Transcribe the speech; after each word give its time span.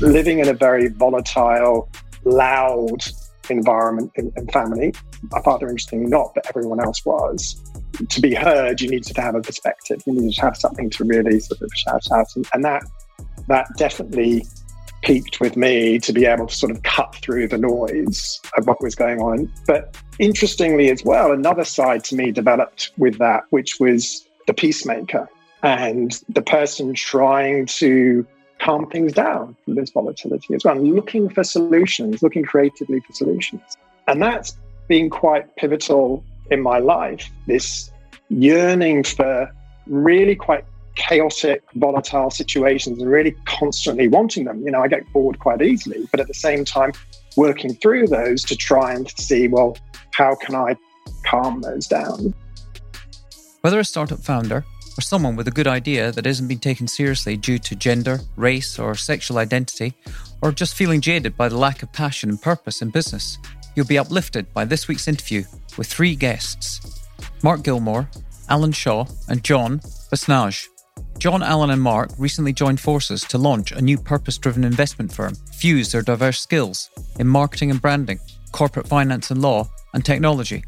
Living 0.00 0.40
in 0.40 0.48
a 0.48 0.54
very 0.54 0.88
volatile, 0.88 1.88
loud 2.24 3.04
environment 3.50 4.10
and 4.16 4.52
family, 4.52 4.92
my 5.30 5.40
father, 5.42 5.68
interestingly 5.68 6.06
not, 6.06 6.32
but 6.34 6.46
everyone 6.48 6.80
else 6.80 7.04
was. 7.04 7.60
To 8.08 8.20
be 8.20 8.34
heard, 8.34 8.80
you 8.80 8.88
needed 8.88 9.14
to 9.14 9.20
have 9.20 9.34
a 9.34 9.40
perspective. 9.40 10.02
You 10.06 10.14
needed 10.14 10.34
to 10.34 10.40
have 10.40 10.56
something 10.56 10.90
to 10.90 11.04
really 11.04 11.38
sort 11.40 11.60
of 11.60 11.70
shout 11.74 12.10
out, 12.10 12.26
and, 12.34 12.48
and 12.52 12.64
that 12.64 12.82
that 13.48 13.68
definitely 13.76 14.44
peaked 15.02 15.40
with 15.40 15.56
me 15.56 15.98
to 15.98 16.12
be 16.12 16.24
able 16.24 16.46
to 16.46 16.54
sort 16.54 16.70
of 16.70 16.82
cut 16.84 17.14
through 17.16 17.48
the 17.48 17.58
noise 17.58 18.40
of 18.56 18.66
what 18.66 18.80
was 18.80 18.94
going 18.94 19.20
on. 19.20 19.52
But 19.66 19.96
interestingly, 20.18 20.90
as 20.90 21.04
well, 21.04 21.32
another 21.32 21.64
side 21.64 22.04
to 22.04 22.16
me 22.16 22.30
developed 22.30 22.92
with 22.96 23.18
that, 23.18 23.44
which 23.50 23.78
was 23.80 24.26
the 24.46 24.54
peacemaker 24.54 25.28
and 25.62 26.20
the 26.28 26.42
person 26.42 26.94
trying 26.94 27.66
to 27.66 28.26
calm 28.60 28.88
things 28.90 29.12
down 29.12 29.56
from 29.64 29.74
this 29.74 29.90
volatility 29.90 30.54
as 30.54 30.64
well, 30.64 30.76
and 30.76 30.94
looking 30.94 31.28
for 31.28 31.42
solutions, 31.44 32.22
looking 32.22 32.44
creatively 32.44 33.00
for 33.00 33.12
solutions. 33.12 33.76
And 34.06 34.22
that's 34.22 34.56
been 34.88 35.10
quite 35.10 35.56
pivotal 35.56 36.24
in 36.50 36.62
my 36.62 36.78
life 36.78 37.30
this 37.46 37.90
yearning 38.28 39.04
for 39.04 39.50
really 39.86 40.34
quite 40.34 40.64
chaotic, 40.94 41.62
volatile 41.74 42.30
situations 42.30 43.00
and 43.00 43.10
really 43.10 43.34
constantly 43.46 44.08
wanting 44.08 44.44
them. 44.44 44.62
You 44.64 44.70
know, 44.70 44.82
I 44.82 44.88
get 44.88 45.10
bored 45.12 45.38
quite 45.38 45.62
easily, 45.62 46.06
but 46.10 46.20
at 46.20 46.28
the 46.28 46.34
same 46.34 46.64
time, 46.64 46.92
working 47.36 47.74
through 47.76 48.08
those 48.08 48.42
to 48.44 48.56
try 48.56 48.92
and 48.92 49.10
see, 49.18 49.48
well, 49.48 49.76
how 50.12 50.34
can 50.34 50.54
I 50.54 50.76
calm 51.24 51.62
those 51.62 51.86
down? 51.86 52.34
Whether 53.62 53.78
a 53.78 53.84
startup 53.84 54.20
founder 54.20 54.64
or 54.98 55.00
someone 55.00 55.36
with 55.36 55.48
a 55.48 55.52
good 55.52 55.66
idea 55.66 56.12
that 56.12 56.26
isn't 56.26 56.48
being 56.48 56.60
taken 56.60 56.86
seriously 56.86 57.36
due 57.36 57.58
to 57.58 57.74
gender, 57.74 58.20
race, 58.36 58.78
or 58.78 58.94
sexual 58.94 59.38
identity, 59.38 59.94
or 60.42 60.52
just 60.52 60.74
feeling 60.74 61.00
jaded 61.00 61.36
by 61.36 61.48
the 61.48 61.56
lack 61.56 61.82
of 61.82 61.92
passion 61.92 62.30
and 62.30 62.42
purpose 62.42 62.82
in 62.82 62.90
business, 62.90 63.38
you'll 63.74 63.86
be 63.86 63.98
uplifted 63.98 64.52
by 64.52 64.64
this 64.64 64.88
week's 64.88 65.08
interview 65.08 65.44
with 65.78 65.86
three 65.86 66.14
guests 66.14 66.80
Mark 67.42 67.62
Gilmour, 67.62 68.08
Allyn 68.48 68.72
Shaw, 68.72 69.06
and 69.28 69.42
John 69.42 69.78
Basnage. 70.10 70.66
John, 71.18 71.42
Allyn, 71.42 71.70
and 71.70 71.80
Mark 71.80 72.10
recently 72.18 72.52
joined 72.52 72.80
forces 72.80 73.22
to 73.24 73.38
launch 73.38 73.72
a 73.72 73.80
new 73.80 73.96
purpose 73.96 74.38
driven 74.38 74.64
investment 74.64 75.12
firm, 75.12 75.34
fuse 75.54 75.92
their 75.92 76.02
diverse 76.02 76.40
skills 76.40 76.90
in 77.18 77.26
marketing 77.28 77.70
and 77.70 77.80
branding, 77.80 78.18
corporate 78.50 78.88
finance 78.88 79.30
and 79.30 79.40
law, 79.40 79.68
and 79.94 80.04
technology. 80.04 80.64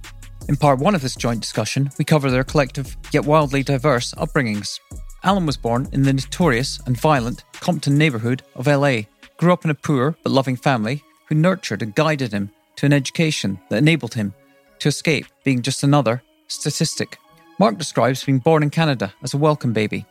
In 0.49 0.57
part 0.57 0.79
one 0.79 0.95
of 0.95 1.03
this 1.03 1.17
joint 1.17 1.41
discussion, 1.41 1.91
we 1.99 2.05
cover 2.05 2.31
their 2.31 2.45
collective 2.45 2.97
yet 3.13 3.25
wildly 3.25 3.63
diverse 3.63 4.13
upbringings. 4.15 4.79
Allyn 5.23 5.47
was 5.47 5.57
born 5.57 5.89
in 5.93 6.03
the 6.03 6.13
notorious 6.13 6.81
and 6.87 6.97
violent 6.97 7.45
Compton 7.55 7.97
neighbourhood 7.97 8.43
of 8.55 8.67
LA, 8.67 9.03
grew 9.37 9.53
up 9.53 9.65
in 9.65 9.71
a 9.71 9.75
poor 9.75 10.17
but 10.23 10.33
loving 10.33 10.57
family 10.57 11.03
who 11.29 11.35
nurtured 11.35 11.83
and 11.83 11.95
guided 11.95 12.33
him 12.33 12.51
to 12.77 12.87
an 12.87 12.93
education 12.93 13.59
that 13.71 13.79
enabled 13.79 14.15
him 14.15 14.35
to 14.81 14.89
escape 14.89 15.27
being 15.45 15.63
just 15.63 15.83
another 15.83 16.23
statistic. 16.49 17.19
Mark 17.59 17.79
describes 17.79 18.25
being 18.25 18.39
born 18.39 18.63
in 18.63 18.71
Canada 18.71 19.15
as 19.23 19.33
a 19.33 19.39
welcome 19.39 19.73
baby 19.73 20.07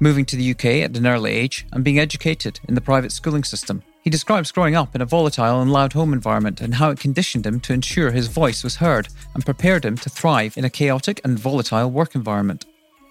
moving 0.00 0.24
to 0.26 0.36
the 0.36 0.50
UK 0.50 0.64
at 0.84 0.96
an 0.96 1.06
early 1.06 1.32
age, 1.32 1.66
and 1.72 1.84
being 1.84 1.98
educated 1.98 2.60
in 2.68 2.74
the 2.74 2.80
private 2.80 3.12
schooling 3.12 3.44
system. 3.44 3.82
He 4.04 4.10
describes 4.10 4.52
growing 4.52 4.76
up 4.76 4.94
in 4.94 5.00
a 5.00 5.06
volatile 5.06 5.62
and 5.62 5.72
loud 5.72 5.94
home 5.94 6.12
environment 6.12 6.60
and 6.60 6.74
how 6.74 6.90
it 6.90 7.00
conditioned 7.00 7.46
him 7.46 7.58
to 7.60 7.72
ensure 7.72 8.10
his 8.10 8.26
voice 8.26 8.62
was 8.62 8.76
heard 8.76 9.08
and 9.32 9.46
prepared 9.46 9.82
him 9.82 9.96
to 9.96 10.10
thrive 10.10 10.58
in 10.58 10.64
a 10.66 10.70
chaotic 10.70 11.22
and 11.24 11.38
volatile 11.38 11.90
work 11.90 12.14
environment. 12.14 12.66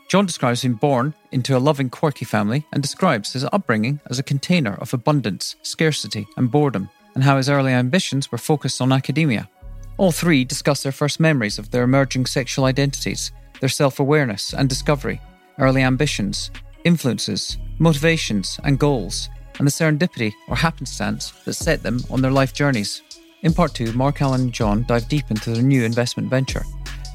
John 0.07 0.27
describes 0.27 0.61
being 0.61 0.75
born 0.75 1.15
into 1.31 1.57
a 1.57 1.65
loving, 1.67 1.89
quirky 1.89 2.25
family 2.25 2.67
and 2.71 2.83
describes 2.83 3.33
his 3.33 3.43
upbringing 3.45 4.01
as 4.11 4.19
a 4.19 4.23
container 4.23 4.75
of 4.75 4.93
abundance, 4.93 5.55
scarcity, 5.63 6.27
and 6.37 6.51
boredom, 6.51 6.91
and 7.15 7.23
how 7.23 7.37
his 7.37 7.49
early 7.49 7.71
ambitions 7.71 8.31
were 8.31 8.37
focused 8.37 8.79
on 8.79 8.91
academia. 8.91 9.49
All 9.97 10.11
three 10.11 10.45
discuss 10.45 10.83
their 10.83 10.91
first 10.91 11.19
memories 11.19 11.57
of 11.57 11.71
their 11.71 11.83
emerging 11.83 12.27
sexual 12.27 12.65
identities, 12.65 13.31
their 13.61 13.69
self 13.69 13.99
awareness 13.99 14.53
and 14.53 14.69
discovery, 14.69 15.19
early 15.57 15.81
ambitions, 15.81 16.51
influences, 16.83 17.57
motivations, 17.79 18.59
and 18.63 18.77
goals, 18.77 19.29
and 19.59 19.67
the 19.67 19.71
serendipity 19.71 20.33
or 20.47 20.55
happenstance 20.55 21.31
that 21.45 21.53
set 21.53 21.83
them 21.83 21.99
on 22.09 22.21
their 22.21 22.31
life 22.31 22.53
journeys. 22.53 23.01
In 23.41 23.53
part 23.53 23.73
two, 23.73 23.91
Mark 23.93 24.21
Allyn 24.21 24.41
and 24.41 24.53
John 24.53 24.85
dive 24.87 25.07
deep 25.09 25.29
into 25.29 25.51
their 25.51 25.63
new 25.63 25.83
investment 25.83 26.29
venture 26.29 26.63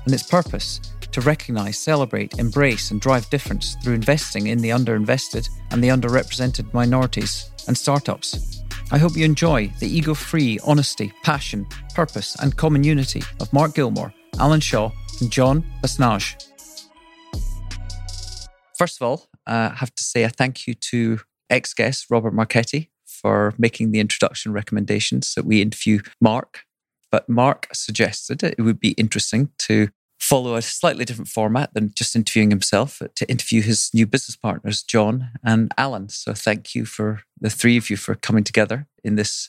and 0.05 0.15
its 0.15 0.23
purpose 0.23 0.81
to 1.13 1.21
recognize, 1.23 1.79
celebrate, 1.79 2.39
embrace, 2.39 2.91
and 2.91 3.01
drive 3.01 3.29
difference 3.31 3.77
through 3.83 3.95
investing 3.95 4.49
in 4.49 4.59
the 4.59 4.71
underinvested 4.71 5.49
and 5.71 5.83
the 5.83 5.89
underrepresented 5.89 6.73
minorities 6.75 7.51
and 7.67 7.77
startups. 7.77 8.63
I 8.91 8.99
hope 8.99 9.17
you 9.17 9.25
enjoy 9.25 9.73
the 9.81 9.89
ego 9.89 10.15
free 10.15 10.59
honesty, 10.65 11.13
passion, 11.23 11.67
purpose, 11.95 12.37
and 12.41 12.57
common 12.57 12.85
unity 12.85 13.23
of 13.41 13.53
Mark 13.53 13.75
Gilmour, 13.75 14.13
Allyn 14.39 14.61
Shaw, 14.61 14.91
and 15.21 15.31
John 15.31 15.65
Basnage. 15.83 16.43
First 18.79 19.01
of 19.01 19.07
all, 19.07 19.29
uh, 19.47 19.71
have 19.71 19.95
to 19.95 20.03
say 20.03 20.23
a 20.23 20.29
thank 20.29 20.67
you 20.67 20.75
to 20.75 21.21
ex 21.51 21.75
guest 21.75 22.07
Robert 22.11 22.35
Marchetti 22.35 22.91
for 23.07 23.55
making 23.59 23.91
the 23.91 24.01
introduction 24.01 24.53
recommendations 24.53 25.35
that 25.35 25.45
we 25.45 25.63
interview 25.63 26.01
Mark. 26.21 26.65
But 27.11 27.29
Mark 27.29 27.69
suggested 27.73 28.43
it 28.43 28.61
would 28.61 28.81
be 28.81 28.91
interesting 28.93 29.51
to 29.61 29.89
follow 30.21 30.57
a 30.57 30.63
slightly 30.63 31.05
different 31.05 31.29
format 31.29 31.73
than 31.75 31.93
just 31.95 32.15
interviewing 32.15 32.51
himself, 32.51 33.01
to 33.15 33.31
interview 33.31 33.63
his 33.63 33.91
new 33.95 34.07
business 34.07 34.37
partners, 34.37 34.83
John 34.83 35.31
and 35.45 35.73
Allyn. 35.79 36.09
So 36.09 36.35
thank 36.35 36.75
you 36.75 36.85
for 36.85 37.23
the 37.41 37.51
three 37.51 37.77
of 37.77 37.89
you 37.89 37.97
for 37.97 38.15
coming 38.15 38.45
together 38.45 38.87
in 39.05 39.15
this 39.15 39.49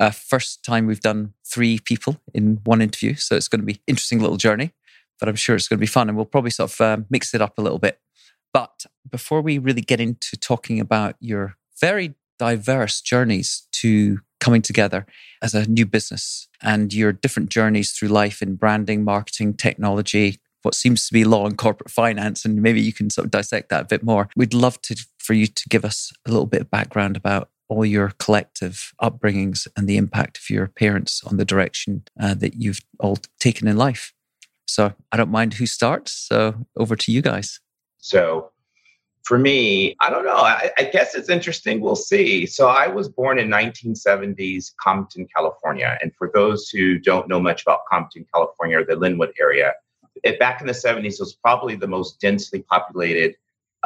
uh, 0.00 0.10
first 0.10 0.64
time 0.64 0.86
we've 0.86 1.00
done 1.00 1.34
three 1.44 1.78
people 1.78 2.20
in 2.34 2.60
one 2.64 2.80
interview. 2.80 3.14
So 3.14 3.36
it's 3.36 3.48
going 3.48 3.60
to 3.60 3.66
be 3.66 3.80
interesting 3.86 4.20
little 4.20 4.36
journey, 4.36 4.72
but 5.18 5.28
I'm 5.28 5.36
sure 5.36 5.56
it's 5.56 5.68
going 5.68 5.78
to 5.78 5.82
be 5.82 5.86
fun, 5.86 6.08
and 6.08 6.16
we'll 6.16 6.26
probably 6.26 6.50
sort 6.50 6.72
of 6.72 6.80
uh, 6.80 6.96
mix 7.10 7.34
it 7.34 7.42
up 7.42 7.58
a 7.58 7.62
little 7.62 7.78
bit. 7.78 7.98
But 8.52 8.86
before 9.08 9.40
we 9.40 9.58
really 9.58 9.80
get 9.80 10.00
into 10.00 10.36
talking 10.36 10.80
about 10.80 11.16
your 11.20 11.56
very 11.80 12.14
diverse 12.38 13.00
journeys 13.00 13.66
to 13.72 14.20
coming 14.40 14.62
together 14.62 15.06
as 15.40 15.54
a 15.54 15.68
new 15.68 15.86
business 15.86 16.48
and 16.60 16.92
your 16.92 17.12
different 17.12 17.48
journeys 17.48 17.92
through 17.92 18.08
life 18.08 18.42
in 18.42 18.56
branding, 18.56 19.04
marketing, 19.04 19.54
technology, 19.54 20.40
what 20.62 20.74
seems 20.74 21.06
to 21.06 21.12
be 21.12 21.24
law 21.24 21.46
and 21.46 21.58
corporate 21.58 21.90
finance, 21.90 22.44
and 22.44 22.62
maybe 22.62 22.80
you 22.80 22.92
can 22.92 23.10
sort 23.10 23.24
of 23.24 23.30
dissect 23.30 23.68
that 23.68 23.82
a 23.82 23.86
bit 23.86 24.02
more. 24.02 24.28
We'd 24.36 24.54
love 24.54 24.80
to 24.82 24.96
for 25.18 25.34
you 25.34 25.46
to 25.46 25.68
give 25.68 25.84
us 25.84 26.12
a 26.26 26.30
little 26.30 26.46
bit 26.46 26.62
of 26.62 26.70
background 26.70 27.16
about 27.16 27.50
all 27.68 27.86
your 27.86 28.12
collective 28.18 28.92
upbringings 29.00 29.66
and 29.76 29.88
the 29.88 29.96
impact 29.96 30.38
of 30.38 30.50
your 30.50 30.66
parents 30.66 31.22
on 31.24 31.36
the 31.36 31.44
direction 31.44 32.02
uh, 32.20 32.34
that 32.34 32.54
you've 32.54 32.80
all 33.00 33.18
taken 33.40 33.66
in 33.66 33.76
life. 33.76 34.12
So 34.66 34.92
I 35.10 35.16
don't 35.16 35.30
mind 35.30 35.54
who 35.54 35.66
starts. 35.66 36.12
So 36.12 36.66
over 36.76 36.96
to 36.96 37.12
you 37.12 37.22
guys. 37.22 37.60
So 38.02 38.50
for 39.24 39.38
me, 39.38 39.96
I 40.00 40.10
don't 40.10 40.24
know. 40.24 40.36
I, 40.36 40.70
I, 40.76 40.84
guess 40.84 41.14
it's 41.14 41.28
interesting. 41.28 41.80
We'll 41.80 41.94
see. 41.94 42.44
So 42.44 42.66
I 42.66 42.88
was 42.88 43.08
born 43.08 43.38
in 43.38 43.48
1970s 43.48 44.72
Compton, 44.76 45.28
California. 45.34 45.96
And 46.02 46.12
for 46.16 46.28
those 46.34 46.68
who 46.68 46.98
don't 46.98 47.28
know 47.28 47.40
much 47.40 47.62
about 47.62 47.86
Compton, 47.88 48.26
California, 48.34 48.80
or 48.80 48.84
the 48.84 48.94
Lynwood 48.94 49.30
area, 49.40 49.74
it, 50.24 50.40
back 50.40 50.60
in 50.60 50.66
the 50.66 50.72
70s 50.72 51.20
was 51.20 51.34
probably 51.34 51.76
the 51.76 51.86
most 51.86 52.20
densely 52.20 52.62
populated 52.62 53.36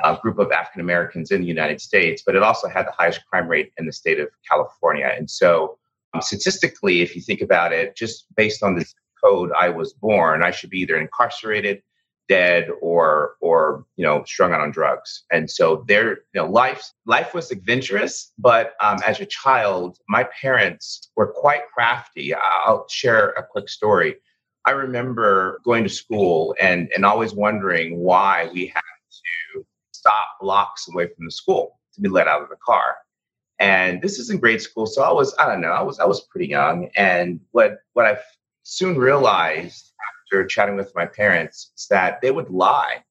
uh, 0.03 0.17
group 0.17 0.39
of 0.39 0.51
African 0.51 0.81
Americans 0.81 1.31
in 1.31 1.43
the 1.43 1.47
United 1.47 1.81
States, 1.83 2.23
but 2.25 2.35
it 2.35 2.43
also 2.43 2.69
had 2.69 2.87
the 2.87 2.93
highest 2.93 3.21
crime 3.27 3.49
rate 3.49 3.73
in 3.77 3.85
the 3.85 3.93
state 3.93 4.19
of 4.19 4.29
California. 4.49 5.13
And 5.15 5.31
so 5.31 5.79
um, 6.15 6.23
statistically, 6.23 7.03
if 7.03 7.15
you 7.15 7.21
think 7.21 7.43
about 7.43 7.73
it, 7.73 7.95
just 7.95 8.27
based 8.37 8.63
on 8.63 8.75
this 8.75 8.95
code 9.23 9.51
I 9.59 9.69
was 9.69 9.93
born, 9.93 10.43
I 10.43 10.51
should 10.51 10.71
be 10.71 10.81
either 10.81 10.97
incarcerated 10.97 11.83
dead 12.29 12.69
or 12.81 13.37
or 13.41 13.85
you 13.97 14.05
know 14.05 14.25
strung 14.25 14.53
out 14.53 14.61
on 14.61 14.71
drugs. 14.71 15.25
And 15.31 15.51
so 15.51 15.85
their 15.89 16.11
you 16.11 16.17
know 16.35 16.47
life 16.47 16.85
life 17.07 17.35
was 17.35 17.51
adventurous 17.51 18.33
but 18.39 18.75
um, 18.81 18.99
as 19.07 19.21
a 19.21 19.27
child 19.27 19.99
my 20.09 20.25
parents 20.41 21.11
were 21.17 21.29
quite 21.29 21.63
crafty. 21.73 22.35
I'll 22.35 22.87
share 22.89 23.31
a 23.31 23.45
quick 23.45 23.69
story. 23.69 24.17
I 24.65 24.73
remember 24.73 25.61
going 25.65 25.85
to 25.85 25.91
school 25.91 26.55
and 26.61 26.91
and 26.95 27.05
always 27.05 27.35
wondering 27.35 27.99
why 27.99 28.49
we 28.53 28.67
had 28.67 28.81
to 29.55 29.67
stop 29.93 30.29
blocks 30.41 30.89
away 30.89 31.09
from 31.15 31.25
the 31.25 31.31
school 31.33 31.79
to 31.95 32.01
be 32.01 32.09
let 32.09 32.29
out 32.29 32.43
of 32.43 32.49
the 32.49 32.57
car. 32.65 32.97
And 33.59 34.03
this 34.03 34.19
is 34.19 34.29
in 34.31 34.39
grade 34.39 34.61
school 34.61 34.87
so 34.87 35.03
i 35.03 35.13
was 35.13 35.35
i 35.39 35.47
don't 35.47 35.61
know 35.61 35.71
i 35.71 35.83
was 35.83 35.99
i 35.99 36.05
was 36.05 36.23
pretty 36.23 36.49
young. 36.49 36.91
And 36.97 37.41
what 37.53 37.79
what 37.95 38.07
i 38.07 38.19
soon 38.69 38.99
realized 38.99 39.93
after 40.27 40.45
chatting 40.47 40.77
with 40.77 40.93
my 40.95 41.07
parents 41.07 41.73
is 41.77 41.87
that 41.89 42.21
they 42.21 42.31
would 42.31 42.51
lie 42.51 43.03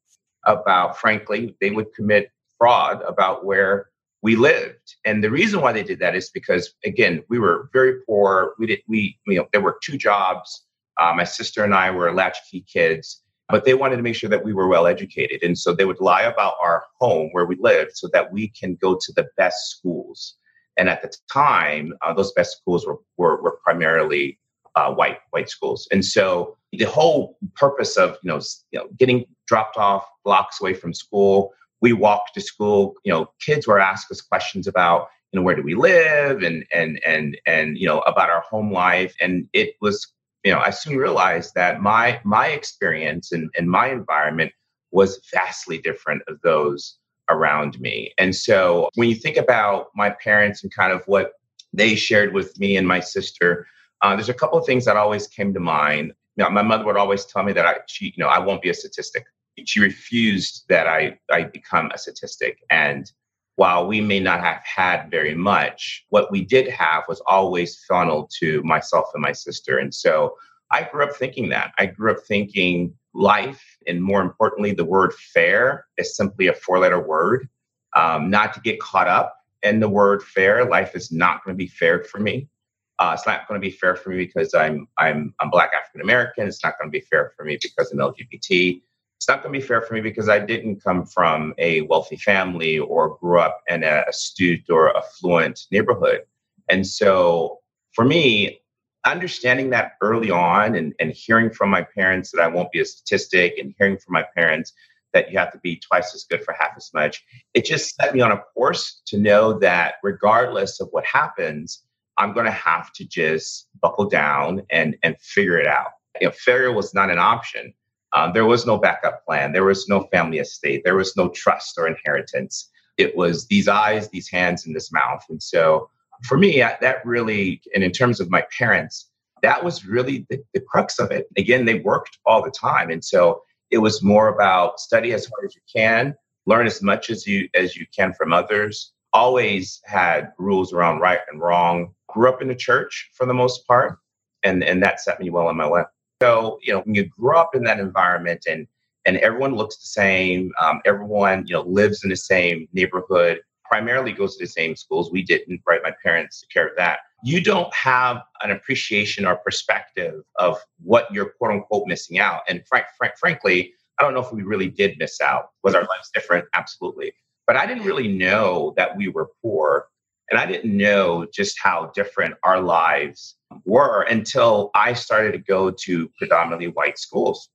about, 0.46 0.98
frankly, 0.98 1.56
they 1.62 1.72
would 1.72 1.94
commit 1.94 2.32
fraud 2.58 3.02
about 3.04 3.46
where 3.46 3.90
we 4.22 4.36
lived. 4.36 4.96
And 5.06 5.24
the 5.24 5.32
reason 5.32 5.62
why 5.62 5.72
they 5.72 5.84
did 5.84 6.00
that 6.00 6.16
is 6.16 6.30
because, 6.30 6.74
again, 6.84 7.24
we 7.30 7.40
were 7.40 7.70
very 7.74 8.02
poor. 8.06 8.54
We 8.60 8.68
did, 8.68 8.80
we, 8.88 9.18
you 9.28 9.38
know, 9.38 9.48
there 9.52 9.62
were 9.62 9.78
two 9.84 9.98
jobs. 9.98 10.66
Uh, 11.00 11.14
my 11.16 11.24
sister 11.24 11.64
and 11.64 11.74
I 11.74 11.92
were 11.92 12.14
latchkey 12.14 12.66
kids. 12.72 13.22
but 13.50 13.64
they 13.64 13.76
wanted 13.76 13.98
to 13.98 14.02
make 14.02 14.16
sure 14.16 14.30
that 14.30 14.44
we 14.44 14.54
were 14.54 14.68
well 14.68 14.88
educated. 14.88 15.44
And 15.44 15.58
so 15.58 15.74
they 15.74 15.86
would 15.86 16.02
lie 16.02 16.24
about 16.24 16.56
our 16.62 16.84
home 17.00 17.30
where 17.32 17.46
we 17.46 17.58
lived 17.60 17.92
so 17.96 18.10
that 18.12 18.32
we 18.32 18.48
can 18.48 18.76
go 18.82 18.96
to 18.96 19.14
the 19.14 19.28
best 19.38 19.70
schools. 19.70 20.36
And 20.78 20.90
at 20.90 21.02
the 21.02 21.14
time, 21.32 21.94
uh, 22.02 22.14
those 22.14 22.34
best 22.34 22.58
schools 22.58 22.86
were, 22.88 22.98
were, 23.18 23.42
were 23.42 23.60
primarily 23.64 24.40
uh, 24.76 24.94
white 24.94 25.20
white 25.32 25.50
schools. 25.50 25.88
And 25.92 26.04
so 26.04 26.58
the 26.72 26.86
whole 26.86 27.38
purpose 27.56 27.98
of 27.98 28.18
you 28.24 28.30
know, 28.30 28.40
you 28.72 28.80
know 28.80 28.88
getting 28.98 29.26
dropped 29.48 29.78
off 29.78 30.06
blocks 30.24 30.60
away 30.62 30.74
from 30.74 30.94
school, 30.94 31.54
we 31.82 31.94
walked 31.94 32.34
to 32.36 32.42
school. 32.42 32.96
You 33.04 33.14
know, 33.14 33.32
kids 33.40 33.68
were 33.68 33.80
asked 33.80 34.12
us 34.12 34.22
questions 34.22 34.68
about 34.68 35.08
you 35.32 35.40
know 35.40 35.44
where 35.44 35.56
do 35.56 35.64
we 35.64 35.76
live 35.76 36.44
and 36.44 36.66
and 36.74 37.00
and 37.06 37.38
and 37.46 37.78
you 37.78 37.88
know 37.88 38.00
about 38.02 38.30
our 38.30 38.42
home 38.42 38.72
life, 38.72 39.16
and 39.20 39.48
it 39.54 39.76
was 39.82 40.12
you 40.46 40.52
know, 40.52 40.60
I 40.60 40.70
soon 40.70 40.98
realized 40.98 41.56
that 41.56 41.82
my 41.82 42.22
my 42.24 42.48
experience 42.48 43.32
and, 43.32 43.50
and 43.58 43.70
my 43.70 43.90
environment 43.90 44.54
was 44.92 45.20
vastly 45.34 45.80
different 45.80 46.22
of 46.28 46.40
those 46.42 46.98
around 47.30 47.80
me. 47.80 48.14
And 48.20 48.36
so 48.36 48.90
when 48.94 49.10
you 49.10 49.16
think 49.16 49.38
about 49.38 49.88
my 49.96 50.12
parents 50.12 50.62
and 50.62 50.74
kind 50.74 50.94
of 50.94 51.04
what 51.08 51.32
they 51.74 51.96
shared 51.96 52.34
with 52.34 52.58
me 52.60 52.78
and 52.78 52.88
my 52.88 53.00
sister, 53.00 53.66
uh, 54.02 54.16
there's 54.16 54.30
a 54.30 54.34
couple 54.34 54.58
of 54.58 54.66
things 54.66 54.86
that 54.86 54.98
always 54.98 55.28
came 55.28 55.54
to 55.54 55.60
mind. 55.60 56.14
Know, 56.38 56.50
my 56.50 56.62
mother 56.62 56.86
would 56.86 56.98
always 56.98 57.26
tell 57.26 57.44
me 57.44 57.54
that 57.54 57.66
I, 57.66 57.76
she, 57.88 58.14
you 58.16 58.24
know, 58.24 58.28
I 58.28 58.40
won't 58.40 58.62
be 58.62 58.70
a 58.70 58.74
statistic. 58.74 59.26
She 59.66 59.80
refused 59.80 60.66
that 60.68 60.86
I, 60.86 61.18
I 61.32 61.44
become 61.44 61.90
a 61.94 61.98
statistic. 61.98 62.60
And 62.70 63.10
while 63.56 63.88
we 63.88 64.02
may 64.02 64.20
not 64.20 64.42
have 64.42 64.62
had 64.64 65.10
very 65.10 65.34
much, 65.34 66.06
what 66.10 66.30
we 66.30 66.44
did 66.44 66.68
have 66.68 67.04
was 67.08 67.22
always 67.26 67.84
funneled 67.86 68.32
to 68.40 68.62
myself 68.64 69.06
and 69.14 69.22
my 69.22 69.32
sister. 69.32 69.78
And 69.78 69.94
so 69.94 70.36
I 70.72 70.84
grew 70.84 71.06
up 71.06 71.16
thinking 71.16 71.50
that. 71.50 71.74
I 71.78 71.86
grew 71.86 72.12
up 72.12 72.20
thinking 72.28 72.94
life, 73.14 73.64
and 73.88 74.04
more 74.04 74.22
importantly, 74.22 74.74
the 74.74 74.84
word 74.84 75.14
fair 75.34 75.86
is 75.98 76.18
simply 76.18 76.48
a 76.48 76.54
four 76.54 76.80
letter 76.80 77.00
word. 77.00 77.48
Um, 77.96 78.30
not 78.30 78.54
to 78.56 78.60
get 78.60 78.82
caught 78.82 79.08
up 79.08 79.38
in 79.64 79.80
the 79.80 79.88
word 79.88 80.22
fair. 80.22 80.66
Life 80.66 80.96
is 80.96 81.14
not 81.14 81.46
going 81.46 81.56
to 81.56 81.58
be 81.58 81.68
fair 81.68 82.04
for 82.04 82.20
me. 82.20 82.50
Uh, 82.98 83.12
it's 83.14 83.28
not 83.28 83.48
going 83.48 83.60
to 83.60 83.66
be 83.66 83.72
fair 83.72 83.96
for 83.96 84.10
me 84.10 84.18
because 84.18 84.54
I'm 84.54 84.88
I'm 84.98 85.34
I'm 85.40 85.50
Black 85.50 85.72
African 85.74 86.02
American. 86.02 86.48
It's 86.48 86.64
not 86.64 86.76
going 86.80 86.90
to 86.90 86.98
be 86.98 87.06
fair 87.06 87.34
for 87.36 87.44
me 87.44 87.58
because 87.62 87.92
I'm 87.92 88.00
LGBT 88.00 88.82
it's 89.18 89.30
not 89.30 89.42
going 89.42 89.54
to 89.54 89.60
be 89.60 89.66
fair 89.66 89.82
for 89.82 89.94
me 89.94 90.02
because 90.02 90.30
I 90.30 90.40
didn't 90.40 90.84
come 90.84 91.06
from 91.06 91.54
a 91.58 91.82
wealthy 91.82 92.18
family 92.18 92.80
or 92.80 93.18
grew 93.18 93.40
up 93.40 93.62
in 93.68 93.84
a 93.84 94.04
astute 94.08 94.70
or 94.70 94.96
affluent 94.96 95.62
neighborhood. 95.72 96.22
And 96.70 96.86
so 96.86 97.60
for 97.94 98.04
me, 98.06 98.60
understanding 99.06 99.70
that 99.70 99.94
early 100.02 100.32
on 100.32 100.76
and, 100.76 100.94
and 101.00 101.12
hearing 101.12 101.50
from 101.50 101.70
my 101.70 101.84
parents 101.84 102.32
that 102.32 102.42
I 102.42 102.48
won't 102.48 102.72
be 102.72 102.82
a 102.82 102.86
statistic 102.86 103.58
and 103.58 103.74
hearing 103.78 103.98
from 103.98 104.14
my 104.14 104.26
parents 104.36 104.74
that 105.14 105.32
you 105.32 105.38
have 105.38 105.52
to 105.54 105.60
be 105.60 105.78
twice 105.78 106.14
as 106.14 106.26
good 106.26 106.44
for 106.44 106.54
half 106.60 106.74
as 106.76 106.92
much, 106.94 107.24
it 107.54 107.64
just 107.64 107.96
set 107.96 108.14
me 108.14 108.20
on 108.20 108.32
a 108.32 108.42
course 108.54 109.02
to 109.08 109.18
know 109.18 109.58
that 109.60 109.96
regardless 110.04 110.82
of 110.82 110.90
what 110.92 111.06
happens, 111.06 111.85
I'm 112.18 112.34
going 112.34 112.46
to 112.46 112.52
have 112.52 112.92
to 112.94 113.06
just 113.06 113.68
buckle 113.82 114.08
down 114.10 114.62
and, 114.70 114.96
and 115.04 115.20
figure 115.20 115.58
it 115.58 115.68
out. 115.68 115.88
You 116.22 116.28
know, 116.28 116.34
failure 116.34 116.72
was 116.72 116.94
not 116.94 117.10
an 117.10 117.20
option 117.20 117.74
um, 118.16 118.32
there 118.34 118.46
was 118.46 118.66
no 118.66 118.78
backup 118.78 119.26
plan. 119.26 119.52
There 119.52 119.66
was 119.66 119.88
no 119.90 120.08
family 120.12 120.40
estate. 120.40 120.84
There 120.84 120.96
was 120.96 121.16
no 121.18 121.30
trust 121.30 121.78
or 121.78 121.86
inheritance. 121.86 122.72
It 122.98 123.16
was 123.16 123.48
these 123.48 123.68
eyes, 123.68 124.10
these 124.10 124.30
hands, 124.30 124.66
and 124.66 124.74
this 124.74 124.92
mouth. 124.92 125.24
And 125.30 125.44
so 125.44 125.90
for 126.24 126.38
me, 126.38 126.60
that 126.60 127.06
really, 127.06 127.62
and 127.76 127.84
in 127.84 127.92
terms 127.92 128.22
of 128.22 128.30
my 128.30 128.46
parents, 128.58 129.10
that 129.42 129.64
was 129.66 129.86
really 129.86 130.26
the, 130.30 130.40
the 130.54 130.62
crux 130.62 130.98
of 130.98 131.12
it. 131.12 131.28
Again, 131.38 131.66
they 131.66 131.80
worked 131.80 132.18
all 132.26 132.42
the 132.42 132.52
time. 132.52 132.90
And 132.90 133.04
so 133.04 133.42
it 133.70 133.80
was 133.80 134.02
more 134.02 134.30
about 134.30 134.80
study 134.80 135.12
as 135.12 135.26
hard 135.26 135.46
as 135.46 135.56
you 135.56 135.62
can, 135.76 136.16
learn 136.46 136.68
as 136.68 136.82
much 136.82 137.10
as 137.10 137.28
you 137.28 137.50
as 137.54 137.76
you 137.76 137.86
can 137.94 138.14
from 138.14 138.32
others. 138.32 138.94
Always 139.12 139.82
had 139.84 140.32
rules 140.38 140.72
around 140.72 141.00
right 141.00 141.20
and 141.30 141.42
wrong. 141.42 141.94
Grew 142.16 142.30
up 142.30 142.42
in 142.42 142.48
the 142.48 142.56
church 142.56 143.12
for 143.14 143.26
the 143.28 143.34
most 143.34 143.68
part, 143.68 144.00
and 144.44 144.64
and 144.64 144.82
that 144.82 145.02
set 145.02 145.20
me 145.20 145.30
well 145.30 145.48
on 145.48 145.58
my 145.58 145.68
way. 145.68 145.84
So, 146.22 146.60
you 146.64 146.74
know, 146.74 146.80
when 146.80 146.96
you 146.96 147.04
grow 147.04 147.38
up 147.38 147.56
in 147.56 147.64
that 147.66 147.80
environment 147.80 148.46
and 148.50 148.68
and 149.06 149.18
everyone 149.18 149.54
looks 149.56 149.76
the 149.78 149.88
same, 149.88 150.52
um, 150.60 150.82
everyone, 150.86 151.46
you 151.46 151.54
know, 151.54 151.64
lives 151.64 152.04
in 152.06 152.10
the 152.10 152.16
same 152.16 152.68
neighborhood, 152.74 153.42
primarily 153.66 154.14
goes 154.14 154.38
to 154.38 154.46
the 154.46 154.50
same 154.50 154.78
schools. 154.78 155.12
We 155.12 155.24
didn't, 155.24 155.62
right? 155.68 155.82
My 155.84 155.94
parents 156.04 156.40
took 156.40 156.50
care 156.52 156.68
of 156.68 156.78
that. 156.78 157.00
You 157.24 157.44
don't 157.44 157.72
have 157.74 158.22
an 158.44 158.52
appreciation 158.52 159.26
or 159.26 159.36
perspective 159.36 160.24
of 160.38 160.58
what 160.82 161.12
you're 161.12 161.32
quote 161.38 161.52
unquote 161.52 161.86
missing 161.86 162.18
out. 162.18 162.42
And 162.48 162.66
frank, 162.66 162.86
frank, 162.98 163.16
frankly, 163.20 163.74
I 164.00 164.04
don't 164.04 164.14
know 164.14 164.22
if 164.24 164.32
we 164.32 164.44
really 164.44 164.70
did 164.70 164.98
miss 164.98 165.20
out. 165.20 165.50
Was 165.64 165.76
our 165.76 165.82
lives 165.82 166.10
different? 166.14 166.46
Absolutely. 166.54 167.14
But 167.46 167.58
I 167.58 167.66
didn't 167.66 167.84
really 167.84 168.08
know 168.08 168.74
that 168.78 168.96
we 168.96 169.10
were 169.10 169.30
poor 169.42 169.88
and 170.30 170.40
I 170.40 170.46
didn't 170.46 170.76
know 170.76 171.28
just 171.34 171.60
how 171.62 171.92
different 171.94 172.36
our 172.44 172.60
lives 172.62 173.36
were 173.66 174.02
until 174.04 174.72
I 174.74 174.94
started 174.94 175.34
to 175.34 175.38
go 175.38 175.72
to 175.72 176.10
predominantly 176.18 176.68
white 176.70 176.98
schools. 176.98 177.50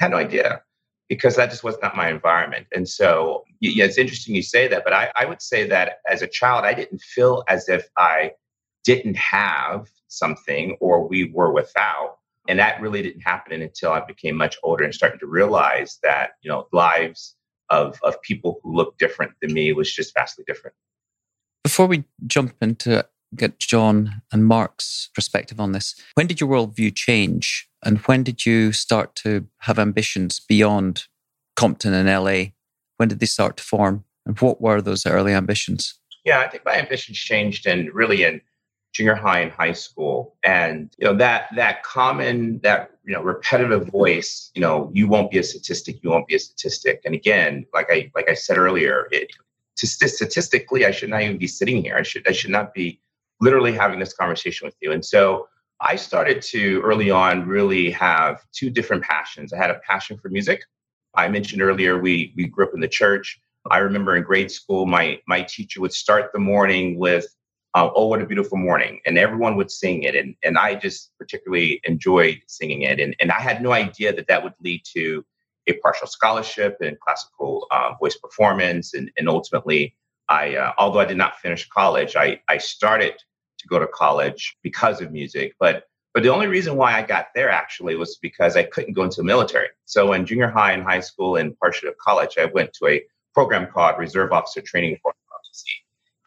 Had 0.00 0.10
no 0.10 0.16
idea 0.16 0.62
because 1.08 1.36
that 1.36 1.50
just 1.50 1.62
was 1.62 1.76
not 1.82 1.96
my 1.96 2.10
environment. 2.10 2.66
And 2.74 2.88
so, 2.88 3.44
yeah, 3.60 3.84
it's 3.84 3.98
interesting 3.98 4.34
you 4.34 4.42
say 4.42 4.66
that, 4.68 4.82
but 4.82 4.92
I, 4.92 5.12
I 5.16 5.24
would 5.24 5.40
say 5.40 5.66
that 5.68 5.98
as 6.10 6.22
a 6.22 6.26
child, 6.26 6.64
I 6.64 6.74
didn't 6.74 7.00
feel 7.00 7.44
as 7.48 7.68
if 7.68 7.86
I 7.96 8.32
didn't 8.84 9.16
have 9.16 9.88
something 10.08 10.76
or 10.80 11.06
we 11.06 11.30
were 11.32 11.52
without. 11.52 12.18
And 12.48 12.58
that 12.58 12.80
really 12.80 13.02
didn't 13.02 13.22
happen 13.22 13.62
until 13.62 13.92
I 13.92 14.00
became 14.04 14.36
much 14.36 14.56
older 14.62 14.84
and 14.84 14.94
started 14.94 15.20
to 15.20 15.26
realize 15.26 15.98
that, 16.02 16.32
you 16.42 16.50
know, 16.50 16.66
lives 16.72 17.36
of, 17.70 17.98
of 18.02 18.20
people 18.22 18.60
who 18.62 18.74
look 18.74 18.98
different 18.98 19.32
than 19.40 19.52
me 19.52 19.72
was 19.72 19.92
just 19.92 20.14
vastly 20.14 20.44
different. 20.46 20.74
Before 21.66 21.88
we 21.88 22.04
jump 22.28 22.54
into 22.62 23.04
get 23.34 23.58
John 23.58 24.22
and 24.30 24.46
Mark's 24.46 25.10
perspective 25.16 25.58
on 25.58 25.72
this, 25.72 26.00
when 26.14 26.28
did 26.28 26.40
your 26.40 26.48
worldview 26.48 26.94
change? 26.94 27.68
And 27.84 27.98
when 28.06 28.22
did 28.22 28.46
you 28.46 28.70
start 28.70 29.16
to 29.16 29.48
have 29.62 29.76
ambitions 29.76 30.38
beyond 30.38 31.06
Compton 31.56 31.92
and 31.92 32.08
LA? 32.08 32.52
When 32.98 33.08
did 33.08 33.18
they 33.18 33.26
start 33.26 33.56
to 33.56 33.64
form? 33.64 34.04
And 34.24 34.38
what 34.38 34.60
were 34.60 34.80
those 34.80 35.06
early 35.06 35.32
ambitions? 35.32 35.94
Yeah, 36.24 36.38
I 36.38 36.46
think 36.46 36.64
my 36.64 36.76
ambitions 36.76 37.18
changed 37.18 37.66
and 37.66 37.92
really 37.92 38.22
in 38.22 38.40
junior 38.92 39.16
high 39.16 39.40
and 39.40 39.50
high 39.50 39.72
school. 39.72 40.36
And 40.44 40.94
you 40.98 41.04
know, 41.04 41.16
that 41.16 41.48
that 41.56 41.82
common, 41.82 42.60
that 42.60 42.92
you 43.04 43.12
know, 43.12 43.22
repetitive 43.22 43.88
voice, 43.88 44.52
you 44.54 44.60
know, 44.60 44.88
you 44.94 45.08
won't 45.08 45.32
be 45.32 45.38
a 45.38 45.42
statistic, 45.42 45.98
you 46.04 46.10
won't 46.10 46.28
be 46.28 46.36
a 46.36 46.38
statistic. 46.38 47.02
And 47.04 47.12
again, 47.12 47.66
like 47.74 47.88
I 47.90 48.12
like 48.14 48.30
I 48.30 48.34
said 48.34 48.56
earlier, 48.56 49.08
it 49.10 49.32
to 49.76 49.86
statistically, 49.86 50.86
I 50.86 50.90
should 50.90 51.10
not 51.10 51.22
even 51.22 51.38
be 51.38 51.46
sitting 51.46 51.82
here. 51.82 51.96
I 51.96 52.02
should 52.02 52.26
I 52.28 52.32
should 52.32 52.50
not 52.50 52.74
be 52.74 53.00
literally 53.40 53.72
having 53.72 53.98
this 53.98 54.14
conversation 54.14 54.66
with 54.66 54.76
you. 54.80 54.92
And 54.92 55.04
so 55.04 55.48
I 55.80 55.96
started 55.96 56.40
to 56.42 56.80
early 56.82 57.10
on 57.10 57.46
really 57.46 57.90
have 57.90 58.42
two 58.52 58.70
different 58.70 59.02
passions. 59.02 59.52
I 59.52 59.58
had 59.58 59.70
a 59.70 59.80
passion 59.86 60.16
for 60.16 60.30
music. 60.30 60.62
I 61.14 61.28
mentioned 61.28 61.62
earlier 61.62 61.98
we 61.98 62.32
we 62.36 62.46
grew 62.46 62.66
up 62.66 62.74
in 62.74 62.80
the 62.80 62.88
church. 62.88 63.38
I 63.70 63.78
remember 63.78 64.16
in 64.16 64.22
grade 64.22 64.50
school, 64.50 64.86
my 64.86 65.20
my 65.26 65.42
teacher 65.42 65.80
would 65.80 65.92
start 65.92 66.30
the 66.32 66.38
morning 66.38 66.98
with 66.98 67.26
uh, 67.74 67.90
"Oh, 67.94 68.06
what 68.06 68.22
a 68.22 68.26
beautiful 68.26 68.58
morning," 68.58 69.00
and 69.04 69.18
everyone 69.18 69.56
would 69.56 69.70
sing 69.70 70.04
it, 70.04 70.14
and 70.14 70.34
and 70.42 70.56
I 70.56 70.76
just 70.76 71.10
particularly 71.18 71.80
enjoyed 71.84 72.40
singing 72.46 72.82
it, 72.82 73.00
and 73.00 73.14
and 73.20 73.30
I 73.30 73.40
had 73.40 73.62
no 73.62 73.72
idea 73.72 74.14
that 74.14 74.28
that 74.28 74.42
would 74.42 74.54
lead 74.62 74.82
to 74.94 75.24
a 75.68 75.74
partial 75.74 76.06
scholarship 76.06 76.76
in 76.80 76.96
classical 77.02 77.66
uh, 77.70 77.92
voice 78.00 78.16
performance. 78.16 78.94
And, 78.94 79.10
and 79.16 79.28
ultimately, 79.28 79.94
I, 80.28 80.56
uh, 80.56 80.72
although 80.78 81.00
I 81.00 81.04
did 81.04 81.16
not 81.16 81.38
finish 81.40 81.68
college, 81.68 82.16
I, 82.16 82.40
I 82.48 82.58
started 82.58 83.14
to 83.58 83.68
go 83.68 83.78
to 83.78 83.86
college 83.86 84.56
because 84.62 85.00
of 85.00 85.12
music. 85.12 85.54
But 85.58 85.84
but 86.14 86.22
the 86.22 86.32
only 86.32 86.46
reason 86.46 86.76
why 86.76 86.96
I 86.96 87.02
got 87.02 87.26
there 87.34 87.50
actually 87.50 87.94
was 87.94 88.16
because 88.22 88.56
I 88.56 88.62
couldn't 88.62 88.94
go 88.94 89.02
into 89.02 89.18
the 89.18 89.24
military. 89.24 89.68
So 89.84 90.14
in 90.14 90.24
junior 90.24 90.48
high 90.48 90.72
and 90.72 90.82
high 90.82 91.00
school 91.00 91.36
and 91.36 91.54
partially 91.58 91.90
of 91.90 91.98
college, 91.98 92.38
I 92.38 92.46
went 92.46 92.72
to 92.74 92.86
a 92.86 93.02
program 93.34 93.66
called 93.70 93.98
Reserve 93.98 94.32
Officer 94.32 94.62
Training 94.62 94.96
Corps 95.02 95.14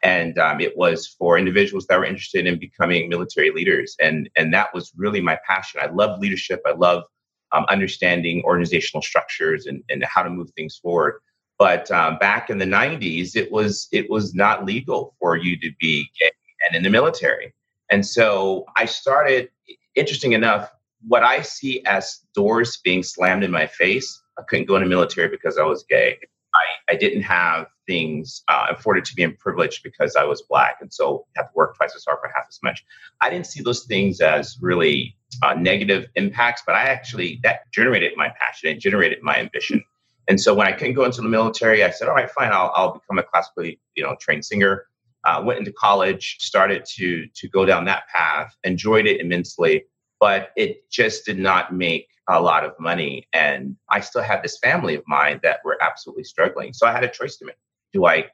and 0.02 0.38
um, 0.38 0.60
it 0.60 0.76
was 0.76 1.06
for 1.06 1.38
individuals 1.38 1.86
that 1.86 1.98
were 1.98 2.04
interested 2.04 2.46
in 2.46 2.58
becoming 2.58 3.08
military 3.08 3.50
leaders 3.50 3.96
and 4.00 4.30
and 4.36 4.52
that 4.54 4.72
was 4.74 4.92
really 4.96 5.20
my 5.20 5.38
passion 5.46 5.80
i 5.82 5.86
love 5.86 6.18
leadership 6.20 6.60
i 6.66 6.72
love 6.72 7.04
um, 7.52 7.64
understanding 7.68 8.42
organizational 8.44 9.02
structures 9.02 9.66
and, 9.66 9.82
and 9.88 10.04
how 10.04 10.22
to 10.22 10.30
move 10.30 10.50
things 10.50 10.76
forward. 10.76 11.20
But 11.58 11.90
um, 11.90 12.18
back 12.18 12.48
in 12.48 12.58
the 12.58 12.64
90s, 12.64 13.36
it 13.36 13.52
was 13.52 13.88
it 13.92 14.08
was 14.08 14.34
not 14.34 14.64
legal 14.64 15.14
for 15.20 15.36
you 15.36 15.58
to 15.60 15.70
be 15.78 16.08
gay 16.18 16.30
and 16.66 16.76
in 16.76 16.82
the 16.82 16.90
military. 16.90 17.54
And 17.90 18.06
so 18.06 18.64
I 18.76 18.86
started. 18.86 19.50
Interesting 19.96 20.32
enough, 20.32 20.70
what 21.06 21.24
I 21.24 21.42
see 21.42 21.84
as 21.84 22.20
doors 22.34 22.78
being 22.84 23.02
slammed 23.02 23.42
in 23.42 23.50
my 23.50 23.66
face, 23.66 24.22
I 24.38 24.42
couldn't 24.48 24.66
go 24.66 24.76
in 24.76 24.82
the 24.82 24.88
military 24.88 25.28
because 25.28 25.58
I 25.58 25.64
was 25.64 25.84
gay. 25.88 26.16
I, 26.54 26.92
I 26.92 26.96
didn't 26.96 27.22
have 27.22 27.66
things 27.90 28.44
uh, 28.46 28.66
afforded 28.70 29.04
to 29.04 29.12
me 29.16 29.24
in 29.24 29.34
privilege 29.34 29.82
because 29.82 30.14
I 30.14 30.22
was 30.22 30.42
black, 30.42 30.76
and 30.80 30.92
so 30.92 31.26
had 31.34 31.42
to 31.42 31.48
work 31.56 31.76
twice 31.76 31.92
as 31.96 32.04
hard 32.04 32.20
for 32.22 32.30
half 32.32 32.46
as 32.48 32.60
much. 32.62 32.84
I 33.20 33.28
didn't 33.28 33.46
see 33.46 33.62
those 33.62 33.84
things 33.84 34.20
as 34.20 34.56
really 34.60 35.16
uh, 35.42 35.54
negative 35.54 36.06
impacts, 36.14 36.62
but 36.64 36.76
I 36.76 36.84
actually 36.84 37.40
that 37.42 37.70
generated 37.72 38.12
my 38.16 38.28
passion 38.40 38.70
and 38.70 38.80
generated 38.80 39.18
my 39.22 39.36
ambition. 39.38 39.82
And 40.28 40.40
so 40.40 40.54
when 40.54 40.68
I 40.68 40.72
couldn't 40.72 40.94
go 40.94 41.04
into 41.04 41.20
the 41.20 41.28
military, 41.28 41.82
I 41.82 41.90
said, 41.90 42.06
"All 42.06 42.14
right, 42.14 42.30
fine, 42.30 42.52
I'll, 42.52 42.72
I'll 42.76 42.92
become 42.92 43.18
a 43.18 43.24
classically 43.24 43.80
you 43.96 44.04
know 44.04 44.16
trained 44.20 44.44
singer." 44.44 44.86
Uh, 45.24 45.42
went 45.44 45.58
into 45.58 45.72
college, 45.72 46.36
started 46.38 46.84
to 46.96 47.26
to 47.34 47.48
go 47.48 47.66
down 47.66 47.84
that 47.86 48.04
path, 48.14 48.54
enjoyed 48.62 49.06
it 49.06 49.20
immensely, 49.20 49.84
but 50.20 50.50
it 50.56 50.88
just 50.90 51.26
did 51.26 51.38
not 51.38 51.74
make 51.74 52.06
a 52.28 52.40
lot 52.40 52.64
of 52.64 52.72
money. 52.78 53.26
And 53.32 53.76
I 53.88 53.98
still 54.00 54.22
had 54.22 54.42
this 54.44 54.58
family 54.58 54.94
of 54.94 55.02
mine 55.08 55.40
that 55.42 55.58
were 55.64 55.76
absolutely 55.82 56.24
struggling. 56.24 56.72
So 56.72 56.86
I 56.86 56.92
had 56.92 57.02
a 57.02 57.08
choice 57.08 57.36
to 57.38 57.46
make. 57.46 57.56
Do 57.92 58.06
I 58.06 58.26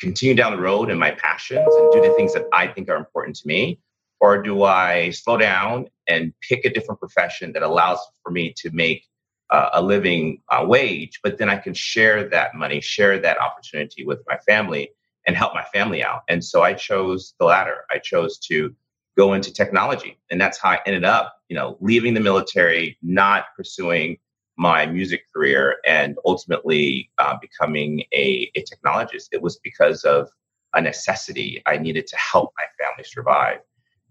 continue 0.00 0.34
down 0.34 0.52
the 0.52 0.60
road 0.60 0.90
in 0.90 0.98
my 0.98 1.12
passions 1.12 1.66
and 1.74 1.92
do 1.92 2.02
the 2.02 2.14
things 2.16 2.34
that 2.34 2.46
I 2.52 2.66
think 2.68 2.88
are 2.88 2.96
important 2.96 3.36
to 3.36 3.46
me? 3.46 3.80
Or 4.20 4.42
do 4.42 4.62
I 4.62 5.10
slow 5.10 5.36
down 5.36 5.86
and 6.08 6.32
pick 6.40 6.64
a 6.64 6.70
different 6.72 7.00
profession 7.00 7.52
that 7.52 7.62
allows 7.62 7.98
for 8.22 8.30
me 8.30 8.54
to 8.58 8.70
make 8.70 9.04
uh, 9.50 9.70
a 9.74 9.82
living 9.82 10.42
uh, 10.50 10.64
wage, 10.66 11.20
but 11.22 11.38
then 11.38 11.48
I 11.48 11.56
can 11.56 11.74
share 11.74 12.28
that 12.28 12.54
money, 12.54 12.80
share 12.80 13.18
that 13.18 13.40
opportunity 13.40 14.04
with 14.04 14.20
my 14.26 14.38
family 14.38 14.90
and 15.26 15.36
help 15.36 15.54
my 15.54 15.64
family 15.72 16.02
out? 16.02 16.22
And 16.28 16.44
so 16.44 16.62
I 16.62 16.72
chose 16.72 17.34
the 17.38 17.46
latter. 17.46 17.84
I 17.90 17.98
chose 17.98 18.38
to 18.48 18.74
go 19.16 19.32
into 19.34 19.52
technology. 19.52 20.18
And 20.30 20.40
that's 20.40 20.58
how 20.58 20.70
I 20.70 20.80
ended 20.86 21.04
up, 21.04 21.36
you 21.48 21.56
know, 21.56 21.76
leaving 21.80 22.14
the 22.14 22.20
military, 22.20 22.98
not 23.02 23.46
pursuing 23.56 24.18
my 24.56 24.86
music 24.86 25.24
career, 25.32 25.76
and 25.86 26.16
ultimately 26.24 27.10
uh, 27.18 27.36
becoming 27.40 28.04
a, 28.12 28.50
a 28.54 28.62
technologist. 28.62 29.28
It 29.32 29.42
was 29.42 29.58
because 29.58 30.04
of 30.04 30.28
a 30.74 30.80
necessity. 30.80 31.62
I 31.66 31.78
needed 31.78 32.06
to 32.08 32.16
help 32.16 32.52
my 32.56 32.84
family 32.84 33.04
survive. 33.04 33.58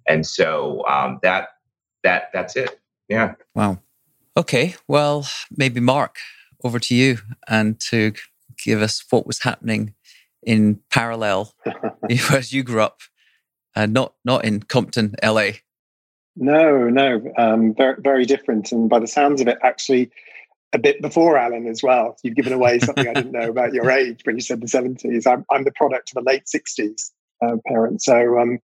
And 0.08 0.26
so 0.26 0.86
um, 0.88 1.20
that 1.24 1.50
that 2.04 2.30
that's 2.34 2.56
it. 2.56 2.80
Yeah. 3.10 3.34
Wow. 3.54 3.80
Okay. 4.38 4.76
Well, 4.88 5.28
maybe 5.56 5.80
Mark, 5.80 6.18
over 6.64 6.80
to 6.80 6.96
you 6.96 7.20
and 7.48 7.80
to 7.90 8.14
give 8.64 8.82
us 8.82 9.04
what 9.10 9.28
was 9.28 9.44
happening 9.44 9.94
in 10.44 10.80
parallel 10.92 11.54
as 12.32 12.54
you 12.54 12.64
grew 12.64 12.82
up 12.82 13.02
uh, 13.76 13.86
not 13.86 14.14
not 14.24 14.46
in 14.46 14.62
Compton, 14.62 15.16
LA. 15.24 15.50
No, 16.38 16.90
no, 16.90 17.22
um, 17.38 17.74
very 17.76 17.96
very 18.00 18.26
different, 18.26 18.72
and 18.72 18.90
by 18.90 19.00
the 19.00 19.08
sounds 19.08 19.42
of 19.42 19.48
it, 19.48 19.58
actually 19.64 20.12
a 20.76 20.80
bit 20.80 21.02
before 21.02 21.38
Allyn 21.38 21.68
as 21.68 21.82
well. 21.82 22.18
You've 22.24 22.36
given 22.36 22.54
away 22.54 22.80
something 22.80 23.08
I 23.08 23.14
didn't 23.14 23.32
know 23.32 23.50
about 23.50 23.74
your 23.74 23.90
age 23.90 24.22
when 24.24 24.36
you 24.36 24.42
said 24.42 24.62
the 24.62 24.68
seventies. 24.68 25.26
I'm, 25.26 25.46
I'm 25.50 25.64
the 25.64 25.72
product 25.72 26.12
of 26.12 26.22
a 26.22 26.26
late 26.26 26.48
sixties 26.48 27.12
uh, 27.44 27.58
parent, 27.66 28.02
so 28.02 28.40
um, 28.40 28.60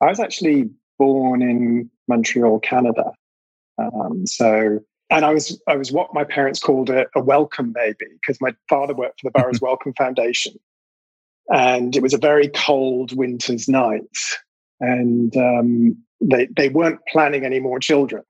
I 0.00 0.06
was 0.06 0.20
actually 0.20 0.70
born 0.98 1.42
in 1.42 1.90
Montreal, 2.08 2.60
Canada. 2.60 3.12
Um, 3.78 4.26
so, 4.26 4.80
and 5.10 5.24
I 5.24 5.32
was 5.32 5.60
I 5.68 5.76
was 5.76 5.92
what 5.92 6.14
my 6.14 6.24
parents 6.24 6.60
called 6.60 6.90
a, 6.90 7.06
a 7.14 7.20
welcome 7.20 7.72
baby 7.72 8.06
because 8.20 8.40
my 8.40 8.54
father 8.68 8.94
worked 8.94 9.20
for 9.20 9.30
the 9.30 9.38
Burroughs 9.38 9.60
Wellcome 9.62 9.94
Foundation, 9.94 10.54
and 11.48 11.94
it 11.94 12.02
was 12.02 12.14
a 12.14 12.18
very 12.18 12.48
cold 12.48 13.16
winter's 13.16 13.68
night 13.68 14.16
and 14.80 15.36
um, 15.36 15.96
they 16.20 16.46
they 16.56 16.68
weren't 16.68 17.00
planning 17.10 17.44
any 17.44 17.60
more 17.60 17.78
children, 17.78 18.22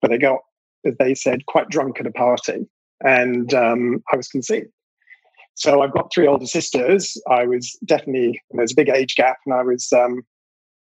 but 0.00 0.10
they 0.10 0.18
got, 0.18 0.40
as 0.88 0.96
they 0.98 1.14
said, 1.14 1.46
quite 1.46 1.68
drunk 1.68 2.00
at 2.00 2.06
a 2.06 2.12
party, 2.12 2.66
and 3.04 3.52
um, 3.54 4.02
I 4.12 4.16
was 4.16 4.28
conceived. 4.28 4.68
So 5.54 5.82
I've 5.82 5.92
got 5.92 6.12
three 6.12 6.26
older 6.26 6.46
sisters. 6.46 7.20
I 7.28 7.44
was 7.46 7.78
definitely 7.84 8.40
there's 8.52 8.72
a 8.72 8.76
big 8.76 8.88
age 8.88 9.16
gap, 9.16 9.38
and 9.44 9.54
I 9.54 9.62
was 9.62 9.92
um, 9.92 10.22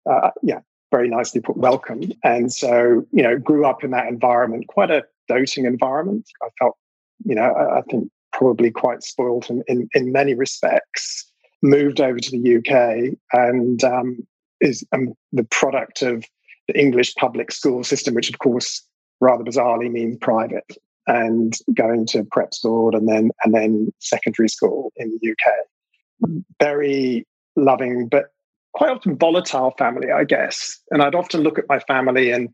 uh, 0.09 0.31
yeah 0.43 0.61
very 0.93 1.09
nicely 1.09 1.41
put 1.41 1.57
welcome, 1.57 2.03
and 2.23 2.53
so 2.53 3.05
you 3.13 3.23
know 3.23 3.39
grew 3.39 3.67
up 3.67 3.85
in 3.85 3.91
that 3.93 4.09
environment, 4.09 4.69
quite 4.69 4.91
a 4.91 5.05
doting 5.29 5.65
environment. 5.65 6.29
I 6.43 6.49
felt 6.59 6.77
you 7.25 7.35
know 7.35 7.43
I, 7.43 7.79
I 7.79 7.83
think 7.83 8.11
probably 8.33 8.71
quite 8.71 9.03
spoiled 9.03 9.49
in, 9.49 9.63
in, 9.69 9.89
in 9.95 10.13
many 10.13 10.35
respects 10.35 11.31
moved 11.63 12.01
over 12.01 12.19
to 12.19 12.31
the 12.31 12.57
UK 12.57 13.17
and 13.33 13.83
um, 13.85 14.27
is 14.61 14.85
um, 14.93 15.15
the 15.33 15.45
product 15.45 16.03
of 16.03 16.25
the 16.69 16.79
English 16.79 17.15
public 17.15 17.53
school 17.53 17.85
system, 17.85 18.15
which 18.15 18.29
of 18.29 18.39
course 18.39 18.83
rather 19.21 19.45
bizarrely 19.45 19.91
means 19.91 20.17
private, 20.19 20.77
and 21.07 21.55
going 21.75 22.07
to 22.07 22.25
prep 22.25 22.55
school 22.55 22.95
and 22.97 23.09
then 23.09 23.31
and 23.45 23.55
then 23.55 23.93
secondary 24.01 24.49
school 24.49 24.93
in 24.97 25.19
the 25.21 25.31
UK. 25.31 26.33
Very 26.61 27.27
loving, 27.57 28.09
but 28.09 28.27
quite 28.73 28.91
often 28.91 29.17
volatile 29.17 29.73
family, 29.79 30.11
I 30.11 30.25
guess. 30.25 30.79
And 30.91 31.03
I'd 31.03 31.15
often 31.15 31.43
look 31.43 31.59
at 31.59 31.69
my 31.69 31.79
family 31.81 32.31
and 32.31 32.49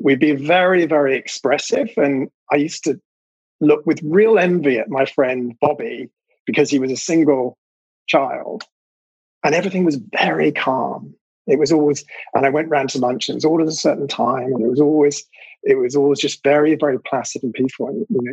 we'd 0.00 0.20
be 0.20 0.32
very, 0.32 0.86
very 0.86 1.16
expressive. 1.16 1.90
And 1.96 2.28
I 2.52 2.56
used 2.56 2.84
to 2.84 3.00
look 3.60 3.84
with 3.84 4.00
real 4.04 4.38
envy 4.38 4.78
at 4.78 4.88
my 4.88 5.04
friend 5.04 5.54
Bobby 5.60 6.08
because 6.46 6.70
he 6.70 6.78
was 6.78 6.92
a 6.92 6.96
single 6.96 7.58
child 8.06 8.62
and 9.44 9.54
everything 9.54 9.84
was 9.84 10.00
very 10.12 10.52
calm 10.52 11.14
it 11.48 11.58
was 11.58 11.72
always, 11.72 12.04
and 12.34 12.46
I 12.46 12.50
went 12.50 12.68
round 12.68 12.90
to 12.90 12.98
lunch, 12.98 13.28
and 13.28 13.34
it 13.34 13.38
was 13.38 13.44
all 13.44 13.60
at 13.60 13.68
a 13.68 13.72
certain 13.72 14.06
time, 14.06 14.52
and 14.52 14.62
it 14.62 14.68
was 14.68 14.80
always, 14.80 15.24
it 15.62 15.78
was 15.78 15.96
always 15.96 16.20
just 16.20 16.42
very, 16.44 16.76
very 16.76 17.00
placid 17.00 17.42
and 17.42 17.52
peaceful. 17.52 17.88
And 17.88 18.06
you 18.10 18.22
know, 18.22 18.32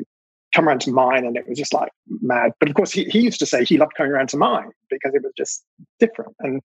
come 0.54 0.68
around 0.68 0.82
to 0.82 0.92
mine, 0.92 1.26
and 1.26 1.38
it 1.38 1.48
was 1.48 1.58
just 1.58 1.74
like 1.74 1.92
mad. 2.22 2.52
But 2.60 2.70
of 2.70 2.76
course, 2.76 2.92
he, 2.92 3.06
he 3.06 3.22
used 3.22 3.40
to 3.40 3.46
say 3.46 3.64
he 3.64 3.78
loved 3.78 3.94
coming 3.96 4.12
around 4.12 4.30
to 4.30 4.38
mine 4.38 4.70
because 4.90 5.16
it 5.16 5.24
was 5.24 5.34
just 5.38 5.64
different. 6.00 6.36
And 6.40 6.62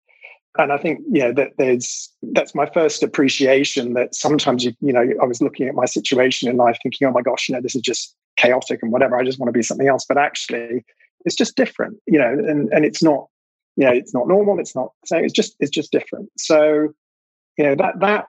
and 0.58 0.72
I 0.72 0.78
think 0.78 1.00
yeah, 1.08 1.30
that 1.32 1.52
there's 1.58 2.10
that's 2.32 2.54
my 2.54 2.66
first 2.66 3.02
appreciation 3.02 3.94
that 3.94 4.14
sometimes 4.14 4.64
you 4.64 4.72
you 4.80 4.92
know 4.92 5.06
I 5.22 5.24
was 5.24 5.40
looking 5.40 5.68
at 5.68 5.74
my 5.74 5.86
situation 5.86 6.48
in 6.48 6.56
life, 6.56 6.78
thinking, 6.82 7.06
oh 7.06 7.12
my 7.12 7.22
gosh, 7.22 7.48
you 7.48 7.54
know, 7.54 7.60
this 7.60 7.74
is 7.74 7.82
just 7.82 8.14
chaotic 8.36 8.82
and 8.82 8.92
whatever. 8.92 9.16
I 9.16 9.24
just 9.24 9.38
want 9.38 9.48
to 9.48 9.58
be 9.58 9.62
something 9.62 9.88
else. 9.88 10.04
But 10.08 10.18
actually, 10.18 10.84
it's 11.24 11.36
just 11.36 11.56
different, 11.56 11.98
you 12.06 12.18
know, 12.18 12.30
and 12.30 12.68
and 12.72 12.84
it's 12.84 13.02
not 13.02 13.26
you 13.76 13.86
know, 13.86 13.92
it's 13.92 14.14
not 14.14 14.28
normal. 14.28 14.58
It's 14.58 14.74
not 14.74 14.92
so. 15.04 15.16
It's 15.16 15.32
just 15.32 15.56
it's 15.60 15.70
just 15.70 15.92
different. 15.92 16.30
So, 16.38 16.88
you 17.56 17.64
know 17.64 17.74
that 17.76 18.00
that 18.00 18.26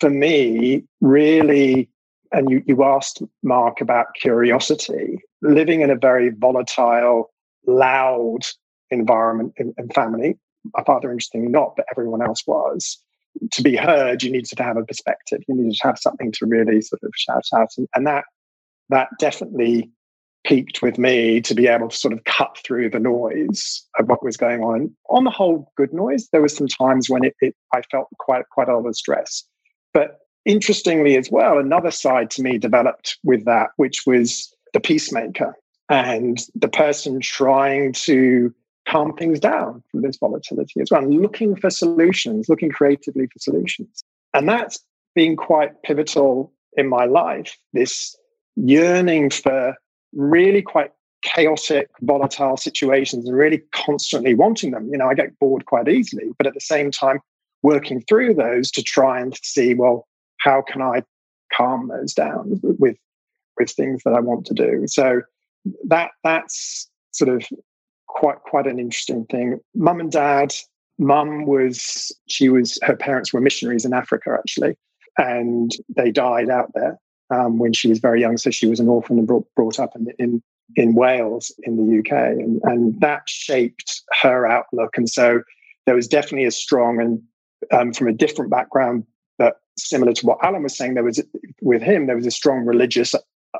for 0.00 0.10
me 0.10 0.84
really. 1.00 1.90
And 2.32 2.50
you 2.50 2.60
you 2.66 2.82
asked 2.82 3.22
Mark 3.44 3.80
about 3.80 4.06
curiosity. 4.20 5.20
Living 5.42 5.80
in 5.80 5.90
a 5.90 5.96
very 5.96 6.30
volatile, 6.30 7.30
loud 7.66 8.40
environment 8.90 9.54
and 9.56 9.94
family. 9.94 10.36
My 10.76 10.82
father, 10.82 11.10
interestingly, 11.12 11.48
not, 11.48 11.74
but 11.76 11.86
everyone 11.92 12.22
else 12.22 12.42
was. 12.44 12.98
To 13.52 13.62
be 13.62 13.76
heard, 13.76 14.24
you 14.24 14.32
needed 14.32 14.56
to 14.56 14.62
have 14.62 14.76
a 14.76 14.84
perspective. 14.84 15.40
You 15.46 15.54
needed 15.54 15.76
to 15.76 15.86
have 15.86 15.98
something 15.98 16.32
to 16.32 16.46
really 16.46 16.80
sort 16.80 17.02
of 17.04 17.12
shout 17.14 17.44
out, 17.54 17.68
and, 17.78 17.86
and 17.94 18.06
that 18.08 18.24
that 18.88 19.08
definitely 19.20 19.90
peaked 20.46 20.80
with 20.80 20.96
me 20.96 21.40
to 21.40 21.54
be 21.54 21.66
able 21.66 21.88
to 21.88 21.96
sort 21.96 22.14
of 22.14 22.22
cut 22.24 22.56
through 22.64 22.88
the 22.88 23.00
noise 23.00 23.84
of 23.98 24.08
what 24.08 24.24
was 24.24 24.36
going 24.36 24.62
on. 24.62 24.94
On 25.10 25.24
the 25.24 25.30
whole, 25.30 25.72
good 25.76 25.92
noise. 25.92 26.28
There 26.28 26.40
were 26.40 26.48
some 26.48 26.68
times 26.68 27.10
when 27.10 27.24
it, 27.24 27.34
it 27.40 27.54
I 27.74 27.82
felt 27.90 28.08
quite 28.18 28.48
quite 28.50 28.68
a 28.68 28.76
lot 28.76 28.86
of 28.86 28.96
stress. 28.96 29.44
But 29.92 30.18
interestingly 30.44 31.16
as 31.16 31.30
well, 31.30 31.58
another 31.58 31.90
side 31.90 32.30
to 32.32 32.42
me 32.42 32.58
developed 32.58 33.18
with 33.24 33.44
that, 33.44 33.70
which 33.76 34.02
was 34.06 34.54
the 34.72 34.80
peacemaker 34.80 35.54
and 35.88 36.38
the 36.54 36.68
person 36.68 37.20
trying 37.20 37.92
to 37.92 38.54
calm 38.88 39.16
things 39.16 39.40
down 39.40 39.82
from 39.90 40.02
this 40.02 40.16
volatility 40.16 40.80
as 40.80 40.90
well, 40.90 41.02
and 41.02 41.20
looking 41.20 41.56
for 41.56 41.70
solutions, 41.70 42.48
looking 42.48 42.70
creatively 42.70 43.26
for 43.26 43.38
solutions. 43.38 44.04
And 44.32 44.48
that's 44.48 44.78
been 45.14 45.36
quite 45.36 45.82
pivotal 45.82 46.52
in 46.76 46.88
my 46.88 47.06
life, 47.06 47.56
this 47.72 48.16
yearning 48.54 49.30
for 49.30 49.74
really 50.16 50.62
quite 50.62 50.90
chaotic, 51.22 51.88
volatile 52.00 52.56
situations 52.56 53.28
and 53.28 53.36
really 53.36 53.62
constantly 53.72 54.34
wanting 54.34 54.70
them. 54.70 54.88
You 54.90 54.98
know, 54.98 55.08
I 55.08 55.14
get 55.14 55.38
bored 55.38 55.66
quite 55.66 55.88
easily, 55.88 56.30
but 56.38 56.46
at 56.46 56.54
the 56.54 56.60
same 56.60 56.90
time, 56.90 57.20
working 57.62 58.02
through 58.02 58.34
those 58.34 58.70
to 58.72 58.82
try 58.82 59.20
and 59.20 59.36
see, 59.42 59.74
well, 59.74 60.06
how 60.40 60.62
can 60.62 60.82
I 60.82 61.02
calm 61.52 61.88
those 61.88 62.14
down 62.14 62.60
with 62.62 62.96
with 63.58 63.70
things 63.70 64.02
that 64.04 64.12
I 64.12 64.20
want 64.20 64.46
to 64.46 64.54
do? 64.54 64.84
So 64.86 65.22
that 65.88 66.10
that's 66.22 66.88
sort 67.12 67.28
of 67.28 67.46
quite 68.08 68.40
quite 68.40 68.66
an 68.66 68.78
interesting 68.78 69.24
thing. 69.26 69.58
Mum 69.74 70.00
and 70.00 70.12
dad, 70.12 70.54
mum 70.98 71.46
was 71.46 72.14
she 72.28 72.48
was 72.48 72.78
her 72.82 72.96
parents 72.96 73.32
were 73.32 73.40
missionaries 73.40 73.84
in 73.84 73.92
Africa 73.92 74.36
actually, 74.38 74.76
and 75.18 75.72
they 75.96 76.10
died 76.10 76.50
out 76.50 76.72
there 76.74 76.98
um, 77.30 77.58
when 77.58 77.72
she 77.72 77.88
was 77.88 77.98
very 77.98 78.20
young. 78.20 78.36
So 78.36 78.50
she 78.50 78.66
was 78.66 78.80
an 78.80 78.88
orphan 78.88 79.18
and 79.18 79.26
brought, 79.26 79.46
brought 79.54 79.78
up 79.78 79.94
in, 79.96 80.08
in, 80.18 80.42
in 80.76 80.94
Wales 80.94 81.52
in 81.64 81.76
the 81.76 81.98
UK. 81.98 82.12
And, 82.12 82.60
and 82.64 83.00
that 83.00 83.28
shaped 83.28 84.02
her 84.22 84.46
outlook. 84.46 84.96
And 84.96 85.08
so 85.08 85.42
there 85.86 85.94
was 85.94 86.08
definitely 86.08 86.46
a 86.46 86.50
strong 86.50 87.00
and 87.00 87.22
um, 87.72 87.92
from 87.92 88.08
a 88.08 88.12
different 88.12 88.50
background, 88.50 89.04
but 89.38 89.60
similar 89.78 90.12
to 90.12 90.26
what 90.26 90.38
Allyn 90.42 90.62
was 90.62 90.76
saying, 90.76 90.94
there 90.94 91.04
was 91.04 91.22
with 91.62 91.82
him, 91.82 92.06
there 92.06 92.16
was 92.16 92.26
a 92.26 92.30
strong 92.30 92.64
religious 92.64 93.14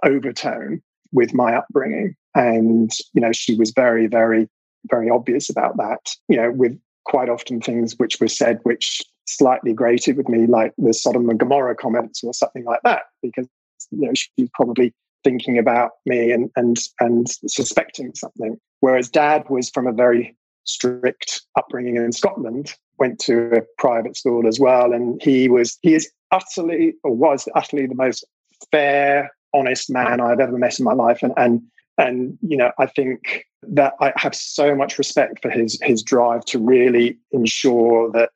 overtone 0.05 0.83
with 1.13 1.33
my 1.33 1.57
upbringing. 1.57 2.15
And, 2.35 2.91
you 3.15 3.21
know, 3.21 3.33
she 3.33 3.55
was 3.55 3.71
very, 3.71 4.07
very 4.07 4.49
very 4.91 5.11
obvious 5.11 5.51
about 5.51 5.77
that. 5.77 6.15
You 6.29 6.37
know, 6.37 6.51
with 6.51 6.79
quite 7.05 7.29
often 7.29 7.61
things 7.61 7.95
which 7.99 8.21
were 8.21 8.29
said 8.29 8.61
which 8.63 9.03
slightly 9.27 9.73
grated 9.73 10.17
with 10.17 10.29
me, 10.29 10.47
like 10.47 10.73
the 10.79 10.95
Sodom 10.95 11.29
and 11.29 11.39
Gomorrah 11.39 11.75
comments 11.75 12.23
or 12.23 12.33
something 12.33 12.65
like 12.65 12.81
that, 12.85 13.05
because 13.23 13.49
you 13.91 14.07
know 14.07 14.13
she's 14.15 14.49
probably 14.55 14.93
thinking 15.25 15.59
about 15.59 15.93
me 16.05 16.31
and 16.31 16.51
and 16.57 16.79
and 17.01 17.29
suspecting 17.47 18.15
something. 18.15 18.57
Whereas 18.81 19.09
Dad 19.09 19.45
was 19.49 19.71
from 19.71 19.87
a 19.87 19.93
very 19.93 20.37
strict 20.65 21.43
upbringing 21.57 21.97
in 21.97 22.13
Scotland, 22.13 22.75
went 22.99 23.19
to 23.21 23.53
a 23.53 23.63
private 23.79 24.17
school 24.17 24.47
as 24.47 24.61
well, 24.61 24.93
and 24.93 25.21
he 25.23 25.49
was 25.49 25.79
he 25.83 25.95
is 25.95 26.11
utterly 26.31 26.95
or 27.03 27.13
was 27.15 27.49
utterly 27.55 27.87
the 27.87 27.95
most 27.95 28.25
fair, 28.71 29.31
honest 29.55 29.91
man 29.91 30.21
I've 30.21 30.41
ever 30.41 30.59
met 30.59 30.79
in 30.79 30.85
my 30.85 30.93
life, 30.93 31.23
and 31.23 31.33
and 31.37 31.63
and 31.99 32.39
you 32.43 32.57
know 32.57 32.73
I 32.79 32.87
think 32.87 33.45
that 33.63 33.95
I 34.01 34.13
have 34.17 34.35
so 34.35 34.75
much 34.75 34.99
respect 34.99 35.43
for 35.43 35.51
his 35.51 35.79
his 35.83 36.03
drive 36.03 36.45
to 36.47 36.59
really 36.59 37.19
ensure 37.33 38.11
that 38.13 38.31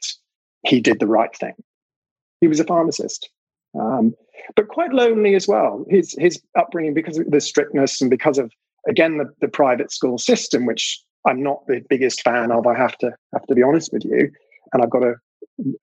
he 0.67 0.81
did 0.81 1.01
the 1.01 1.07
right 1.07 1.35
thing. 1.37 1.55
He 2.41 2.49
was 2.49 2.61
a 2.61 2.65
pharmacist, 2.65 3.29
um, 3.79 4.15
but 4.57 4.69
quite 4.69 4.93
lonely 4.93 5.35
as 5.35 5.49
well. 5.49 5.85
His 5.89 6.15
his 6.19 6.41
upbringing 6.59 6.95
because 6.95 7.19
of 7.19 7.31
the 7.31 7.41
strictness 7.41 8.01
and 8.01 8.11
because 8.11 8.39
of 8.39 8.53
again 8.89 9.19
the, 9.19 9.27
the 9.41 9.49
private 9.49 9.93
school 9.93 10.19
system, 10.19 10.67
which 10.67 11.03
I'm 11.27 11.43
not 11.43 11.67
the 11.67 11.83
biggest 11.89 12.23
fan 12.23 12.51
of. 12.51 12.67
I 12.67 12.77
have 12.77 12.97
to 12.99 13.13
have 13.33 13.47
to 13.47 13.55
be 13.55 13.63
honest 13.63 13.93
with 13.93 14.05
you, 14.05 14.31
and 14.73 14.83
I've 14.83 14.91
got 14.91 15.03
a, 15.03 15.15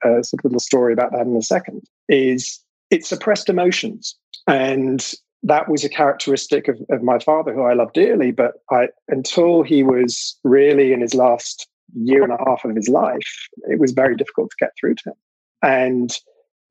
a 0.03 0.23
sort 0.23 0.39
of 0.39 0.45
little 0.45 0.59
story 0.59 0.93
about 0.93 1.11
that 1.11 1.25
in 1.25 1.35
a 1.35 1.41
second. 1.41 1.83
Is 2.09 2.59
it 2.89 3.05
suppressed 3.05 3.49
emotions, 3.49 4.15
and 4.47 5.13
that 5.43 5.69
was 5.69 5.83
a 5.83 5.89
characteristic 5.89 6.67
of, 6.67 6.79
of 6.89 7.03
my 7.03 7.19
father, 7.19 7.53
who 7.53 7.63
I 7.63 7.73
love 7.73 7.93
dearly. 7.93 8.31
But 8.31 8.53
I, 8.71 8.89
until 9.07 9.63
he 9.63 9.83
was 9.83 10.37
really 10.43 10.93
in 10.93 11.01
his 11.01 11.13
last 11.13 11.67
year 11.93 12.23
and 12.23 12.33
a 12.33 12.43
half 12.45 12.65
of 12.65 12.75
his 12.75 12.89
life, 12.89 13.47
it 13.69 13.79
was 13.79 13.91
very 13.91 14.15
difficult 14.15 14.49
to 14.49 14.65
get 14.65 14.71
through 14.79 14.95
to 14.95 15.09
him, 15.09 15.15
and 15.61 16.17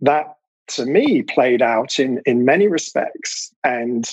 that 0.01 0.36
to 0.69 0.87
me 0.87 1.23
played 1.23 1.63
out 1.63 1.99
in 1.99 2.21
in 2.27 2.45
many 2.45 2.69
respects 2.69 3.53
and 3.65 4.09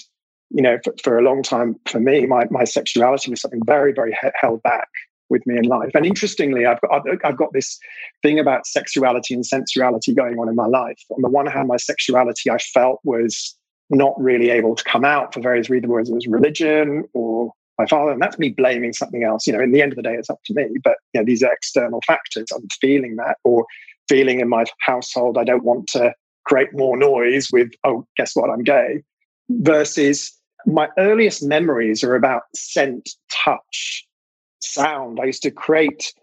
you 0.54 0.62
know, 0.62 0.78
for, 0.84 0.94
for, 1.04 1.18
a 1.18 1.24
long 1.24 1.42
time, 1.42 1.76
for 1.88 2.00
me, 2.00 2.28
my, 2.28 2.46
my 2.52 2.64
sexuality 2.64 3.32
was 3.32 3.42
something 3.42 3.62
very, 3.66 3.92
very 3.92 4.16
he- 4.22 4.30
held 4.40 4.62
back 4.62 4.88
with 5.30 5.46
me 5.48 5.58
in 5.58 5.64
life. 5.64 5.90
And 5.96 6.06
interestingly, 6.06 6.66
I've 6.66 6.80
got, 6.82 7.04
I've 7.24 7.38
got 7.38 7.54
this 7.54 7.80
thing 8.22 8.40
about 8.40 8.68
sexuality 8.68 9.34
and 9.34 9.44
sensuality 9.44 10.14
going 10.14 10.38
on 10.38 10.48
in 10.48 10.56
my 10.56 10.68
life. 10.68 11.00
On 11.10 11.22
the 11.24 11.30
one 11.30 11.48
hand, 11.48 11.68
my 11.68 11.78
sexuality 11.78 12.52
I 12.52 12.60
felt 12.60 13.00
was 13.04 13.58
not 13.90 14.14
really 14.20 14.52
able 14.52 14.76
to 14.76 14.84
come 14.84 15.04
out 15.04 15.34
for 15.34 15.42
various 15.42 15.72
reasons, 15.72 15.90
whether 15.90 16.12
it 16.12 16.14
was 16.14 16.28
religion 16.28 17.04
or 17.14 17.52
my 17.80 17.88
father. 17.88 18.12
And 18.12 18.22
that's 18.22 18.38
me 18.38 18.50
blaming 18.50 18.94
something 18.94 19.24
else. 19.24 19.48
You 19.48 19.54
know, 19.54 19.60
in 19.60 19.72
the 19.72 19.82
end 19.82 19.94
of 19.94 19.96
the 19.96 20.04
day, 20.04 20.14
it's 20.14 20.30
up 20.30 20.40
to 20.46 20.54
me. 20.54 20.68
But 20.84 20.98
you 21.14 21.22
know, 21.22 21.26
these 21.26 21.42
are 21.42 21.52
external 21.52 22.00
factors. 22.06 22.46
I'm 22.56 22.68
feeling 22.80 23.16
that 23.16 23.38
or 23.44 23.66
feeling 24.08 24.40
in 24.40 24.50
my 24.50 24.66
household, 24.82 25.38
I 25.40 25.44
don't 25.44 25.64
want 25.64 25.88
to 25.88 26.14
create 26.46 26.70
more 26.74 26.98
noise 26.98 27.50
with, 27.52 27.72
oh, 27.84 28.06
guess 28.18 28.36
what, 28.36 28.50
I'm 28.50 28.64
gay. 28.64 29.04
Versus 29.50 30.38
my 30.66 30.90
earliest 30.98 31.44
memories 31.44 32.04
are 32.04 32.16
about 32.16 32.44
scent, 32.56 33.10
touch, 33.32 34.06
sound. 34.62 35.20
I 35.22 35.26
used 35.26 35.44
to 35.44 35.52
create 35.52 36.14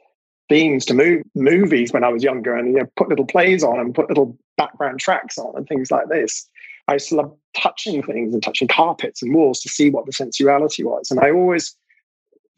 themes 0.48 0.84
to 0.86 0.94
move, 0.94 1.22
movies 1.34 1.92
when 1.92 2.04
I 2.04 2.08
was 2.08 2.22
younger 2.22 2.54
and 2.56 2.68
you 2.68 2.80
know, 2.80 2.86
put 2.96 3.08
little 3.08 3.26
plays 3.26 3.62
on 3.62 3.78
and 3.78 3.94
put 3.94 4.08
little 4.08 4.36
background 4.56 5.00
tracks 5.00 5.38
on 5.38 5.54
and 5.56 5.66
things 5.66 5.90
like 5.90 6.08
this. 6.08 6.48
I 6.88 6.94
used 6.94 7.10
to 7.10 7.16
love 7.16 7.36
touching 7.56 8.02
things 8.02 8.34
and 8.34 8.42
touching 8.42 8.66
carpets 8.66 9.22
and 9.22 9.34
walls 9.34 9.60
to 9.60 9.68
see 9.68 9.90
what 9.90 10.06
the 10.06 10.12
sensuality 10.12 10.82
was. 10.82 11.10
And 11.10 11.20
I 11.20 11.30
always 11.30 11.76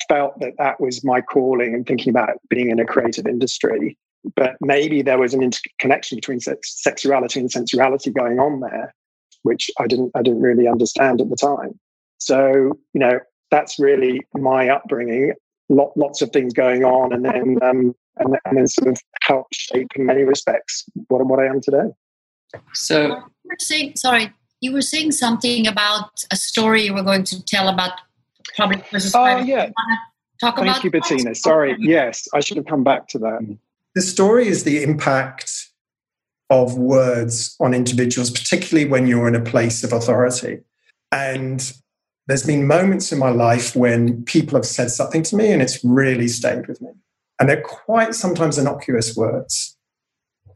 felt 0.09 0.40
that 0.40 0.54
that 0.59 0.81
was 0.81 1.04
my 1.04 1.21
calling 1.21 1.75
and 1.75 1.87
thinking 1.87 2.11
about 2.11 2.38
being 2.49 2.71
in 2.71 2.81
a 2.81 2.87
creative 2.87 3.26
industry. 3.26 3.99
But 4.37 4.57
maybe 4.61 5.02
there 5.02 5.19
was 5.19 5.35
an 5.35 5.43
interconnection 5.43 6.17
between 6.17 6.41
sex, 6.41 6.81
sexuality 6.83 7.41
and 7.41 7.50
sensuality 7.50 8.12
going 8.12 8.38
on 8.38 8.61
there 8.61 8.95
which 9.43 9.71
I 9.79 9.87
didn't 9.87 10.12
I 10.14 10.23
didn't 10.23 10.41
really 10.41 10.67
understand 10.67 11.21
at 11.21 11.29
the 11.29 11.37
time. 11.37 11.79
So 12.19 12.73
you 12.95 13.00
know 13.00 13.21
that's 13.50 13.79
really 13.79 14.21
my 14.35 14.69
upbringing. 14.69 15.35
Lot, 15.69 15.97
lots 15.97 16.23
of 16.23 16.31
things 16.31 16.52
going 16.52 16.85
on, 16.85 17.12
and 17.12 17.25
then 17.25 17.59
um, 17.62 17.95
and, 18.17 18.37
and 18.45 18.57
then 18.57 18.67
sort 18.67 18.88
of 18.88 19.00
helped 19.23 19.55
shape 19.55 19.88
in 19.97 20.07
many 20.07 20.23
respects 20.23 20.85
what 21.08 21.25
what 21.26 21.41
I 21.41 21.47
am 21.47 21.61
today. 21.61 21.91
So 22.75 23.02
you 23.06 23.15
were 23.45 23.56
saying, 23.58 23.97
sorry, 23.97 24.32
you 24.61 24.73
were 24.73 24.82
saying 24.82 25.13
something 25.13 25.67
about 25.67 26.11
a 26.30 26.37
story 26.37 26.82
you 26.82 26.95
were 26.95 27.02
going 27.02 27.25
to 27.25 27.43
tell 27.45 27.69
about 27.69 27.93
public 28.56 28.87
versus 28.91 29.15
oh, 29.15 29.23
private. 29.23 29.47
yeah. 29.47 29.71
talk 30.41 30.56
Thank 30.56 30.69
about 30.69 30.85
you, 30.85 30.91
Bettina. 30.91 31.35
Sorry. 31.35 31.76
Yes, 31.78 32.28
I 32.35 32.41
should 32.41 32.58
have 32.58 32.67
come 32.67 32.85
back 32.85 33.08
to 33.08 33.19
that. 33.21 33.58
The 33.95 34.02
story 34.02 34.49
is 34.49 34.65
the 34.65 34.83
impact 34.83 35.69
of 36.50 36.76
words 36.76 37.57
on 37.61 37.75
individuals, 37.75 38.31
particularly 38.31 38.89
when 38.89 39.07
you're 39.07 39.28
in 39.28 39.35
a 39.35 39.41
place 39.41 39.83
of 39.85 39.93
authority. 39.93 40.61
And 41.11 41.73
there's 42.26 42.47
been 42.47 42.67
moments 42.67 43.13
in 43.13 43.19
my 43.19 43.31
life 43.31 43.75
when 43.75 44.25
people 44.25 44.57
have 44.57 44.67
said 44.67 44.91
something 44.91 45.23
to 45.25 45.37
me 45.37 45.50
and 45.50 45.61
it's 45.61 45.83
really 45.85 46.28
stayed 46.28 46.67
with 46.69 46.81
me. 46.81 46.91
And 47.41 47.49
they're 47.49 47.63
quite 47.63 48.15
sometimes 48.15 48.59
innocuous 48.59 49.17
words. 49.17 49.76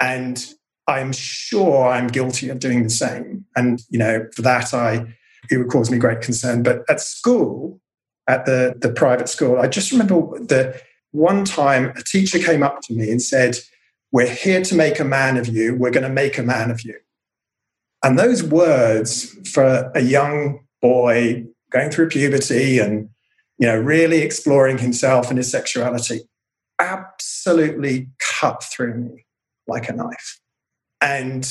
And 0.01 0.45
I'm 0.87 1.13
sure 1.13 1.89
I'm 1.89 2.07
guilty 2.07 2.49
of 2.49 2.61
doing 2.61 2.85
the 2.85 2.91
same. 2.91 3.45
And, 3.57 3.83
you 3.91 3.99
know, 3.99 4.27
for 4.35 4.43
that, 4.43 4.73
I, 4.73 5.15
it 5.51 5.59
would 5.59 5.69
cause 5.69 5.91
me 5.91 5.99
great 5.99 6.21
concern. 6.21 6.63
But 6.63 6.85
at 6.89 7.01
school, 7.01 7.81
at 8.29 8.47
the, 8.47 8.75
the 8.79 8.93
private 8.93 9.29
school, 9.29 9.59
I 9.59 9.67
just 9.67 9.91
remember 9.91 10.39
that 10.45 10.83
one 11.17 11.45
time 11.45 11.93
a 11.97 12.03
teacher 12.03 12.39
came 12.39 12.63
up 12.63 12.83
to 12.83 12.93
me 12.95 13.11
and 13.11 13.21
said, 13.21 13.57
we're 14.13 14.29
here 14.29 14.63
to 14.63 14.75
make 14.75 15.01
a 15.01 15.05
man 15.05 15.37
of 15.37 15.49
you. 15.49 15.75
We're 15.75 15.91
going 15.91 16.07
to 16.07 16.09
make 16.09 16.39
a 16.39 16.43
man 16.43 16.71
of 16.71 16.83
you. 16.83 16.95
And 18.05 18.19
those 18.19 18.43
words 18.43 19.37
for 19.51 19.91
a 19.95 20.01
young 20.01 20.61
boy 20.81 21.47
going 21.73 21.91
through 21.91 22.11
puberty 22.11 22.79
and 22.79 23.09
you 23.59 23.67
know 23.67 23.77
really 23.77 24.19
exploring 24.19 24.79
himself 24.79 25.29
and 25.29 25.39
his 25.39 25.51
sexuality 25.51 26.21
absolutely 26.79 28.09
cut 28.21 28.63
through 28.63 28.95
me 28.95 29.25
like 29.67 29.89
a 29.89 29.93
knife. 29.93 30.39
And 31.01 31.49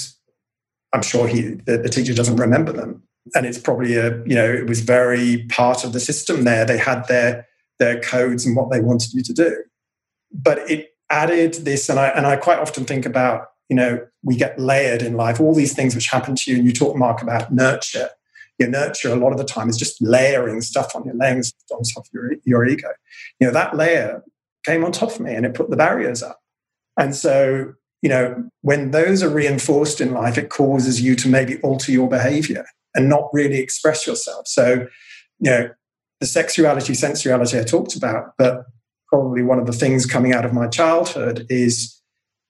I'm 0.93 1.01
sure 1.01 1.27
he 1.27 1.55
the, 1.65 1.79
the 1.79 1.89
teacher 1.89 2.13
doesn't 2.13 2.37
remember 2.37 2.71
them. 2.71 3.03
And 3.33 3.45
it's 3.45 3.57
probably 3.57 3.95
a, 3.95 4.23
you 4.25 4.35
know, 4.35 4.45
it 4.45 4.67
was 4.67 4.81
very 4.81 5.45
part 5.49 5.83
of 5.83 5.93
the 5.93 5.99
system 5.99 6.43
there. 6.43 6.63
They 6.63 6.77
had 6.77 7.07
their 7.07 7.47
their 7.79 7.99
codes 7.99 8.45
and 8.45 8.55
what 8.55 8.71
they 8.71 8.79
wanted 8.79 9.13
you 9.13 9.23
to 9.23 9.33
do. 9.33 9.63
But 10.31 10.69
it 10.69 10.89
added 11.09 11.53
this, 11.65 11.89
and 11.89 11.99
I 11.99 12.07
and 12.09 12.25
I 12.25 12.35
quite 12.35 12.59
often 12.59 12.85
think 12.85 13.05
about, 13.05 13.47
you 13.69 13.75
know, 13.75 14.05
we 14.23 14.35
get 14.35 14.59
layered 14.59 15.01
in 15.01 15.15
life, 15.15 15.39
all 15.39 15.53
these 15.53 15.73
things 15.73 15.95
which 15.95 16.07
happen 16.07 16.35
to 16.35 16.51
you, 16.51 16.57
and 16.57 16.65
you 16.65 16.73
talk, 16.73 16.95
Mark, 16.95 17.21
about 17.21 17.53
nurture. 17.53 18.09
Your 18.57 18.69
nurture 18.69 19.11
a 19.11 19.15
lot 19.15 19.33
of 19.33 19.37
the 19.37 19.43
time 19.43 19.67
is 19.67 19.77
just 19.77 20.01
layering 20.01 20.61
stuff 20.61 20.95
on 20.95 21.05
you, 21.05 21.11
laying 21.13 21.37
on 21.37 21.81
top 21.93 22.05
of 22.05 22.09
your, 22.13 22.31
your 22.45 22.65
ego. 22.65 22.87
You 23.39 23.47
know, 23.47 23.53
that 23.53 23.75
layer 23.75 24.23
came 24.65 24.85
on 24.85 24.93
top 24.93 25.11
of 25.11 25.19
me 25.19 25.35
and 25.35 25.45
it 25.45 25.53
put 25.53 25.69
the 25.69 25.75
barriers 25.75 26.23
up. 26.23 26.39
And 26.97 27.13
so, 27.13 27.73
you 28.01 28.07
know, 28.07 28.49
when 28.61 28.91
those 28.91 29.21
are 29.21 29.29
reinforced 29.29 29.99
in 29.99 30.13
life, 30.13 30.37
it 30.37 30.49
causes 30.49 31.01
you 31.01 31.15
to 31.17 31.27
maybe 31.27 31.59
alter 31.63 31.91
your 31.91 32.07
behavior 32.07 32.65
and 32.93 33.09
not 33.09 33.29
really 33.33 33.59
express 33.59 34.07
yourself. 34.07 34.47
So, 34.47 34.87
you 35.39 35.51
know, 35.51 35.69
the 36.19 36.25
sexuality, 36.25 36.93
sensuality 36.93 37.59
I 37.59 37.63
talked 37.63 37.95
about, 37.95 38.33
but 38.37 38.65
probably 39.07 39.43
one 39.43 39.59
of 39.59 39.65
the 39.65 39.73
things 39.73 40.05
coming 40.05 40.33
out 40.33 40.45
of 40.45 40.53
my 40.53 40.67
childhood 40.67 41.45
is, 41.49 42.01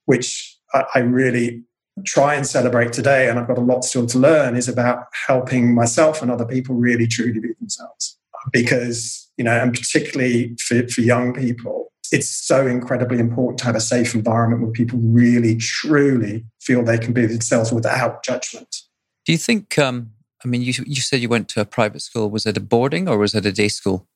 which 0.05 0.57
I, 0.73 0.99
really 0.99 1.63
try 2.05 2.35
and 2.35 2.45
celebrate 2.45 2.93
today, 2.93 3.29
and 3.29 3.39
I've 3.39 3.47
got 3.47 3.57
a 3.57 3.61
lot 3.61 3.85
still 3.85 4.05
to 4.07 4.19
learn, 4.19 4.55
is 4.55 4.67
about 4.67 5.05
helping 5.27 5.73
myself 5.73 6.21
and 6.21 6.29
other 6.29 6.45
people 6.45 6.75
really 6.75 7.07
truly 7.07 7.39
be 7.39 7.53
themselves. 7.59 8.17
Because, 8.51 9.29
you 9.37 9.43
know, 9.43 9.59
and 9.59 9.73
particularly 9.73 10.55
for, 10.59 10.87
for 10.87 11.01
young 11.01 11.33
people, 11.33 11.91
it's 12.11 12.29
so 12.29 12.67
incredibly 12.67 13.19
important 13.19 13.59
to 13.59 13.65
have 13.65 13.75
a 13.75 13.81
safe 13.81 14.13
environment 14.13 14.61
where 14.61 14.71
people 14.71 14.99
really, 15.01 15.55
truly 15.55 16.45
feel 16.61 16.83
they 16.83 16.99
can 16.99 17.13
be 17.13 17.25
themselves 17.25 17.71
without 17.71 18.23
judgment. 18.23 18.75
Do 19.25 19.31
you 19.31 19.37
think, 19.39 19.79
um, 19.79 20.11
I 20.45 20.47
mean, 20.47 20.61
you, 20.61 20.73
you 20.85 21.01
said 21.01 21.21
you 21.21 21.29
went 21.29 21.49
to 21.49 21.61
a 21.61 21.65
private 21.65 22.01
school. 22.01 22.29
Was 22.29 22.45
it 22.45 22.55
a 22.55 22.61
boarding 22.61 23.09
or 23.09 23.17
was 23.17 23.33
it 23.33 23.45
a 23.45 23.51
day 23.51 23.67
school? 23.67 24.07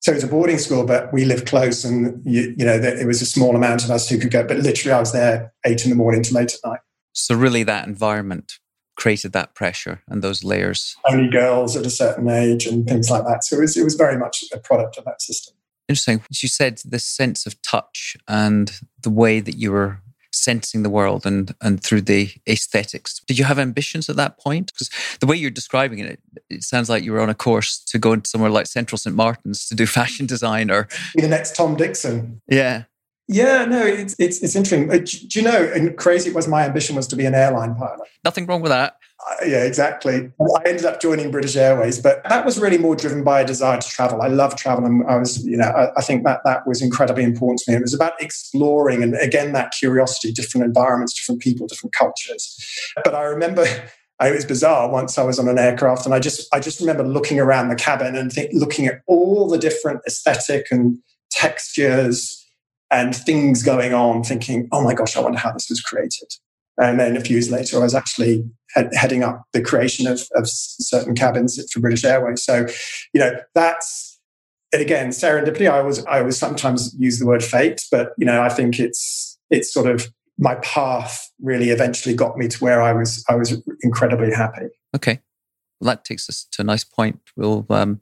so 0.00 0.12
it 0.12 0.16
was 0.16 0.24
a 0.24 0.28
boarding 0.28 0.58
school, 0.58 0.84
but 0.84 1.12
we 1.12 1.24
lived 1.24 1.46
close, 1.48 1.84
and 1.84 2.22
you, 2.24 2.54
you 2.56 2.64
know 2.64 2.74
it 2.74 3.06
was 3.06 3.20
a 3.20 3.26
small 3.26 3.56
amount 3.56 3.84
of 3.84 3.90
us 3.90 4.08
who 4.08 4.18
could 4.18 4.30
go. 4.30 4.44
But 4.44 4.58
literally, 4.58 4.92
I 4.92 5.00
was 5.00 5.12
there 5.12 5.52
eight 5.66 5.84
in 5.84 5.90
the 5.90 5.96
morning 5.96 6.22
to 6.24 6.34
late 6.34 6.54
at 6.54 6.60
night. 6.68 6.80
So 7.12 7.34
really, 7.34 7.64
that 7.64 7.86
environment 7.86 8.58
created 8.96 9.32
that 9.32 9.54
pressure 9.54 10.02
and 10.08 10.22
those 10.22 10.44
layers. 10.44 10.96
Only 11.08 11.30
girls 11.30 11.76
at 11.76 11.86
a 11.86 11.90
certain 11.90 12.28
age 12.28 12.66
and 12.66 12.86
things 12.86 13.10
like 13.10 13.24
that. 13.24 13.44
So 13.44 13.56
it 13.56 13.60
was 13.60 13.76
it 13.76 13.84
was 13.84 13.94
very 13.94 14.16
much 14.16 14.44
a 14.52 14.58
product 14.58 14.98
of 14.98 15.04
that 15.04 15.20
system. 15.20 15.54
Interesting. 15.88 16.22
You 16.30 16.48
said 16.48 16.80
the 16.84 16.98
sense 16.98 17.46
of 17.46 17.60
touch 17.62 18.16
and 18.28 18.80
the 19.02 19.10
way 19.10 19.40
that 19.40 19.56
you 19.56 19.72
were 19.72 20.00
sensing 20.32 20.82
the 20.82 20.90
world 20.90 21.24
and 21.24 21.54
and 21.60 21.82
through 21.82 22.02
the 22.02 22.30
aesthetics. 22.48 23.20
Did 23.26 23.38
you 23.38 23.44
have 23.44 23.58
ambitions 23.58 24.08
at 24.08 24.16
that 24.16 24.38
point? 24.38 24.72
Because 24.72 24.90
the 25.20 25.26
way 25.26 25.36
you're 25.36 25.50
describing 25.50 25.98
it, 26.00 26.20
it 26.50 26.62
sounds 26.62 26.88
like 26.88 27.02
you 27.02 27.12
were 27.12 27.20
on 27.20 27.30
a 27.30 27.34
course 27.34 27.78
to 27.86 27.98
go 27.98 28.12
into 28.12 28.28
somewhere 28.28 28.50
like 28.50 28.66
Central 28.66 28.98
St 28.98 29.16
Martin's 29.16 29.66
to 29.68 29.74
do 29.74 29.86
fashion 29.98 30.26
design 30.26 30.70
or 30.70 30.88
be 31.16 31.22
the 31.22 31.28
next 31.28 31.56
Tom 31.56 31.76
Dixon. 31.76 32.40
Yeah. 32.48 32.84
Yeah, 33.30 33.66
no, 33.66 33.84
it's 33.84 34.16
it's, 34.18 34.42
it's 34.42 34.56
interesting. 34.56 34.90
Uh, 34.90 35.04
do 35.04 35.38
you 35.38 35.42
know? 35.42 35.70
And 35.74 35.94
crazy, 35.98 36.30
it 36.30 36.34
was 36.34 36.48
my 36.48 36.64
ambition 36.64 36.96
was 36.96 37.06
to 37.08 37.16
be 37.16 37.26
an 37.26 37.34
airline 37.34 37.74
pilot. 37.74 38.08
Nothing 38.24 38.46
wrong 38.46 38.62
with 38.62 38.70
that. 38.70 38.96
Uh, 39.20 39.44
yeah, 39.46 39.64
exactly. 39.64 40.30
I 40.40 40.68
ended 40.68 40.84
up 40.84 41.00
joining 41.00 41.32
British 41.32 41.56
Airways, 41.56 41.98
but 41.98 42.22
that 42.28 42.46
was 42.46 42.58
really 42.58 42.78
more 42.78 42.94
driven 42.94 43.24
by 43.24 43.40
a 43.40 43.44
desire 43.44 43.80
to 43.80 43.88
travel. 43.88 44.22
I 44.22 44.28
love 44.28 44.54
travel, 44.54 44.84
and 44.84 45.04
I 45.08 45.16
was, 45.16 45.44
you 45.44 45.56
know, 45.56 45.66
I, 45.66 45.90
I, 45.96 46.02
think 46.02 46.22
that 46.22 46.40
that 46.44 46.66
was 46.68 46.80
incredibly 46.80 47.24
important 47.24 47.58
to 47.60 47.72
me. 47.72 47.76
It 47.78 47.82
was 47.82 47.94
about 47.94 48.20
exploring, 48.22 49.02
and 49.02 49.16
again, 49.16 49.52
that 49.52 49.72
curiosity, 49.72 50.30
different 50.32 50.66
environments, 50.66 51.14
different 51.14 51.40
people, 51.40 51.66
different 51.66 51.94
cultures. 51.94 52.56
But 53.04 53.14
I 53.14 53.22
remember. 53.22 53.66
It 54.20 54.34
was 54.34 54.44
bizarre. 54.44 54.90
Once 54.90 55.16
I 55.16 55.22
was 55.22 55.38
on 55.38 55.46
an 55.46 55.60
aircraft, 55.60 56.04
and 56.04 56.12
I 56.12 56.18
just, 56.18 56.52
I 56.52 56.58
just 56.58 56.80
remember 56.80 57.04
looking 57.04 57.38
around 57.38 57.68
the 57.68 57.76
cabin 57.76 58.16
and 58.16 58.32
think, 58.32 58.50
looking 58.52 58.86
at 58.86 59.00
all 59.06 59.46
the 59.46 59.58
different 59.58 60.00
aesthetic 60.08 60.66
and 60.72 60.98
textures 61.30 62.44
and 62.90 63.14
things 63.14 63.62
going 63.62 63.94
on, 63.94 64.24
thinking, 64.24 64.68
"Oh 64.72 64.82
my 64.82 64.92
gosh, 64.92 65.16
I 65.16 65.20
wonder 65.20 65.38
how 65.38 65.52
this 65.52 65.68
was 65.70 65.80
created." 65.80 66.34
And 66.78 66.98
then 67.00 67.16
a 67.16 67.20
few 67.20 67.36
years 67.36 67.50
later, 67.50 67.76
I 67.78 67.80
was 67.80 67.94
actually 67.94 68.44
head, 68.74 68.90
heading 68.94 69.22
up 69.24 69.42
the 69.52 69.62
creation 69.62 70.06
of, 70.06 70.20
of 70.34 70.48
certain 70.48 71.14
cabins 71.14 71.60
for 71.72 71.80
British 71.80 72.04
Airways. 72.04 72.44
So, 72.44 72.66
you 73.12 73.20
know, 73.20 73.32
that's 73.54 74.18
and 74.72 74.82
again 74.82 75.08
serendipity. 75.08 75.70
I 75.70 75.80
was 75.80 76.04
I 76.06 76.20
always 76.20 76.38
sometimes 76.38 76.94
use 76.98 77.18
the 77.18 77.26
word 77.26 77.42
fate, 77.42 77.82
but 77.90 78.12
you 78.18 78.26
know, 78.26 78.42
I 78.42 78.48
think 78.48 78.78
it's 78.78 79.38
it's 79.50 79.72
sort 79.72 79.86
of 79.86 80.08
my 80.38 80.56
path 80.56 81.30
really 81.40 81.70
eventually 81.70 82.14
got 82.14 82.36
me 82.36 82.48
to 82.48 82.58
where 82.58 82.80
I 82.82 82.92
was 82.92 83.24
I 83.28 83.34
was 83.34 83.60
incredibly 83.82 84.32
happy. 84.32 84.66
Okay, 84.94 85.20
well, 85.80 85.86
that 85.88 86.04
takes 86.04 86.28
us 86.28 86.46
to 86.52 86.62
a 86.62 86.64
nice 86.64 86.84
point. 86.84 87.20
We'll 87.36 87.66
um, 87.70 88.00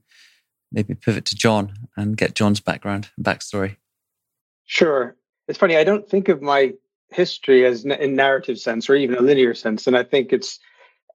maybe 0.73 0.95
pivot 0.95 1.25
to 1.27 1.37
John 1.37 1.73
and 1.97 2.17
get 2.17 2.35
John's 2.35 2.61
background 2.61 3.09
and 3.17 3.25
backstory. 3.25 3.77
Sure. 4.65 5.17
It's 5.49 5.59
funny. 5.59 5.77
I 5.77 5.85
don't 5.85 6.09
think 6.09 6.29
of 6.29 6.43
my 6.43 6.73
history 7.11 7.64
as 7.64 7.85
in 7.85 8.16
narrative 8.16 8.59
sense 8.59 8.90
or 8.90 8.95
even 8.95 9.16
a 9.16 9.23
linear 9.23 9.55
sense. 9.55 9.87
And 9.87 9.97
I 9.97 10.03
think 10.03 10.33
it's, 10.33 10.59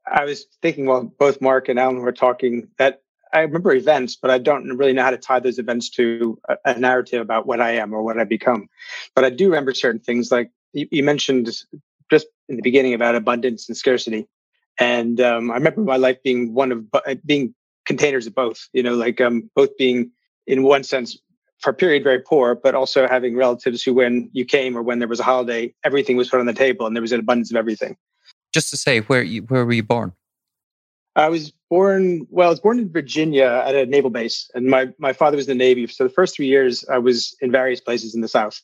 I 0.09 0.25
was 0.25 0.45
thinking 0.61 0.85
while 0.85 1.03
both 1.03 1.41
Mark 1.41 1.69
and 1.69 1.79
Allyn 1.79 1.99
were 1.99 2.11
talking 2.11 2.67
that 2.77 3.01
I 3.33 3.41
remember 3.41 3.73
events, 3.73 4.17
but 4.21 4.31
I 4.31 4.39
don't 4.39 4.77
really 4.77 4.93
know 4.93 5.03
how 5.03 5.11
to 5.11 5.17
tie 5.17 5.39
those 5.39 5.59
events 5.59 5.89
to 5.91 6.39
a, 6.49 6.57
a 6.65 6.79
narrative 6.79 7.21
about 7.21 7.45
what 7.45 7.61
I 7.61 7.71
am 7.75 7.93
or 7.93 8.03
what 8.03 8.19
I 8.19 8.23
become. 8.23 8.67
But 9.15 9.25
I 9.25 9.29
do 9.29 9.45
remember 9.45 9.73
certain 9.73 10.01
things 10.01 10.31
like 10.31 10.51
you, 10.73 10.87
you 10.91 11.03
mentioned 11.03 11.49
just 12.09 12.27
in 12.49 12.57
the 12.57 12.61
beginning 12.61 12.93
about 12.93 13.15
abundance 13.15 13.69
and 13.69 13.77
scarcity. 13.77 14.27
And 14.79 15.21
um, 15.21 15.51
I 15.51 15.55
remember 15.55 15.81
my 15.81 15.97
life 15.97 16.21
being 16.23 16.53
one 16.53 16.71
of 16.71 16.85
being 17.25 17.53
containers 17.85 18.27
of 18.27 18.35
both, 18.35 18.67
you 18.73 18.83
know, 18.83 18.95
like 18.95 19.21
um, 19.21 19.49
both 19.55 19.77
being 19.77 20.11
in 20.47 20.63
one 20.63 20.83
sense 20.83 21.17
for 21.61 21.69
a 21.69 21.73
period 21.73 22.03
very 22.03 22.19
poor, 22.19 22.55
but 22.55 22.75
also 22.75 23.07
having 23.07 23.35
relatives 23.35 23.83
who, 23.83 23.93
when 23.93 24.29
you 24.33 24.45
came 24.45 24.75
or 24.75 24.81
when 24.81 24.99
there 24.99 25.07
was 25.07 25.19
a 25.19 25.23
holiday, 25.23 25.73
everything 25.83 26.17
was 26.17 26.29
put 26.29 26.39
on 26.39 26.45
the 26.45 26.53
table 26.53 26.85
and 26.85 26.95
there 26.95 27.01
was 27.01 27.11
an 27.11 27.19
abundance 27.19 27.51
of 27.51 27.57
everything. 27.57 27.95
Just 28.53 28.69
to 28.71 28.77
say, 28.77 28.99
where 29.01 29.21
you, 29.21 29.43
where 29.43 29.65
were 29.65 29.71
you 29.71 29.83
born? 29.83 30.13
I 31.15 31.29
was 31.29 31.51
born. 31.69 32.25
Well, 32.29 32.47
I 32.47 32.49
was 32.49 32.59
born 32.59 32.79
in 32.79 32.91
Virginia 32.91 33.63
at 33.65 33.75
a 33.75 33.85
naval 33.85 34.09
base, 34.09 34.49
and 34.53 34.67
my 34.67 34.89
my 34.97 35.11
father 35.11 35.35
was 35.35 35.47
in 35.47 35.57
the 35.57 35.63
Navy. 35.63 35.85
So 35.87 36.05
the 36.05 36.09
first 36.09 36.35
three 36.35 36.47
years, 36.47 36.85
I 36.89 36.99
was 36.99 37.35
in 37.41 37.51
various 37.51 37.81
places 37.81 38.15
in 38.15 38.21
the 38.21 38.29
South, 38.29 38.61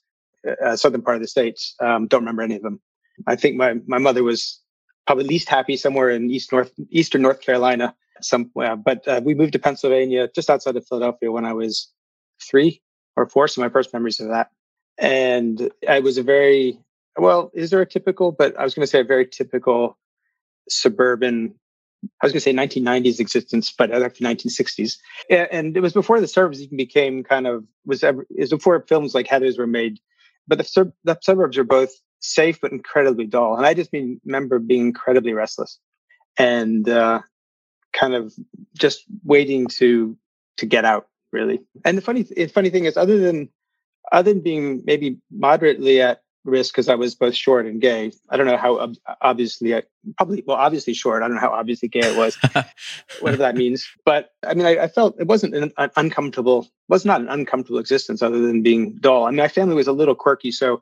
uh, 0.65 0.77
southern 0.77 1.01
part 1.01 1.17
of 1.17 1.21
the 1.21 1.27
states. 1.27 1.75
Um, 1.81 2.07
don't 2.07 2.21
remember 2.21 2.43
any 2.43 2.55
of 2.55 2.61
them. 2.61 2.79
I 3.27 3.35
think 3.35 3.57
my 3.57 3.75
my 3.85 3.97
mother 3.97 4.23
was 4.23 4.61
probably 5.05 5.25
least 5.25 5.49
happy 5.49 5.75
somewhere 5.75 6.09
in 6.09 6.29
east 6.31 6.53
north 6.53 6.71
eastern 6.89 7.21
North 7.21 7.41
Carolina. 7.41 7.93
Somewhere, 8.21 8.77
but 8.77 9.07
uh, 9.07 9.21
we 9.23 9.35
moved 9.35 9.53
to 9.53 9.59
Pennsylvania, 9.59 10.27
just 10.33 10.49
outside 10.49 10.75
of 10.75 10.87
Philadelphia, 10.87 11.31
when 11.31 11.45
I 11.45 11.53
was 11.53 11.91
three 12.41 12.81
or 13.17 13.27
four. 13.27 13.47
So 13.47 13.61
my 13.61 13.69
first 13.69 13.91
memories 13.91 14.19
of 14.19 14.29
that. 14.29 14.51
And 14.97 15.69
I 15.87 15.99
was 15.99 16.17
a 16.17 16.23
very, 16.23 16.79
well, 17.17 17.51
is 17.53 17.71
there 17.71 17.81
a 17.81 17.85
typical, 17.85 18.31
but 18.31 18.57
I 18.57 18.63
was 18.63 18.73
going 18.73 18.83
to 18.83 18.87
say 18.87 19.01
a 19.01 19.03
very 19.03 19.27
typical 19.27 19.97
suburban, 20.69 21.55
I 22.21 22.25
was 22.25 22.31
going 22.31 22.39
to 22.39 22.41
say 22.41 22.53
1990s 22.53 23.19
existence, 23.19 23.73
but 23.75 23.91
actually 23.91 24.27
1960s. 24.27 24.97
And 25.29 25.75
it 25.75 25.81
was 25.81 25.93
before 25.93 26.21
the 26.21 26.27
suburbs 26.27 26.61
even 26.61 26.77
became 26.77 27.23
kind 27.23 27.47
of, 27.47 27.65
was, 27.85 28.03
ever, 28.03 28.25
it 28.29 28.39
was 28.39 28.51
before 28.51 28.85
films 28.87 29.13
like 29.13 29.27
Heathers 29.27 29.57
were 29.57 29.67
made. 29.67 29.99
But 30.47 30.59
the, 30.59 30.93
the 31.03 31.17
suburbs 31.21 31.57
are 31.57 31.63
both 31.63 31.91
safe 32.19 32.59
but 32.61 32.71
incredibly 32.71 33.25
dull. 33.25 33.57
And 33.57 33.65
I 33.65 33.73
just 33.73 33.91
mean, 33.91 34.21
remember 34.25 34.59
being 34.59 34.87
incredibly 34.87 35.33
restless 35.33 35.79
and 36.37 36.87
uh, 36.87 37.21
kind 37.93 38.13
of 38.13 38.33
just 38.77 39.03
waiting 39.23 39.67
to 39.67 40.17
to 40.57 40.65
get 40.65 40.85
out 40.85 41.07
really. 41.31 41.59
And 41.85 41.97
the 41.97 42.01
funny, 42.01 42.23
the 42.23 42.47
funny 42.47 42.69
thing 42.69 42.85
is, 42.85 42.97
other 42.97 43.17
than 43.17 43.49
other 44.11 44.33
than 44.33 44.41
being 44.41 44.83
maybe 44.85 45.17
moderately 45.31 46.01
at 46.01 46.21
risk 46.47 46.73
because 46.73 46.89
I 46.89 46.95
was 46.95 47.13
both 47.13 47.35
short 47.35 47.65
and 47.65 47.79
gay. 47.79 48.11
I 48.29 48.37
don't 48.37 48.47
know 48.47 48.57
how 48.57 48.93
obviously, 49.21 49.75
I, 49.75 49.83
probably 50.15 50.43
well, 50.47 50.57
obviously 50.57 50.93
short. 50.93 51.21
I 51.21 51.27
don't 51.27 51.35
know 51.35 51.41
how 51.41 51.51
obviously 51.51 51.89
gay 51.89 51.99
it 51.99 52.17
was, 52.17 52.35
whatever 53.19 53.43
that 53.43 53.55
means. 53.55 53.87
But 54.05 54.31
I 54.45 54.53
mean, 54.53 54.65
I, 54.65 54.83
I 54.83 54.87
felt 54.87 55.19
it 55.19 55.27
wasn't 55.27 55.55
an, 55.55 55.73
an 55.77 55.91
uncomfortable, 55.95 56.67
was 56.87 57.05
not 57.05 57.21
an 57.21 57.29
uncomfortable 57.29 57.79
existence 57.79 58.21
other 58.21 58.39
than 58.39 58.63
being 58.63 58.95
dull. 58.99 59.25
I 59.25 59.29
mean, 59.29 59.37
my 59.37 59.47
family 59.47 59.75
was 59.75 59.87
a 59.87 59.93
little 59.93 60.15
quirky, 60.15 60.51
so 60.51 60.81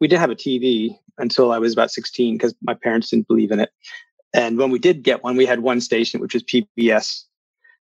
we 0.00 0.08
didn't 0.08 0.20
have 0.20 0.30
a 0.30 0.36
TV 0.36 0.98
until 1.16 1.52
I 1.52 1.58
was 1.58 1.72
about 1.72 1.90
16 1.90 2.36
because 2.36 2.54
my 2.62 2.74
parents 2.74 3.10
didn't 3.10 3.28
believe 3.28 3.50
in 3.50 3.60
it. 3.60 3.70
And 4.34 4.58
when 4.58 4.70
we 4.70 4.78
did 4.78 5.02
get 5.02 5.24
one, 5.24 5.36
we 5.36 5.46
had 5.46 5.60
one 5.60 5.80
station, 5.80 6.20
which 6.20 6.34
was 6.34 6.42
PBS, 6.42 7.24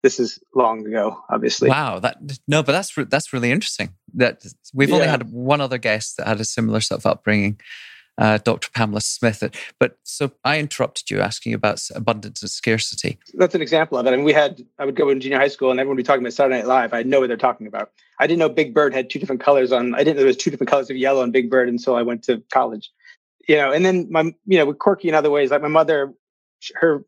this 0.02 0.20
is 0.20 0.38
long 0.54 0.86
ago, 0.86 1.22
obviously. 1.30 1.68
Wow, 1.68 1.98
that 2.00 2.18
no, 2.46 2.62
but 2.62 2.72
that's 2.72 2.94
that's 3.08 3.32
really 3.32 3.50
interesting. 3.50 3.94
That 4.14 4.44
we've 4.74 4.88
yeah. 4.88 4.94
only 4.94 5.08
had 5.08 5.30
one 5.32 5.60
other 5.60 5.78
guest 5.78 6.16
that 6.16 6.26
had 6.26 6.40
a 6.40 6.44
similar 6.44 6.80
sort 6.80 7.00
of 7.00 7.06
upbringing, 7.06 7.58
uh, 8.18 8.38
Dr. 8.38 8.70
Pamela 8.70 9.00
Smith. 9.00 9.42
But 9.78 9.98
so 10.04 10.32
I 10.44 10.58
interrupted 10.58 11.10
you 11.10 11.20
asking 11.20 11.54
about 11.54 11.82
abundance 11.94 12.42
and 12.42 12.50
scarcity. 12.50 13.18
That's 13.34 13.54
an 13.54 13.62
example 13.62 13.98
of 13.98 14.06
it. 14.06 14.12
I 14.12 14.16
mean, 14.16 14.24
we 14.24 14.32
had 14.32 14.64
I 14.78 14.84
would 14.84 14.96
go 14.96 15.08
in 15.10 15.20
junior 15.20 15.38
high 15.38 15.48
school 15.48 15.70
and 15.70 15.80
everyone 15.80 15.96
would 15.96 16.02
be 16.02 16.06
talking 16.06 16.22
about 16.22 16.32
Saturday 16.34 16.58
Night 16.58 16.66
Live. 16.66 16.94
I 16.94 17.02
know 17.02 17.20
what 17.20 17.28
they're 17.28 17.36
talking 17.36 17.66
about. 17.66 17.90
I 18.18 18.26
didn't 18.26 18.38
know 18.38 18.48
Big 18.48 18.74
Bird 18.74 18.94
had 18.94 19.10
two 19.10 19.18
different 19.18 19.40
colors 19.40 19.72
on. 19.72 19.94
I 19.94 19.98
didn't 19.98 20.16
know 20.16 20.20
there 20.20 20.26
was 20.26 20.36
two 20.36 20.50
different 20.50 20.70
colors 20.70 20.90
of 20.90 20.96
yellow 20.96 21.22
on 21.22 21.30
Big 21.30 21.50
Bird 21.50 21.68
until 21.68 21.96
I 21.96 22.02
went 22.02 22.22
to 22.24 22.42
college. 22.52 22.90
You 23.48 23.56
know, 23.56 23.72
and 23.72 23.84
then 23.84 24.08
my 24.10 24.34
you 24.46 24.58
know, 24.58 24.66
with 24.66 24.78
quirky 24.78 25.08
in 25.08 25.14
other 25.14 25.30
ways, 25.30 25.50
like 25.50 25.62
my 25.62 25.68
mother, 25.68 26.12
her 26.76 27.04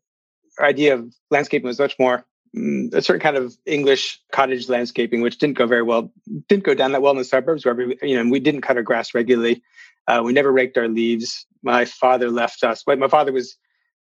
idea 0.59 0.95
of 0.95 1.13
landscaping 1.31 1.67
was 1.67 1.79
much 1.79 1.97
more 1.97 2.25
a 2.55 3.01
certain 3.01 3.21
kind 3.21 3.37
of 3.37 3.55
English 3.65 4.21
cottage 4.31 4.69
landscaping, 4.69 5.21
which 5.21 5.37
didn't 5.37 5.57
go 5.57 5.67
very 5.67 5.83
well, 5.83 6.11
didn't 6.47 6.63
go 6.63 6.73
down 6.73 6.91
that 6.91 7.01
well 7.01 7.11
in 7.11 7.17
the 7.17 7.23
suburbs 7.23 7.65
where 7.65 7.75
we, 7.75 7.97
you 8.01 8.15
know, 8.15 8.29
we 8.29 8.39
didn't 8.39 8.61
cut 8.61 8.77
our 8.77 8.83
grass 8.83 9.13
regularly. 9.13 9.61
Uh, 10.07 10.21
we 10.23 10.33
never 10.33 10.51
raked 10.51 10.77
our 10.77 10.87
leaves. 10.87 11.45
My 11.61 11.85
father 11.85 12.29
left 12.31 12.63
us. 12.63 12.83
My 12.87 13.07
father 13.07 13.31
was 13.31 13.55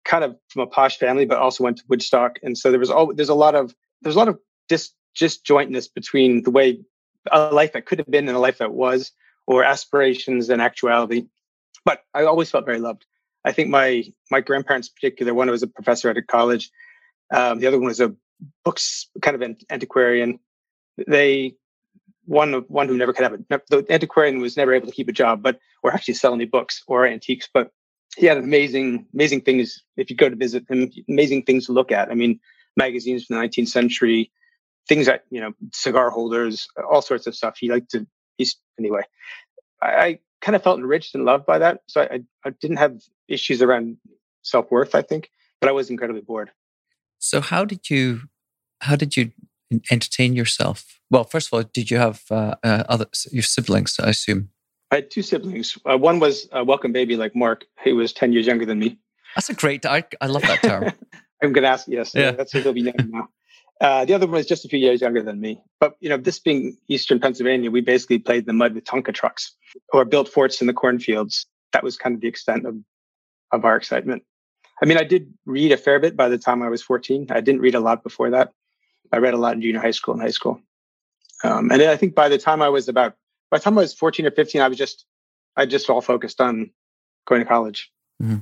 kind 0.05 0.25
of 0.25 0.37
from 0.49 0.63
a 0.63 0.67
posh 0.67 0.97
family, 0.97 1.27
but 1.27 1.39
also 1.39 1.65
went 1.65 1.79
to 1.79 1.85
Woodstock, 1.89 2.39
and 2.43 2.57
so 2.57 2.71
there 2.71 2.81
was 2.81 2.91
all 2.91 3.13
there's 3.15 3.29
a 3.29 3.35
lot 3.35 3.55
of 3.55 3.75
there's 4.03 4.17
a 4.17 4.19
lot 4.19 4.29
of 4.29 4.39
dis, 4.69 4.93
disjointness 5.19 5.93
between 5.93 6.43
the 6.45 6.51
way 6.51 6.81
a 7.31 7.53
life 7.53 7.73
that 7.75 7.85
could 7.85 7.99
have 7.99 8.11
been 8.11 8.29
and 8.29 8.37
a 8.37 8.41
life 8.41 8.59
that 8.59 8.73
was, 8.73 9.13
or 9.47 9.65
aspirations 9.65 10.49
and 10.49 10.63
actuality. 10.63 11.27
But 11.85 12.05
I 12.15 12.25
always 12.25 12.51
felt 12.51 12.65
very 12.65 12.79
loved. 12.79 13.05
I 13.45 13.53
think 13.53 13.69
my 13.69 14.05
my 14.31 14.41
grandparents, 14.41 14.89
in 14.89 14.95
particular, 14.95 15.35
one 15.35 15.51
was 15.51 15.63
a 15.63 15.67
professor 15.67 16.09
at 16.09 16.17
a 16.17 16.23
college. 16.23 16.71
Um, 17.35 17.59
the 17.59 17.67
other 17.67 17.79
one 17.79 17.89
was 17.89 18.01
a 18.01 18.15
books 18.65 19.09
kind 19.23 19.35
of 19.35 19.43
an 19.43 19.57
antiquarian. 19.71 20.39
They 21.07 21.55
one 22.25 22.53
of 22.55 22.65
one 22.69 22.89
who 22.89 22.97
never 22.97 23.13
could 23.13 23.25
have 23.25 23.33
a 23.33 23.61
the 23.71 23.87
antiquarian 23.91 24.39
was 24.39 24.57
never 24.57 24.75
able 24.75 24.87
to 24.87 24.93
keep 24.93 25.09
a 25.09 25.13
job, 25.13 25.43
but 25.43 25.59
or 25.83 25.93
actually 25.93 26.15
sell 26.15 26.35
any 26.35 26.45
books 26.45 26.83
or 26.87 27.07
antiques. 27.07 27.49
But 27.53 27.73
he 28.17 28.27
had 28.27 28.37
amazing 28.37 29.07
amazing 29.15 29.43
things. 29.43 29.83
If 29.97 30.11
you 30.11 30.17
go 30.17 30.29
to 30.29 30.37
visit 30.37 30.65
him, 30.69 30.91
amazing 31.09 31.45
things 31.45 31.67
to 31.67 31.73
look 31.73 31.91
at. 31.91 32.11
I 32.11 32.15
mean, 32.15 32.41
magazines 32.77 33.25
from 33.25 33.37
the 33.37 33.43
19th 33.43 33.69
century, 33.69 34.31
things 34.89 35.07
that 35.07 35.25
you 35.31 35.41
know, 35.41 35.53
cigar 35.73 36.11
holders, 36.11 36.69
all 36.91 37.03
sorts 37.03 37.27
of 37.27 37.35
stuff. 37.35 37.57
He 37.59 37.71
liked 37.71 37.91
to. 37.93 38.07
He's 38.37 38.57
anyway. 38.79 39.03
I, 39.81 39.87
I 39.87 40.19
kind 40.41 40.55
of 40.55 40.63
felt 40.63 40.79
enriched 40.79 41.15
and 41.15 41.25
loved 41.25 41.47
by 41.47 41.59
that. 41.59 41.81
So 41.87 42.03
I, 42.03 42.21
I 42.45 42.51
didn't 42.51 42.77
have 42.77 43.01
issues 43.27 43.63
around 43.63 43.97
self 44.43 44.71
worth. 44.71 44.95
I 44.95 45.03
think, 45.03 45.31
but 45.61 45.69
I 45.69 45.73
was 45.73 45.91
incredibly 45.91 46.23
bored. 46.23 46.51
So 47.19 47.41
how 47.41 47.65
did 47.65 47.91
you 47.91 48.23
how 48.81 48.97
did 48.97 49.17
you 49.17 49.33
entertain 49.91 50.35
yourself? 50.35 51.01
Well, 51.11 51.25
first 51.25 51.49
of 51.49 51.55
all, 51.55 51.63
did 51.63 51.91
you 51.91 51.99
have 51.99 52.23
uh, 52.31 52.55
uh, 52.63 52.85
other 52.89 53.07
your 53.31 53.43
siblings? 53.43 53.97
I 54.01 54.11
assume. 54.11 54.51
I 54.91 54.97
had 54.97 55.11
two 55.11 55.23
siblings. 55.23 55.77
Uh, 55.85 55.99
one 55.99 56.19
was 56.19 56.49
a 56.53 56.65
welcome 56.65 56.93
baby, 56.93 57.17
like 57.17 57.35
Mark. 57.37 57.65
He 57.85 57.93
was 57.93 58.13
ten 58.13 58.33
years 58.33 58.47
younger 58.47 58.67
than 58.67 58.79
me. 58.79 58.99
That's 59.35 59.51
a 59.51 59.55
great. 59.55 59.85
I, 59.85 60.05
I 60.21 60.27
love 60.27 60.43
that 60.43 60.63
term. 60.63 60.93
I'm 61.43 61.53
going 61.53 61.63
to 61.63 61.69
ask. 61.69 61.87
Yes, 61.87 62.15
yeah. 62.15 62.33
that's 62.33 62.53
what 62.55 62.63
he'll 62.63 62.73
be 62.73 62.83
named 62.83 63.11
now. 63.11 63.29
Uh, 63.81 64.05
the 64.05 64.13
other 64.13 64.27
one 64.27 64.35
was 64.35 64.47
just 64.47 64.65
a 64.65 64.69
few 64.69 64.79
years 64.79 65.01
younger 65.01 65.23
than 65.23 65.41
me. 65.41 65.61
But 65.79 65.95
you 66.01 66.09
know, 66.09 66.17
this 66.17 66.39
being 66.39 66.77
Eastern 66.89 67.21
Pennsylvania, 67.21 67.71
we 67.71 67.81
basically 67.81 68.19
played 68.19 68.41
in 68.41 68.47
the 68.47 68.53
mud 68.53 68.75
with 68.75 68.85
Tonka 68.85 69.15
trucks 69.15 69.55
or 69.93 70.05
built 70.05 70.29
forts 70.29 70.61
in 70.61 70.67
the 70.67 70.73
cornfields. 70.73 71.47
that 71.73 71.85
was 71.85 71.97
kind 71.97 72.15
of 72.15 72.21
the 72.21 72.29
extent 72.29 72.67
of 72.67 72.77
of 73.53 73.65
our 73.65 73.77
excitement. 73.77 74.25
I 74.83 74.87
mean, 74.87 74.97
I 74.97 75.05
did 75.05 75.33
read 75.45 75.73
a 75.73 75.77
fair 75.77 75.99
bit 75.99 76.17
by 76.17 76.29
the 76.29 76.39
time 76.39 76.63
I 76.63 76.69
was 76.69 76.83
14. 76.83 77.27
I 77.31 77.41
didn't 77.41 77.61
read 77.61 77.75
a 77.75 77.81
lot 77.81 78.03
before 78.03 78.31
that. 78.31 78.53
I 79.13 79.19
read 79.19 79.35
a 79.35 79.39
lot 79.39 79.55
in 79.55 79.63
junior 79.63 79.81
high 79.81 79.91
school 79.91 80.15
and 80.15 80.23
high 80.23 80.31
school. 80.31 80.61
Um, 81.45 81.71
and 81.71 81.81
then 81.81 81.91
I 81.91 81.97
think 81.97 82.15
by 82.15 82.29
the 82.29 82.39
time 82.39 82.63
I 82.63 82.69
was 82.69 82.89
about, 82.89 83.15
by 83.51 83.59
the 83.59 83.65
time 83.65 83.79
I 83.79 83.83
was 83.83 83.95
14 83.95 84.27
or 84.27 84.31
15, 84.31 84.61
I 84.61 84.69
was 84.69 84.79
just, 84.79 85.07
I 85.57 85.67
just 85.67 85.89
all 85.89 86.01
focused 86.01 86.41
on 86.41 86.71
going 87.27 87.41
to 87.41 87.47
college. 87.47 87.91
Mm-hmm. 88.23 88.39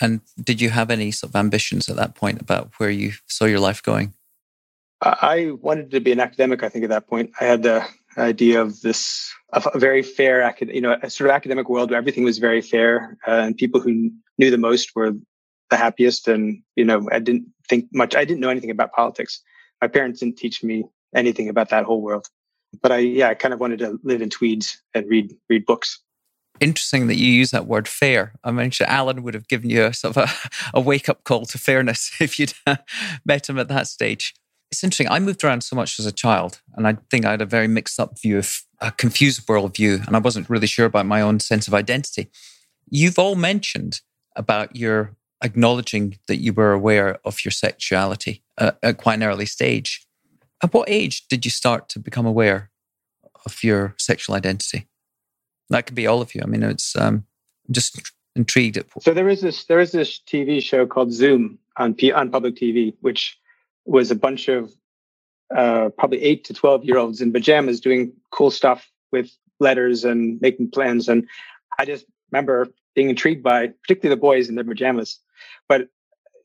And 0.00 0.20
did 0.42 0.60
you 0.60 0.70
have 0.70 0.90
any 0.90 1.10
sort 1.10 1.30
of 1.30 1.36
ambitions 1.36 1.88
at 1.88 1.96
that 1.96 2.14
point 2.14 2.40
about 2.40 2.72
where 2.76 2.90
you 2.90 3.12
saw 3.26 3.46
your 3.46 3.60
life 3.60 3.82
going? 3.82 4.12
I 5.02 5.52
wanted 5.60 5.90
to 5.92 6.00
be 6.00 6.12
an 6.12 6.20
academic. 6.20 6.62
I 6.62 6.68
think 6.68 6.84
at 6.84 6.90
that 6.90 7.06
point, 7.06 7.32
I 7.40 7.44
had 7.44 7.62
the 7.62 7.86
idea 8.18 8.60
of 8.60 8.80
this 8.80 9.32
a 9.52 9.78
very 9.78 10.02
fair, 10.02 10.54
you 10.60 10.80
know, 10.80 10.96
a 11.02 11.10
sort 11.10 11.30
of 11.30 11.34
academic 11.34 11.68
world 11.68 11.90
where 11.90 11.98
everything 11.98 12.24
was 12.24 12.38
very 12.38 12.60
fair, 12.60 13.16
uh, 13.26 13.30
and 13.30 13.56
people 13.56 13.80
who 13.80 14.10
knew 14.38 14.50
the 14.50 14.58
most 14.58 14.94
were 14.94 15.12
the 15.70 15.76
happiest. 15.76 16.28
And 16.28 16.62
you 16.74 16.84
know, 16.84 17.08
I 17.12 17.18
didn't 17.18 17.46
think 17.68 17.86
much. 17.92 18.14
I 18.14 18.24
didn't 18.24 18.40
know 18.40 18.50
anything 18.50 18.70
about 18.70 18.92
politics. 18.92 19.40
My 19.80 19.88
parents 19.88 20.20
didn't 20.20 20.36
teach 20.36 20.62
me 20.62 20.84
anything 21.14 21.48
about 21.48 21.70
that 21.70 21.84
whole 21.84 22.02
world. 22.02 22.28
But 22.82 22.92
I, 22.92 22.98
yeah, 22.98 23.28
I 23.28 23.34
kind 23.34 23.54
of 23.54 23.60
wanted 23.60 23.78
to 23.80 23.98
live 24.02 24.20
in 24.20 24.30
tweeds 24.30 24.80
and 24.94 25.08
read 25.08 25.32
read 25.48 25.64
books. 25.64 26.00
Interesting 26.58 27.06
that 27.08 27.16
you 27.16 27.30
use 27.30 27.50
that 27.50 27.66
word 27.66 27.86
fair. 27.86 28.32
I 28.42 28.50
mean, 28.50 28.70
Allyn 28.86 29.22
would 29.22 29.34
have 29.34 29.46
given 29.46 29.68
you 29.68 29.84
a 29.84 29.92
sort 29.92 30.16
of 30.16 30.30
a, 30.30 30.50
a 30.78 30.80
wake 30.80 31.08
up 31.08 31.24
call 31.24 31.44
to 31.46 31.58
fairness 31.58 32.12
if 32.20 32.38
you'd 32.38 32.54
met 33.24 33.48
him 33.48 33.58
at 33.58 33.68
that 33.68 33.86
stage. 33.88 34.34
It's 34.70 34.82
interesting. 34.82 35.08
I 35.08 35.20
moved 35.20 35.44
around 35.44 35.62
so 35.62 35.76
much 35.76 35.98
as 35.98 36.06
a 36.06 36.12
child, 36.12 36.60
and 36.74 36.86
I 36.86 36.96
think 37.10 37.24
I 37.24 37.30
had 37.30 37.42
a 37.42 37.46
very 37.46 37.68
mixed 37.68 38.00
up 38.00 38.20
view 38.20 38.38
of 38.38 38.62
a 38.80 38.90
confused 38.90 39.46
worldview, 39.46 40.06
and 40.06 40.16
I 40.16 40.18
wasn't 40.18 40.50
really 40.50 40.66
sure 40.66 40.86
about 40.86 41.06
my 41.06 41.20
own 41.20 41.40
sense 41.40 41.68
of 41.68 41.74
identity. 41.74 42.28
You've 42.88 43.18
all 43.18 43.36
mentioned 43.36 44.00
about 44.34 44.76
your 44.76 45.16
acknowledging 45.42 46.18
that 46.28 46.38
you 46.38 46.52
were 46.52 46.72
aware 46.72 47.18
of 47.24 47.44
your 47.44 47.52
sexuality 47.52 48.42
uh, 48.58 48.72
at 48.82 48.98
quite 48.98 49.14
an 49.14 49.22
early 49.22 49.46
stage. 49.46 50.06
At 50.62 50.72
what 50.72 50.88
age 50.88 51.26
did 51.28 51.44
you 51.44 51.50
start 51.50 51.88
to 51.90 51.98
become 51.98 52.26
aware 52.26 52.70
of 53.44 53.62
your 53.62 53.94
sexual 53.98 54.34
identity? 54.34 54.88
That 55.70 55.86
could 55.86 55.94
be 55.94 56.06
all 56.06 56.22
of 56.22 56.34
you. 56.34 56.42
I 56.42 56.46
mean, 56.46 56.62
it's 56.62 56.96
um, 56.96 57.26
just 57.70 58.12
intrigued. 58.34 58.76
At... 58.76 58.86
So 59.00 59.12
there 59.12 59.28
is 59.28 59.40
this 59.40 59.64
there 59.64 59.80
is 59.80 59.92
this 59.92 60.20
TV 60.26 60.62
show 60.62 60.86
called 60.86 61.12
Zoom 61.12 61.58
on 61.76 61.94
P- 61.94 62.12
on 62.12 62.30
public 62.30 62.54
TV, 62.54 62.94
which 63.00 63.38
was 63.86 64.10
a 64.10 64.16
bunch 64.16 64.48
of 64.48 64.72
uh, 65.54 65.90
probably 65.96 66.22
eight 66.22 66.44
to 66.44 66.54
12 66.54 66.84
year 66.84 66.98
olds 66.98 67.20
in 67.20 67.32
pajamas 67.32 67.80
doing 67.80 68.12
cool 68.32 68.50
stuff 68.50 68.90
with 69.12 69.30
letters 69.60 70.04
and 70.04 70.40
making 70.40 70.70
plans. 70.70 71.08
And 71.08 71.26
I 71.78 71.84
just 71.84 72.04
remember 72.30 72.68
being 72.94 73.10
intrigued 73.10 73.42
by 73.42 73.68
particularly 73.68 74.14
the 74.14 74.20
boys 74.20 74.48
in 74.48 74.54
their 74.56 74.64
pajamas. 74.64 75.20
But 75.68 75.88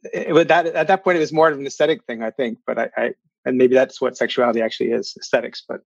it, 0.04 0.47
that, 0.47 0.67
at 0.67 0.88
that 0.88 1.04
point, 1.04 1.17
it 1.17 1.21
was 1.21 1.34
more 1.34 1.49
of 1.49 1.58
an 1.58 1.65
aesthetic 1.65 2.04
thing, 2.06 2.23
I 2.23 2.32
think. 2.32 2.60
But 2.65 2.77
I, 2.77 2.89
I 2.95 3.13
and 3.45 3.58
maybe 3.58 3.73
that's 3.73 3.99
what 3.99 4.17
sexuality 4.17 4.62
actually 4.62 4.91
is 4.91 5.15
aesthetics. 5.17 5.63
But 5.67 5.82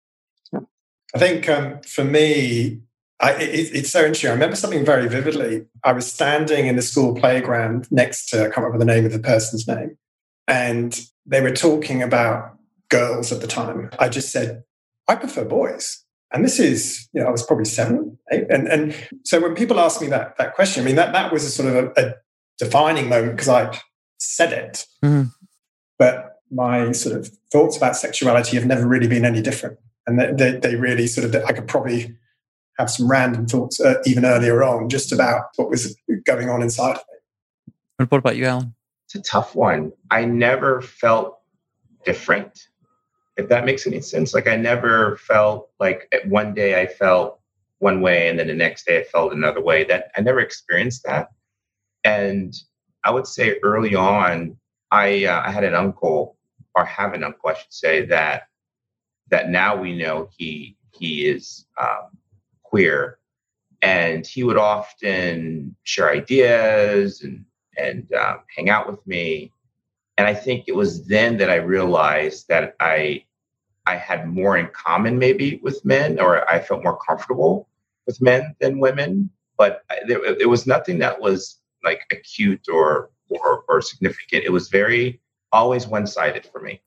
yeah. 0.52 0.60
I 1.14 1.20
think 1.20 1.48
um, 1.48 1.80
for 1.82 2.04
me, 2.04 2.82
I, 3.22 3.34
it, 3.34 3.74
it's 3.74 3.92
so 3.92 4.02
interesting. 4.02 4.30
I 4.30 4.34
remember 4.34 4.56
something 4.56 4.86
very 4.86 5.08
vividly. 5.08 5.66
I 5.84 5.94
was 5.94 6.12
standing 6.12 6.68
in 6.68 6.76
the 6.76 6.82
school 6.82 7.16
playground 7.16 7.88
next 7.92 8.28
to, 8.30 8.42
I 8.42 8.44
can't 8.46 8.58
remember 8.58 8.80
the 8.80 8.86
name 8.86 9.06
of 9.06 9.14
the 9.14 9.20
person's 9.20 9.68
name, 9.68 9.98
and 10.48 11.00
they 11.26 11.42
were 11.42 11.52
talking 11.52 12.02
about 12.02 12.58
girls 12.90 13.32
at 13.32 13.42
the 13.42 13.48
time. 13.48 13.90
I 14.00 14.10
just 14.10 14.32
said, 14.32 14.64
I 15.08 15.16
prefer 15.16 15.46
boys. 15.46 16.04
And 16.32 16.44
this 16.44 16.60
is, 16.60 17.08
you 17.14 17.22
know, 17.22 17.28
I 17.28 17.32
was 17.32 17.44
probably 17.44 17.66
seven, 17.66 18.18
eight. 18.32 18.46
And, 18.50 18.68
and 18.68 18.96
so 19.24 19.40
when 19.40 19.56
people 19.56 19.80
ask 19.80 20.02
me 20.02 20.08
that, 20.08 20.38
that 20.38 20.56
question, 20.56 20.84
I 20.84 20.86
mean, 20.86 20.96
that, 20.96 21.14
that 21.14 21.32
was 21.32 21.44
a 21.44 21.50
sort 21.50 21.70
of 21.70 21.76
a, 21.76 22.02
a 22.02 22.14
defining 22.58 23.10
moment 23.10 23.34
because 23.34 23.50
I 23.50 23.80
said 24.18 24.52
it. 24.52 24.86
Mm-hmm. 25.04 25.30
But 25.98 26.42
my 26.52 26.92
sort 26.92 27.18
of 27.18 27.30
thoughts 27.52 27.78
about 27.78 27.96
sexuality 27.96 28.58
have 28.58 28.66
never 28.66 28.88
really 28.88 29.08
been 29.08 29.26
any 29.26 29.42
different. 29.42 29.78
And 30.08 30.20
they, 30.20 30.32
they, 30.32 30.60
they 30.60 30.76
really 30.76 31.08
sort 31.08 31.34
of, 31.34 31.44
I 31.46 31.54
could 31.54 31.68
probably 31.68 32.16
have 32.78 32.90
some 32.90 33.10
random 33.10 33.48
thoughts 33.48 33.80
uh, 33.80 33.96
even 34.06 34.26
earlier 34.26 34.64
on 34.64 34.90
just 34.90 35.12
about 35.12 35.46
what 35.56 35.70
was 35.70 35.96
going 36.26 36.50
on 36.50 36.62
inside 36.62 36.98
of 36.98 37.04
me. 37.12 37.74
And 38.00 38.12
what 38.12 38.18
about 38.18 38.36
you, 38.36 38.46
Allyn? 38.46 38.76
It's 39.06 39.16
a 39.16 39.22
tough 39.22 39.56
one. 39.56 39.92
I 40.12 40.26
never 40.26 40.82
felt 40.82 41.40
different, 42.06 42.60
if 43.38 43.50
that 43.50 43.66
makes 43.66 43.86
any 43.88 44.02
sense. 44.02 44.34
Like 44.34 44.48
I 44.48 44.56
never 44.56 45.18
felt 45.18 45.70
like 45.80 46.12
one 46.26 46.54
day 46.54 46.82
I 46.82 46.88
felt 46.88 47.40
one 47.80 48.02
way 48.02 48.30
and 48.30 48.40
then 48.40 48.48
the 48.48 48.54
next 48.54 48.86
day 48.88 49.00
I 49.00 49.04
felt 49.04 49.34
another 49.34 49.62
way. 49.62 49.84
That 49.84 50.12
I 50.18 50.22
never 50.22 50.40
experienced 50.40 51.04
that. 51.06 51.30
And 52.04 52.54
I 53.04 53.12
would 53.12 53.28
say 53.28 53.60
early 53.64 53.96
on, 53.96 54.58
I 54.92 55.26
uh, 55.26 55.44
I 55.46 55.52
had 55.52 55.64
an 55.64 55.76
uncle 55.76 56.38
or 56.76 56.86
have 56.86 57.14
an 57.14 57.24
uncle, 57.24 57.50
I 57.50 57.54
should 57.54 57.74
say 57.74 58.06
that 58.08 58.44
that 59.30 59.50
now 59.50 59.76
we 59.76 59.96
know 59.98 60.30
he 60.38 60.78
he 60.92 61.26
is 61.26 61.66
um, 61.82 62.18
queer, 62.64 63.20
and 63.82 64.26
he 64.26 64.44
would 64.44 64.58
often 64.58 65.76
share 65.84 66.10
ideas 66.10 67.22
and 67.22 67.46
and 67.78 68.12
um, 68.14 68.40
hang 68.56 68.70
out 68.70 68.90
with 68.90 69.06
me. 69.08 69.52
And 70.18 70.28
I 70.28 70.34
think 70.34 70.66
it 70.68 70.76
was 70.76 71.06
then 71.08 71.38
that 71.38 71.50
I 71.50 71.56
realized 71.56 72.48
that 72.48 72.76
I 72.80 73.24
I 73.86 73.96
had 73.96 74.28
more 74.28 74.58
in 74.58 74.68
common 74.70 75.20
maybe 75.20 75.60
with 75.62 75.84
men, 75.86 76.20
or 76.20 76.50
I 76.52 76.60
felt 76.60 76.84
more 76.84 76.98
comfortable 76.98 77.68
with 78.08 78.22
men 78.22 78.56
than 78.60 78.80
women. 78.80 79.30
But 79.58 79.84
there, 80.08 80.24
it 80.26 80.50
was 80.50 80.66
nothing 80.66 81.00
that 81.00 81.22
was 81.22 81.60
like 81.84 82.02
acute 82.12 82.68
or, 82.72 83.10
or 83.30 83.64
or 83.68 83.82
significant. 83.82 84.44
It 84.44 84.52
was 84.52 84.70
very 84.70 85.22
always 85.52 85.88
one 85.88 86.08
sided 86.08 86.46
for 86.46 86.62
me. 86.62 86.82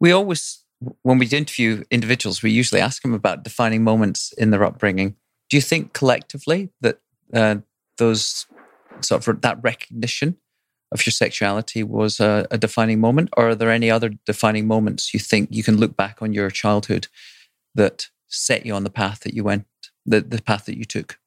We 0.00 0.12
always, 0.12 0.62
when 1.02 1.18
we 1.18 1.26
interview 1.26 1.84
individuals, 1.90 2.42
we 2.42 2.50
usually 2.50 2.80
ask 2.80 3.02
them 3.02 3.14
about 3.14 3.42
defining 3.42 3.82
moments 3.84 4.32
in 4.38 4.50
their 4.50 4.64
upbringing. 4.64 5.16
Do 5.48 5.56
you 5.56 5.60
think 5.60 5.92
collectively 5.92 6.70
that 6.80 7.00
uh, 7.32 7.56
those 7.98 8.46
sort 9.00 9.26
of 9.26 9.40
that 9.42 9.58
recognition 9.62 10.36
of 10.92 11.04
your 11.04 11.12
sexuality 11.12 11.82
was 11.82 12.20
a, 12.20 12.46
a, 12.50 12.58
defining 12.58 13.00
moment, 13.00 13.28
or 13.36 13.50
are 13.50 13.54
there 13.54 13.70
any 13.70 13.90
other 13.90 14.10
defining 14.24 14.66
moments 14.66 15.12
you 15.12 15.20
think 15.20 15.48
you 15.50 15.62
can 15.62 15.76
look 15.76 15.96
back 15.96 16.22
on 16.22 16.32
your 16.32 16.48
childhood 16.50 17.08
that 17.74 18.08
set 18.28 18.64
you 18.64 18.72
on 18.72 18.84
the 18.84 18.90
path 18.90 19.20
that 19.20 19.34
you 19.34 19.42
went, 19.42 19.66
the, 20.04 20.20
the 20.20 20.40
path 20.40 20.64
that 20.66 20.78
you 20.78 20.84
took? 20.84 21.18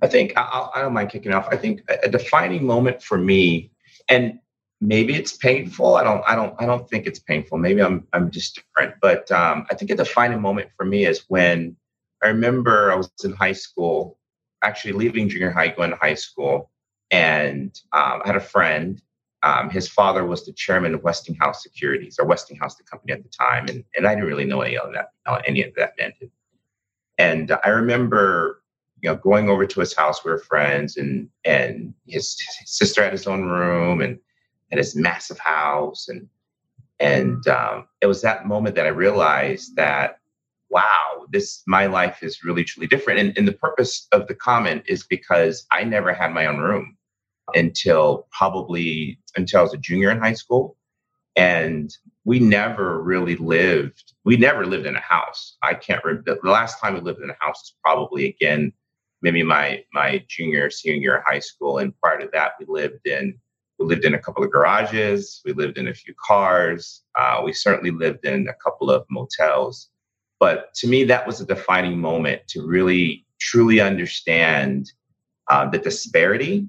I 0.00 0.06
think 0.06 0.32
I'll, 0.36 0.70
I 0.74 0.78
do 0.78 0.84
not 0.84 0.92
mind 0.92 1.10
kicking 1.10 1.32
off. 1.32 1.48
I 1.50 1.56
think 1.56 1.82
a 2.02 2.08
defining 2.08 2.64
moment 2.64 3.02
for 3.02 3.18
me, 3.18 3.72
and 4.08 4.38
maybe 4.80 5.16
it's 5.16 5.36
painful. 5.36 5.96
I 5.96 6.04
don't, 6.04 6.22
I 6.26 6.36
don't, 6.36 6.54
I 6.60 6.66
don't 6.66 6.88
think 6.88 7.06
it's 7.06 7.18
painful. 7.18 7.58
Maybe 7.58 7.82
I'm, 7.82 8.06
I'm 8.12 8.30
just 8.30 8.54
different. 8.54 8.94
But 9.02 9.30
um, 9.32 9.66
I 9.70 9.74
think 9.74 9.90
a 9.90 9.96
defining 9.96 10.40
moment 10.40 10.70
for 10.76 10.86
me 10.86 11.04
is 11.04 11.24
when 11.26 11.76
I 12.22 12.28
remember 12.28 12.92
I 12.92 12.94
was 12.94 13.10
in 13.24 13.32
high 13.32 13.52
school, 13.52 14.18
actually 14.62 14.92
leaving 14.92 15.28
junior 15.28 15.50
high, 15.50 15.68
going 15.68 15.90
to 15.90 15.96
high 15.96 16.14
school, 16.14 16.70
and 17.10 17.80
um, 17.92 18.22
I 18.24 18.26
had 18.26 18.36
a 18.36 18.40
friend. 18.40 19.00
Um, 19.42 19.70
his 19.70 19.88
father 19.88 20.24
was 20.26 20.44
the 20.44 20.52
chairman 20.52 20.94
of 20.94 21.02
Westinghouse 21.02 21.62
Securities, 21.62 22.18
or 22.18 22.26
Westinghouse, 22.26 22.76
the 22.76 22.82
company 22.82 23.12
at 23.12 23.22
the 23.22 23.28
time, 23.28 23.66
and, 23.68 23.84
and 23.96 24.06
I 24.06 24.14
didn't 24.14 24.28
really 24.28 24.44
know 24.44 24.62
any 24.62 24.76
of 24.76 24.92
that, 24.92 25.12
any 25.46 25.62
of 25.62 25.74
that 25.76 25.92
meant. 25.98 26.14
And 27.18 27.56
I 27.64 27.68
remember, 27.68 28.62
you 29.00 29.08
know, 29.08 29.16
going 29.16 29.48
over 29.48 29.64
to 29.64 29.80
his 29.80 29.94
house. 29.94 30.24
We 30.24 30.32
were 30.32 30.38
friends, 30.38 30.96
and 30.96 31.28
and 31.44 31.94
his, 32.06 32.36
his 32.60 32.70
sister 32.70 33.02
had 33.02 33.12
his 33.12 33.26
own 33.26 33.44
room, 33.44 34.00
and 34.00 34.18
and 34.70 34.78
his 34.78 34.96
massive 34.96 35.38
house, 35.38 36.08
and 36.08 36.28
and 36.98 37.46
um, 37.46 37.86
it 38.00 38.06
was 38.06 38.22
that 38.22 38.46
moment 38.46 38.74
that 38.74 38.86
I 38.86 38.90
realized 38.90 39.76
that 39.76 40.18
wow, 40.70 41.24
this 41.30 41.62
my 41.66 41.86
life 41.86 42.22
is 42.22 42.44
really 42.44 42.64
truly 42.64 42.86
different. 42.86 43.20
And, 43.20 43.38
and 43.38 43.48
the 43.48 43.52
purpose 43.52 44.06
of 44.12 44.26
the 44.26 44.34
comment 44.34 44.82
is 44.86 45.04
because 45.04 45.66
I 45.70 45.84
never 45.84 46.12
had 46.12 46.32
my 46.32 46.46
own 46.46 46.58
room 46.58 46.97
until 47.54 48.26
probably 48.30 49.18
until 49.36 49.60
I 49.60 49.62
was 49.62 49.74
a 49.74 49.78
junior 49.78 50.10
in 50.10 50.18
high 50.18 50.34
school. 50.34 50.76
And 51.36 51.94
we 52.24 52.40
never 52.40 53.00
really 53.00 53.36
lived, 53.36 54.12
we 54.24 54.36
never 54.36 54.66
lived 54.66 54.86
in 54.86 54.96
a 54.96 55.00
house. 55.00 55.56
I 55.62 55.74
can't 55.74 56.04
remember 56.04 56.36
the 56.42 56.50
last 56.50 56.80
time 56.80 56.94
we 56.94 57.00
lived 57.00 57.20
in 57.20 57.30
a 57.30 57.36
house 57.40 57.62
is 57.62 57.74
probably 57.82 58.28
again, 58.28 58.72
maybe 59.22 59.42
my 59.42 59.84
my 59.92 60.24
junior, 60.28 60.70
senior 60.70 61.00
year 61.00 61.16
of 61.18 61.24
high 61.24 61.38
school. 61.38 61.78
And 61.78 61.98
prior 62.00 62.20
to 62.20 62.28
that, 62.32 62.52
we 62.58 62.66
lived 62.68 63.06
in 63.06 63.38
we 63.78 63.86
lived 63.86 64.04
in 64.04 64.14
a 64.14 64.18
couple 64.18 64.42
of 64.42 64.50
garages, 64.50 65.40
we 65.44 65.52
lived 65.52 65.78
in 65.78 65.88
a 65.88 65.94
few 65.94 66.12
cars, 66.26 67.02
uh, 67.14 67.40
we 67.44 67.52
certainly 67.52 67.92
lived 67.92 68.24
in 68.24 68.48
a 68.48 68.54
couple 68.54 68.90
of 68.90 69.06
motels. 69.08 69.88
But 70.40 70.74
to 70.74 70.88
me, 70.88 71.04
that 71.04 71.26
was 71.26 71.40
a 71.40 71.46
defining 71.46 71.98
moment 71.98 72.42
to 72.48 72.66
really 72.66 73.24
truly 73.40 73.80
understand 73.80 74.92
uh, 75.48 75.68
the 75.68 75.78
disparity 75.78 76.68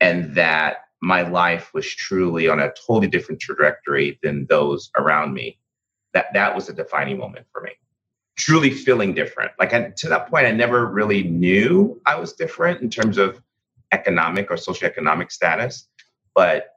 and 0.00 0.34
that 0.34 0.78
my 1.02 1.22
life 1.22 1.72
was 1.74 1.86
truly 1.86 2.48
on 2.48 2.60
a 2.60 2.72
totally 2.86 3.06
different 3.08 3.40
trajectory 3.40 4.18
than 4.22 4.46
those 4.46 4.90
around 4.98 5.32
me. 5.34 5.58
That 6.14 6.26
that 6.34 6.54
was 6.54 6.68
a 6.68 6.72
defining 6.72 7.18
moment 7.18 7.46
for 7.52 7.62
me. 7.62 7.72
truly 8.36 8.70
feeling 8.70 9.14
different. 9.14 9.52
Like 9.58 9.74
I, 9.74 9.92
to 9.96 10.08
that 10.08 10.28
point, 10.30 10.46
I 10.46 10.52
never 10.52 10.86
really 10.86 11.24
knew 11.24 12.00
I 12.06 12.16
was 12.18 12.32
different 12.32 12.80
in 12.80 12.90
terms 12.90 13.18
of 13.18 13.40
economic 13.92 14.50
or 14.50 14.56
socioeconomic 14.56 15.30
status, 15.30 15.88
but 16.34 16.68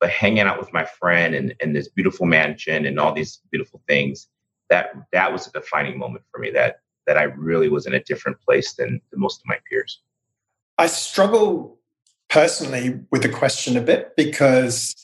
but 0.00 0.10
hanging 0.10 0.40
out 0.46 0.60
with 0.60 0.72
my 0.72 0.84
friend 0.84 1.34
and 1.34 1.54
in 1.60 1.72
this 1.72 1.88
beautiful 1.88 2.24
mansion 2.24 2.86
and 2.86 3.00
all 3.00 3.12
these 3.12 3.40
beautiful 3.50 3.82
things, 3.88 4.28
that 4.70 4.92
that 5.12 5.32
was 5.32 5.48
a 5.48 5.50
defining 5.52 5.98
moment 5.98 6.24
for 6.30 6.38
me. 6.38 6.50
That 6.50 6.80
that 7.06 7.18
I 7.18 7.24
really 7.24 7.68
was 7.68 7.86
in 7.86 7.94
a 7.94 8.02
different 8.04 8.40
place 8.40 8.74
than, 8.74 9.00
than 9.10 9.20
most 9.20 9.40
of 9.40 9.46
my 9.46 9.58
peers. 9.68 10.02
I 10.76 10.86
struggle 10.86 11.77
personally 12.30 13.00
with 13.10 13.22
the 13.22 13.28
question 13.28 13.76
a 13.76 13.80
bit 13.80 14.14
because 14.16 14.94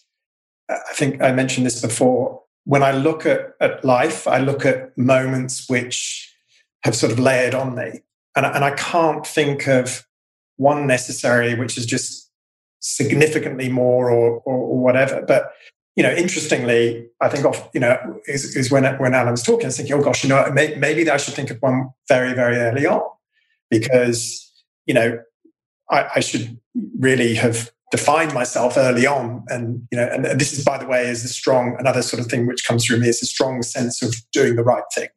I 0.69 0.93
think 0.95 1.23
I 1.23 1.33
mentioned 1.33 1.67
this 1.67 1.81
before. 1.81 2.43
When 2.65 2.83
I 2.83 2.93
look 2.93 3.27
at, 3.27 3.55
at 3.61 3.85
life, 3.85 4.27
I 4.27 4.39
look 4.39 4.65
at 4.65 4.97
moments 4.97 5.69
which 5.69 6.35
have 6.85 6.97
sort 6.97 7.13
of 7.13 7.19
layered 7.19 7.55
on 7.55 7.75
me. 7.75 8.01
And, 8.37 8.47
and 8.47 8.65
I 8.65 8.73
can't 8.73 9.27
think 9.27 9.67
of 9.67 10.07
one 10.57 10.87
necessarily 10.87 11.55
which 11.55 11.77
is 11.77 11.87
just 11.87 12.31
significantly 12.81 13.69
more 13.69 14.11
or, 14.11 14.41
or, 14.41 14.57
or 14.57 14.79
whatever. 14.79 15.25
But 15.27 15.53
you 15.97 16.03
know, 16.03 16.13
interestingly, 16.13 17.07
I 17.21 17.29
think 17.29 17.45
of 17.45 17.69
you 17.73 17.81
know 17.81 18.21
is, 18.27 18.57
is 18.57 18.71
when 18.71 18.85
when 18.97 19.15
Allyn 19.15 19.31
was 19.31 19.43
talking, 19.43 19.67
I 19.67 19.69
was 19.69 19.77
thinking, 19.77 19.95
oh 19.95 20.03
gosh, 20.03 20.25
you 20.25 20.29
know, 20.29 20.51
may, 20.53 20.75
maybe 20.75 21.09
I 21.09 21.17
should 21.17 21.35
think 21.35 21.51
of 21.51 21.59
one 21.59 21.91
very 22.09 22.35
very 22.35 22.57
early 22.57 22.87
on 22.87 23.03
because 23.71 24.53
you 24.87 24.95
know 24.95 25.21
I, 25.91 26.09
I 26.17 26.21
should 26.21 26.59
really 26.99 27.35
have 27.35 27.71
defined 27.91 28.35
myself 28.35 28.77
early 28.77 29.07
on 29.07 29.45
and 29.49 29.87
you 29.93 29.99
know 29.99 30.09
and 30.11 30.25
this 30.41 30.53
is 30.53 30.65
by 30.65 30.77
the 30.77 30.87
way 30.87 31.07
is 31.07 31.25
a 31.25 31.29
strong 31.29 31.77
another 31.79 32.03
sort 32.03 32.21
of 32.21 32.27
thing 32.27 32.47
which 32.47 32.67
comes 32.67 32.85
through 32.85 32.99
me 32.99 33.09
is 33.09 33.23
a 33.23 33.27
strong 33.27 33.63
sense 33.63 34.03
of 34.03 34.15
doing 34.33 34.57
the 34.57 34.65
right 34.65 34.83
thing. 34.95 35.09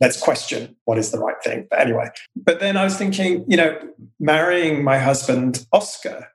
Let's 0.00 0.20
question 0.20 0.74
what 0.84 0.98
is 0.98 1.12
the 1.12 1.18
right 1.18 1.36
thing. 1.44 1.66
But 1.70 1.80
anyway 1.80 2.08
but 2.34 2.58
then 2.60 2.76
i 2.76 2.82
was 2.82 2.96
thinking 2.96 3.44
you 3.46 3.56
know 3.56 3.78
marrying 4.18 4.82
my 4.82 4.98
husband 4.98 5.64
oscar 5.72 6.28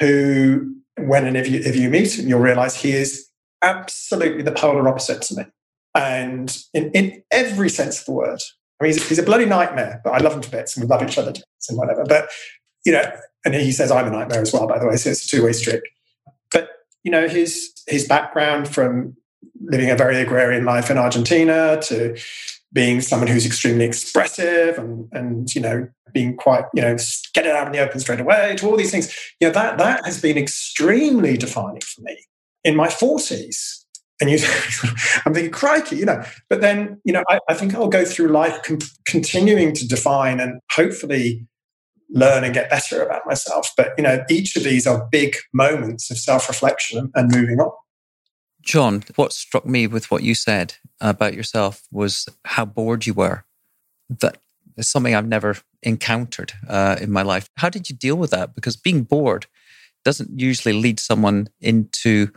who 0.00 0.74
when 0.96 1.26
and 1.26 1.36
if 1.36 1.48
you 1.48 1.60
if 1.60 1.76
you 1.76 1.90
meet 1.90 2.18
him 2.18 2.28
you'll 2.28 2.40
realize 2.40 2.76
he 2.76 2.92
is 2.92 3.28
absolutely 3.64 4.42
the 4.42 4.52
polar 4.52 4.86
opposite 4.88 5.22
to 5.22 5.36
me. 5.36 5.44
And 5.96 6.56
in, 6.74 6.90
in 6.92 7.22
every 7.30 7.68
sense 7.68 8.00
of 8.00 8.06
the 8.06 8.12
word 8.12 8.40
I 8.80 8.84
mean, 8.84 8.92
he's, 8.92 9.08
he's, 9.08 9.18
a 9.20 9.22
bloody 9.22 9.46
nightmare, 9.46 10.00
but 10.02 10.10
I 10.10 10.18
love 10.18 10.34
him 10.34 10.40
to 10.40 10.50
bits 10.50 10.76
and 10.76 10.84
we 10.84 10.88
love 10.88 11.08
each 11.08 11.16
other 11.16 11.30
to 11.30 11.40
bits 11.40 11.68
and 11.68 11.78
whatever. 11.78 12.04
But, 12.04 12.28
you 12.84 12.92
know, 12.92 13.04
and 13.44 13.54
he 13.54 13.72
says 13.72 13.90
I'm 13.90 14.06
a 14.06 14.10
nightmare 14.10 14.42
as 14.42 14.52
well, 14.52 14.66
by 14.66 14.78
the 14.78 14.86
way. 14.86 14.96
So 14.96 15.10
it's 15.10 15.24
a 15.24 15.28
two 15.28 15.44
way 15.44 15.52
street. 15.52 15.82
But 16.50 16.68
you 17.02 17.10
know, 17.10 17.28
his 17.28 17.72
his 17.86 18.06
background 18.06 18.68
from 18.68 19.16
living 19.62 19.90
a 19.90 19.96
very 19.96 20.20
agrarian 20.20 20.64
life 20.64 20.90
in 20.90 20.98
Argentina 20.98 21.80
to 21.82 22.16
being 22.72 23.00
someone 23.00 23.28
who's 23.28 23.46
extremely 23.46 23.84
expressive 23.84 24.78
and 24.78 25.08
and 25.12 25.54
you 25.54 25.60
know 25.60 25.88
being 26.12 26.36
quite 26.36 26.64
you 26.74 26.82
know 26.82 26.96
get 27.32 27.46
it 27.46 27.52
out 27.52 27.66
in 27.66 27.72
the 27.72 27.78
open 27.78 28.00
straight 28.00 28.20
away 28.20 28.54
to 28.56 28.66
all 28.66 28.76
these 28.76 28.90
things 28.90 29.16
you 29.40 29.46
know 29.46 29.52
that 29.52 29.78
that 29.78 30.04
has 30.04 30.20
been 30.20 30.36
extremely 30.36 31.36
defining 31.36 31.80
for 31.80 32.02
me 32.02 32.16
in 32.64 32.76
my 32.76 32.88
40s 32.88 33.84
and 34.20 34.30
you 34.30 34.38
i'm 35.24 35.34
thinking 35.34 35.50
crikey 35.50 35.96
you 35.96 36.04
know 36.04 36.22
but 36.48 36.60
then 36.60 37.00
you 37.04 37.12
know 37.12 37.24
i, 37.28 37.38
I 37.48 37.54
think 37.54 37.74
i'll 37.74 37.88
go 37.88 38.04
through 38.04 38.28
life 38.28 38.62
con- 38.64 38.78
continuing 39.06 39.72
to 39.74 39.86
define 39.86 40.40
and 40.40 40.60
hopefully 40.72 41.46
learn 42.14 42.44
and 42.44 42.54
get 42.54 42.70
better 42.70 43.02
about 43.02 43.26
myself. 43.26 43.70
But 43.76 43.92
you 43.98 44.04
know, 44.04 44.24
each 44.30 44.56
of 44.56 44.64
these 44.64 44.86
are 44.86 45.06
big 45.10 45.36
moments 45.52 46.10
of 46.10 46.16
self-reflection 46.16 47.10
and 47.14 47.34
moving 47.34 47.60
on. 47.60 47.72
John, 48.62 49.04
what 49.16 49.34
struck 49.34 49.66
me 49.66 49.86
with 49.86 50.10
what 50.10 50.22
you 50.22 50.34
said 50.34 50.76
about 51.00 51.34
yourself 51.34 51.82
was 51.92 52.26
how 52.46 52.64
bored 52.64 53.04
you 53.04 53.12
were. 53.12 53.44
That 54.08 54.38
is 54.78 54.88
something 54.88 55.14
I've 55.14 55.28
never 55.28 55.58
encountered 55.82 56.52
uh, 56.66 56.96
in 57.00 57.10
my 57.10 57.22
life. 57.22 57.50
How 57.56 57.68
did 57.68 57.90
you 57.90 57.96
deal 57.96 58.16
with 58.16 58.30
that? 58.30 58.54
Because 58.54 58.76
being 58.76 59.02
bored 59.02 59.46
doesn't 60.04 60.38
usually 60.38 60.74
lead 60.74 61.00
someone 61.00 61.48
into 61.60 62.30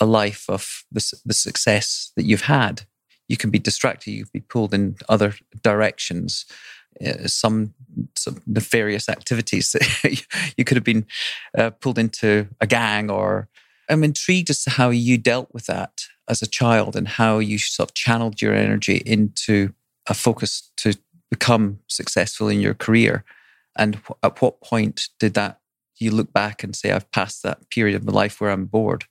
a 0.00 0.06
life 0.06 0.46
of 0.48 0.84
the, 0.90 1.20
the 1.24 1.34
success 1.34 2.12
that 2.16 2.24
you've 2.24 2.42
had. 2.42 2.82
You 3.28 3.36
can 3.36 3.50
be 3.50 3.58
distracted, 3.58 4.12
you 4.12 4.24
can 4.24 4.30
be 4.32 4.40
pulled 4.40 4.72
in 4.72 4.96
other 5.08 5.34
directions. 5.62 6.46
Uh, 7.04 7.26
some, 7.26 7.74
some 8.16 8.42
nefarious 8.46 9.08
activities. 9.08 9.76
you 10.56 10.64
could 10.64 10.76
have 10.76 10.84
been 10.84 11.06
uh, 11.56 11.70
pulled 11.70 11.98
into 11.98 12.48
a 12.60 12.66
gang, 12.66 13.10
or 13.10 13.48
I'm 13.88 14.04
intrigued 14.04 14.50
as 14.50 14.64
to 14.64 14.70
how 14.70 14.90
you 14.90 15.18
dealt 15.18 15.48
with 15.52 15.66
that 15.66 16.06
as 16.28 16.42
a 16.42 16.46
child 16.46 16.96
and 16.96 17.08
how 17.08 17.38
you 17.38 17.58
sort 17.58 17.90
of 17.90 17.94
channeled 17.94 18.42
your 18.42 18.54
energy 18.54 19.02
into 19.06 19.72
a 20.06 20.14
focus 20.14 20.70
to 20.78 20.94
become 21.30 21.80
successful 21.86 22.48
in 22.48 22.60
your 22.60 22.74
career. 22.74 23.24
And 23.76 24.00
at 24.22 24.40
what 24.42 24.60
point 24.60 25.08
did 25.18 25.34
that 25.34 25.60
you 25.98 26.10
look 26.10 26.32
back 26.32 26.62
and 26.62 26.74
say, 26.74 26.90
I've 26.90 27.10
passed 27.12 27.42
that 27.42 27.70
period 27.70 27.96
of 27.96 28.04
my 28.04 28.12
life 28.12 28.40
where 28.40 28.50
I'm 28.50 28.66
bored? 28.66 29.04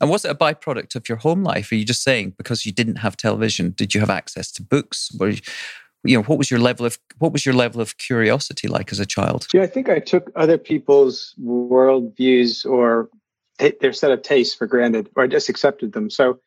And 0.00 0.10
was 0.10 0.24
it 0.24 0.30
a 0.30 0.34
byproduct 0.34 0.94
of 0.94 1.08
your 1.08 1.18
home 1.18 1.42
life? 1.42 1.72
Are 1.72 1.76
you 1.76 1.84
just 1.84 2.02
saying 2.02 2.34
because 2.36 2.66
you 2.66 2.72
didn't 2.72 2.96
have 2.96 3.16
television, 3.16 3.70
did 3.70 3.94
you 3.94 4.00
have 4.00 4.10
access 4.10 4.52
to 4.52 4.62
books? 4.62 5.10
Were 5.18 5.30
you, 5.30 5.40
you 6.06 6.16
know 6.16 6.22
what 6.24 6.38
was 6.38 6.50
your 6.50 6.60
level 6.60 6.86
of 6.86 6.98
what 7.18 7.32
was 7.32 7.44
your 7.44 7.54
level 7.54 7.80
of 7.80 7.98
curiosity 7.98 8.68
like 8.68 8.92
as 8.92 9.00
a 9.00 9.06
child? 9.06 9.46
Yeah 9.52 9.62
i 9.62 9.66
think 9.66 9.88
i 9.88 9.98
took 9.98 10.30
other 10.36 10.58
people's 10.58 11.34
worldviews 11.42 12.64
or 12.64 13.08
t- 13.58 13.74
their 13.80 13.92
set 13.92 14.10
of 14.10 14.22
tastes 14.22 14.54
for 14.54 14.66
granted 14.66 15.08
or 15.16 15.24
i 15.24 15.26
just 15.26 15.48
accepted 15.48 15.92
them. 15.92 16.10
So 16.10 16.40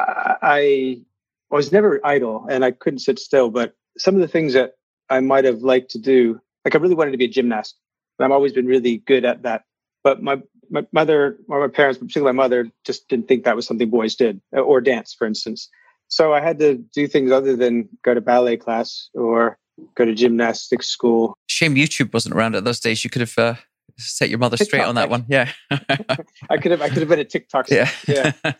i 0.00 1.02
I 1.50 1.54
was 1.54 1.70
never 1.72 2.00
idle 2.04 2.46
and 2.48 2.64
i 2.64 2.70
couldn't 2.70 3.00
sit 3.00 3.18
still 3.18 3.50
but 3.50 3.74
some 3.98 4.14
of 4.14 4.20
the 4.20 4.28
things 4.28 4.54
that 4.54 4.74
i 5.10 5.20
might 5.20 5.44
have 5.44 5.62
liked 5.62 5.90
to 5.92 5.98
do 5.98 6.40
like 6.64 6.74
i 6.74 6.78
really 6.78 6.94
wanted 6.94 7.12
to 7.12 7.18
be 7.18 7.26
a 7.26 7.28
gymnast 7.28 7.76
and 8.18 8.24
i've 8.24 8.32
always 8.32 8.52
been 8.52 8.66
really 8.66 8.98
good 8.98 9.24
at 9.24 9.42
that. 9.42 9.64
But 10.04 10.22
my 10.22 10.40
my 10.70 10.86
mother 10.92 11.38
or 11.48 11.60
my 11.60 11.68
parents 11.68 11.98
particularly 11.98 12.32
my 12.34 12.42
mother 12.42 12.70
just 12.84 13.08
didn't 13.08 13.28
think 13.28 13.44
that 13.44 13.56
was 13.56 13.66
something 13.66 13.90
boys 13.90 14.14
did 14.14 14.40
or 14.52 14.80
dance 14.80 15.14
for 15.14 15.26
instance 15.26 15.68
so 16.12 16.34
I 16.34 16.42
had 16.42 16.58
to 16.58 16.74
do 16.74 17.08
things 17.08 17.32
other 17.32 17.56
than 17.56 17.88
go 18.02 18.12
to 18.12 18.20
ballet 18.20 18.58
class 18.58 19.08
or 19.14 19.56
go 19.94 20.04
to 20.04 20.12
gymnastics 20.14 20.86
school. 20.86 21.38
Shame 21.46 21.74
YouTube 21.74 22.12
wasn't 22.12 22.34
around 22.34 22.54
at 22.54 22.64
those 22.64 22.80
days. 22.80 23.02
You 23.02 23.08
could 23.08 23.22
have 23.22 23.38
uh, 23.38 23.54
set 23.96 24.28
your 24.28 24.38
mother 24.38 24.58
TikTok, 24.58 24.68
straight 24.68 24.86
on 24.86 24.96
that 24.96 25.08
one. 25.08 25.24
Yeah. 25.26 25.50
I 25.70 26.58
could 26.58 26.70
have 26.70 26.82
I 26.82 26.90
could 26.90 26.98
have 26.98 27.08
been 27.08 27.18
a 27.18 27.24
TikTok. 27.24 27.70
Yeah. 27.70 27.88
yeah. 28.06 28.32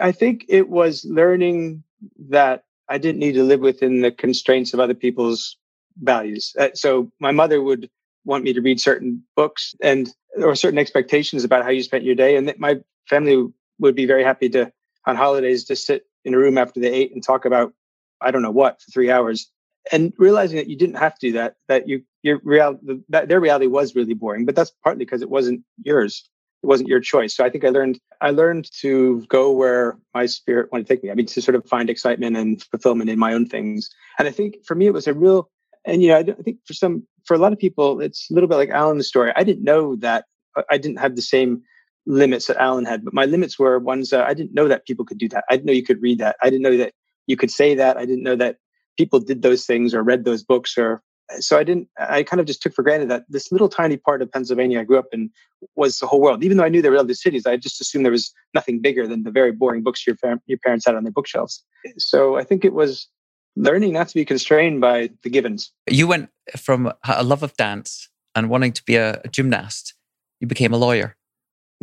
I 0.00 0.12
think 0.12 0.46
it 0.48 0.70
was 0.70 1.04
learning 1.04 1.84
that 2.30 2.64
I 2.88 2.96
didn't 2.96 3.18
need 3.18 3.32
to 3.32 3.44
live 3.44 3.60
within 3.60 4.00
the 4.00 4.10
constraints 4.10 4.72
of 4.72 4.80
other 4.80 4.94
people's 4.94 5.58
values. 5.98 6.54
Uh, 6.58 6.70
so 6.72 7.12
my 7.20 7.32
mother 7.32 7.60
would 7.60 7.90
want 8.24 8.44
me 8.44 8.54
to 8.54 8.62
read 8.62 8.80
certain 8.80 9.22
books 9.36 9.74
and 9.82 10.08
or 10.38 10.54
certain 10.54 10.78
expectations 10.78 11.44
about 11.44 11.64
how 11.64 11.70
you 11.70 11.82
spent 11.82 12.04
your 12.04 12.14
day 12.14 12.34
and 12.34 12.50
my 12.56 12.76
family 13.10 13.46
would 13.78 13.94
be 13.94 14.06
very 14.06 14.24
happy 14.24 14.48
to 14.48 14.72
on 15.04 15.16
holidays 15.16 15.64
to 15.64 15.76
sit 15.76 16.06
in 16.24 16.34
a 16.34 16.38
room 16.38 16.58
after 16.58 16.80
they 16.80 16.92
ate 16.92 17.12
and 17.12 17.22
talk 17.22 17.44
about 17.44 17.72
I 18.20 18.30
don't 18.30 18.42
know 18.42 18.50
what 18.50 18.80
for 18.80 18.90
three 18.90 19.10
hours, 19.10 19.50
and 19.92 20.12
realizing 20.18 20.56
that 20.56 20.68
you 20.68 20.76
didn't 20.76 20.96
have 20.96 21.18
to 21.18 21.26
do 21.28 21.32
that. 21.32 21.56
That 21.68 21.88
you 21.88 22.02
your 22.22 22.40
real 22.42 22.78
that 23.08 23.28
their 23.28 23.40
reality 23.40 23.66
was 23.66 23.94
really 23.94 24.14
boring, 24.14 24.46
but 24.46 24.56
that's 24.56 24.72
partly 24.82 25.04
because 25.04 25.22
it 25.22 25.30
wasn't 25.30 25.62
yours. 25.82 26.28
It 26.62 26.66
wasn't 26.66 26.88
your 26.88 27.00
choice. 27.00 27.36
So 27.36 27.44
I 27.44 27.50
think 27.50 27.64
I 27.64 27.68
learned 27.68 27.98
I 28.20 28.30
learned 28.30 28.70
to 28.80 29.24
go 29.28 29.52
where 29.52 29.98
my 30.14 30.26
spirit 30.26 30.72
wanted 30.72 30.86
to 30.86 30.94
take 30.94 31.04
me. 31.04 31.10
I 31.10 31.14
mean, 31.14 31.26
to 31.26 31.42
sort 31.42 31.54
of 31.54 31.66
find 31.66 31.90
excitement 31.90 32.36
and 32.36 32.62
fulfillment 32.62 33.10
in 33.10 33.18
my 33.18 33.34
own 33.34 33.46
things. 33.46 33.90
And 34.18 34.26
I 34.26 34.30
think 34.30 34.64
for 34.64 34.74
me, 34.74 34.86
it 34.86 34.94
was 34.94 35.06
a 35.06 35.14
real. 35.14 35.50
And 35.84 36.02
you 36.02 36.08
know, 36.08 36.16
I, 36.16 36.20
I 36.20 36.42
think 36.42 36.58
for 36.64 36.72
some 36.72 37.06
for 37.26 37.34
a 37.34 37.38
lot 37.38 37.52
of 37.52 37.58
people, 37.58 38.00
it's 38.00 38.30
a 38.30 38.34
little 38.34 38.48
bit 38.48 38.56
like 38.56 38.70
Allyn's 38.70 39.08
story. 39.08 39.32
I 39.36 39.44
didn't 39.44 39.64
know 39.64 39.96
that 39.96 40.24
uh, 40.56 40.62
I 40.70 40.78
didn't 40.78 41.00
have 41.00 41.16
the 41.16 41.22
same 41.22 41.62
limits 42.06 42.46
that 42.46 42.56
Allyn 42.56 42.84
had, 42.84 43.04
but 43.04 43.14
my 43.14 43.24
limits 43.24 43.58
were 43.58 43.78
ones 43.78 44.10
that 44.10 44.26
I 44.26 44.34
didn't 44.34 44.54
know 44.54 44.68
that 44.68 44.86
people 44.86 45.04
could 45.04 45.18
do 45.18 45.28
that. 45.30 45.44
I 45.48 45.54
didn't 45.54 45.66
know 45.66 45.72
you 45.72 45.84
could 45.84 46.02
read 46.02 46.18
that. 46.18 46.36
I 46.42 46.50
didn't 46.50 46.62
know 46.62 46.76
that 46.76 46.92
you 47.26 47.36
could 47.36 47.50
say 47.50 47.74
that. 47.74 47.96
I 47.96 48.04
didn't 48.04 48.22
know 48.22 48.36
that 48.36 48.56
people 48.96 49.20
did 49.20 49.42
those 49.42 49.64
things 49.64 49.94
or 49.94 50.02
read 50.02 50.24
those 50.24 50.42
books 50.42 50.76
or 50.78 51.02
so 51.40 51.58
I 51.58 51.64
didn't 51.64 51.88
I 51.98 52.22
kind 52.22 52.40
of 52.40 52.46
just 52.46 52.62
took 52.62 52.74
for 52.74 52.82
granted 52.82 53.10
that 53.10 53.24
this 53.28 53.50
little 53.50 53.68
tiny 53.68 53.96
part 53.96 54.20
of 54.20 54.30
Pennsylvania 54.30 54.80
I 54.80 54.84
grew 54.84 54.98
up 54.98 55.06
in 55.12 55.30
was 55.74 55.98
the 55.98 56.06
whole 56.06 56.20
world. 56.20 56.44
Even 56.44 56.58
though 56.58 56.64
I 56.64 56.68
knew 56.68 56.82
there 56.82 56.90
were 56.90 56.98
other 56.98 57.14
cities, 57.14 57.46
I 57.46 57.56
just 57.56 57.80
assumed 57.80 58.04
there 58.04 58.12
was 58.12 58.32
nothing 58.52 58.80
bigger 58.80 59.06
than 59.06 59.22
the 59.22 59.30
very 59.30 59.52
boring 59.52 59.82
books 59.82 60.06
your 60.06 60.16
your 60.46 60.58
parents 60.58 60.84
had 60.84 60.94
on 60.94 61.04
their 61.04 61.12
bookshelves. 61.12 61.64
So 61.96 62.36
I 62.36 62.44
think 62.44 62.64
it 62.64 62.74
was 62.74 63.08
learning 63.56 63.92
not 63.92 64.08
to 64.08 64.14
be 64.14 64.24
constrained 64.24 64.80
by 64.80 65.10
the 65.22 65.30
givens. 65.30 65.72
You 65.88 66.06
went 66.06 66.30
from 66.56 66.92
a 67.08 67.24
love 67.24 67.42
of 67.42 67.56
dance 67.56 68.08
and 68.34 68.50
wanting 68.50 68.72
to 68.72 68.82
be 68.84 68.96
a 68.96 69.22
gymnast, 69.30 69.94
you 70.40 70.46
became 70.46 70.72
a 70.72 70.76
lawyer. 70.76 71.16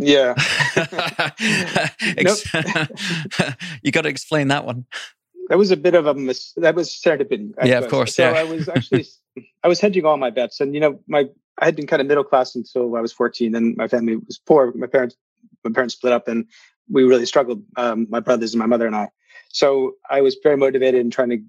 Yeah. 0.02 0.34
you 3.84 3.92
got 3.92 4.02
to 4.02 4.10
explain 4.10 4.50
that 4.50 4.66
one. 4.66 4.86
That 5.50 5.58
was 5.58 5.72
a 5.72 5.78
bit 5.78 5.96
of 5.96 6.08
a 6.08 6.14
mis- 6.14 6.54
that 6.58 6.76
was 6.76 6.90
serendipity. 6.90 7.54
I 7.60 7.68
yeah, 7.68 7.80
of 7.80 7.90
course. 7.90 8.16
So 8.16 8.30
yeah. 8.30 8.40
I 8.40 8.44
was 8.44 8.68
actually 8.68 9.06
I 9.64 9.68
was 9.68 9.80
hedging 9.80 10.06
all 10.06 10.18
my 10.18 10.30
bets, 10.30 10.60
and 10.60 10.74
you 10.74 10.80
know, 10.80 11.00
my 11.08 11.28
I 11.60 11.66
had 11.66 11.76
been 11.76 11.88
kind 11.88 12.02
of 12.02 12.08
middle 12.08 12.24
class 12.24 12.56
until 12.56 12.96
I 12.96 13.02
was 13.02 13.14
14, 13.14 13.56
and 13.56 13.76
my 13.78 13.88
family 13.88 14.16
was 14.16 14.40
poor. 14.40 14.74
My 14.76 14.88
parents 14.88 15.16
my 15.64 15.72
parents 15.72 15.96
split 15.96 16.14
up, 16.14 16.28
and 16.28 16.46
we 16.90 17.04
really 17.04 17.26
struggled. 17.26 17.64
Um, 17.78 18.08
my 18.10 18.20
brothers 18.20 18.54
and 18.54 18.60
my 18.60 18.66
mother 18.66 18.88
and 18.88 18.96
I. 18.96 19.10
So 19.50 19.94
I 20.10 20.22
was 20.22 20.38
very 20.42 20.58
motivated 20.58 21.02
in 21.02 21.12
trying 21.12 21.30
to 21.30 21.40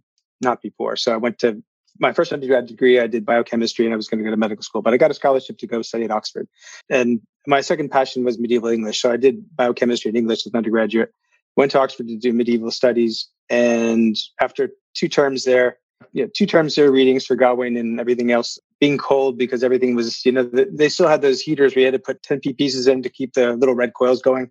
not 0.41 0.61
be 0.61 0.70
poor. 0.70 0.97
So 0.97 1.12
I 1.12 1.16
went 1.16 1.39
to 1.41 1.62
my 1.99 2.12
first 2.12 2.32
undergrad 2.32 2.66
degree. 2.66 2.99
I 2.99 3.07
did 3.07 3.24
biochemistry, 3.24 3.84
and 3.84 3.93
I 3.93 3.97
was 3.97 4.09
going 4.09 4.18
to 4.18 4.24
go 4.24 4.30
to 4.30 4.36
medical 4.36 4.62
school, 4.62 4.82
but 4.82 4.95
I 4.95 4.97
got 4.97 5.11
a 5.11 5.14
scholarship 5.14 5.59
to 5.59 5.66
go 5.66 5.82
study 5.82 6.05
at 6.05 6.11
Oxford. 6.11 6.49
And 6.90 7.20
my 7.47 7.61
second 7.61 7.90
passion 7.90 8.24
was 8.24 8.38
medieval 8.38 8.70
English, 8.70 9.01
so 9.01 9.11
I 9.12 9.16
did 9.16 9.45
biochemistry 9.57 10.09
and 10.11 10.16
English 10.16 10.47
as 10.47 10.53
an 10.53 10.57
undergraduate. 10.57 11.12
Went 11.57 11.72
to 11.72 11.80
Oxford 11.80 12.09
to 12.09 12.16
do 12.16 12.32
medieval 12.32 12.70
studies, 12.70 13.28
and 13.51 14.16
after 14.40 14.70
two 14.95 15.09
terms 15.09 15.45
there, 15.45 15.78
you 16.12 16.24
know, 16.24 16.30
two 16.34 16.47
terms 16.47 16.74
there, 16.74 16.90
readings 16.90 17.24
for 17.24 17.36
Gawain 17.36 17.76
and 17.76 18.01
everything 18.01 18.32
else, 18.32 18.59
being 18.80 18.99
cold 18.99 19.38
because 19.38 19.62
everything 19.62 19.95
was, 19.95 20.24
you 20.26 20.32
know, 20.32 20.43
they 20.43 20.88
still 20.88 21.09
had 21.09 21.22
those 21.22 21.40
heaters. 21.40 21.74
We 21.74 21.82
had 21.82 21.93
to 21.93 21.99
put 21.99 22.22
10p 22.22 22.59
pieces 22.59 22.86
in 22.88 23.03
to 23.03 23.09
keep 23.09 23.34
the 23.34 23.55
little 23.55 23.74
red 23.74 23.95
coils 23.95 24.20
going 24.20 24.51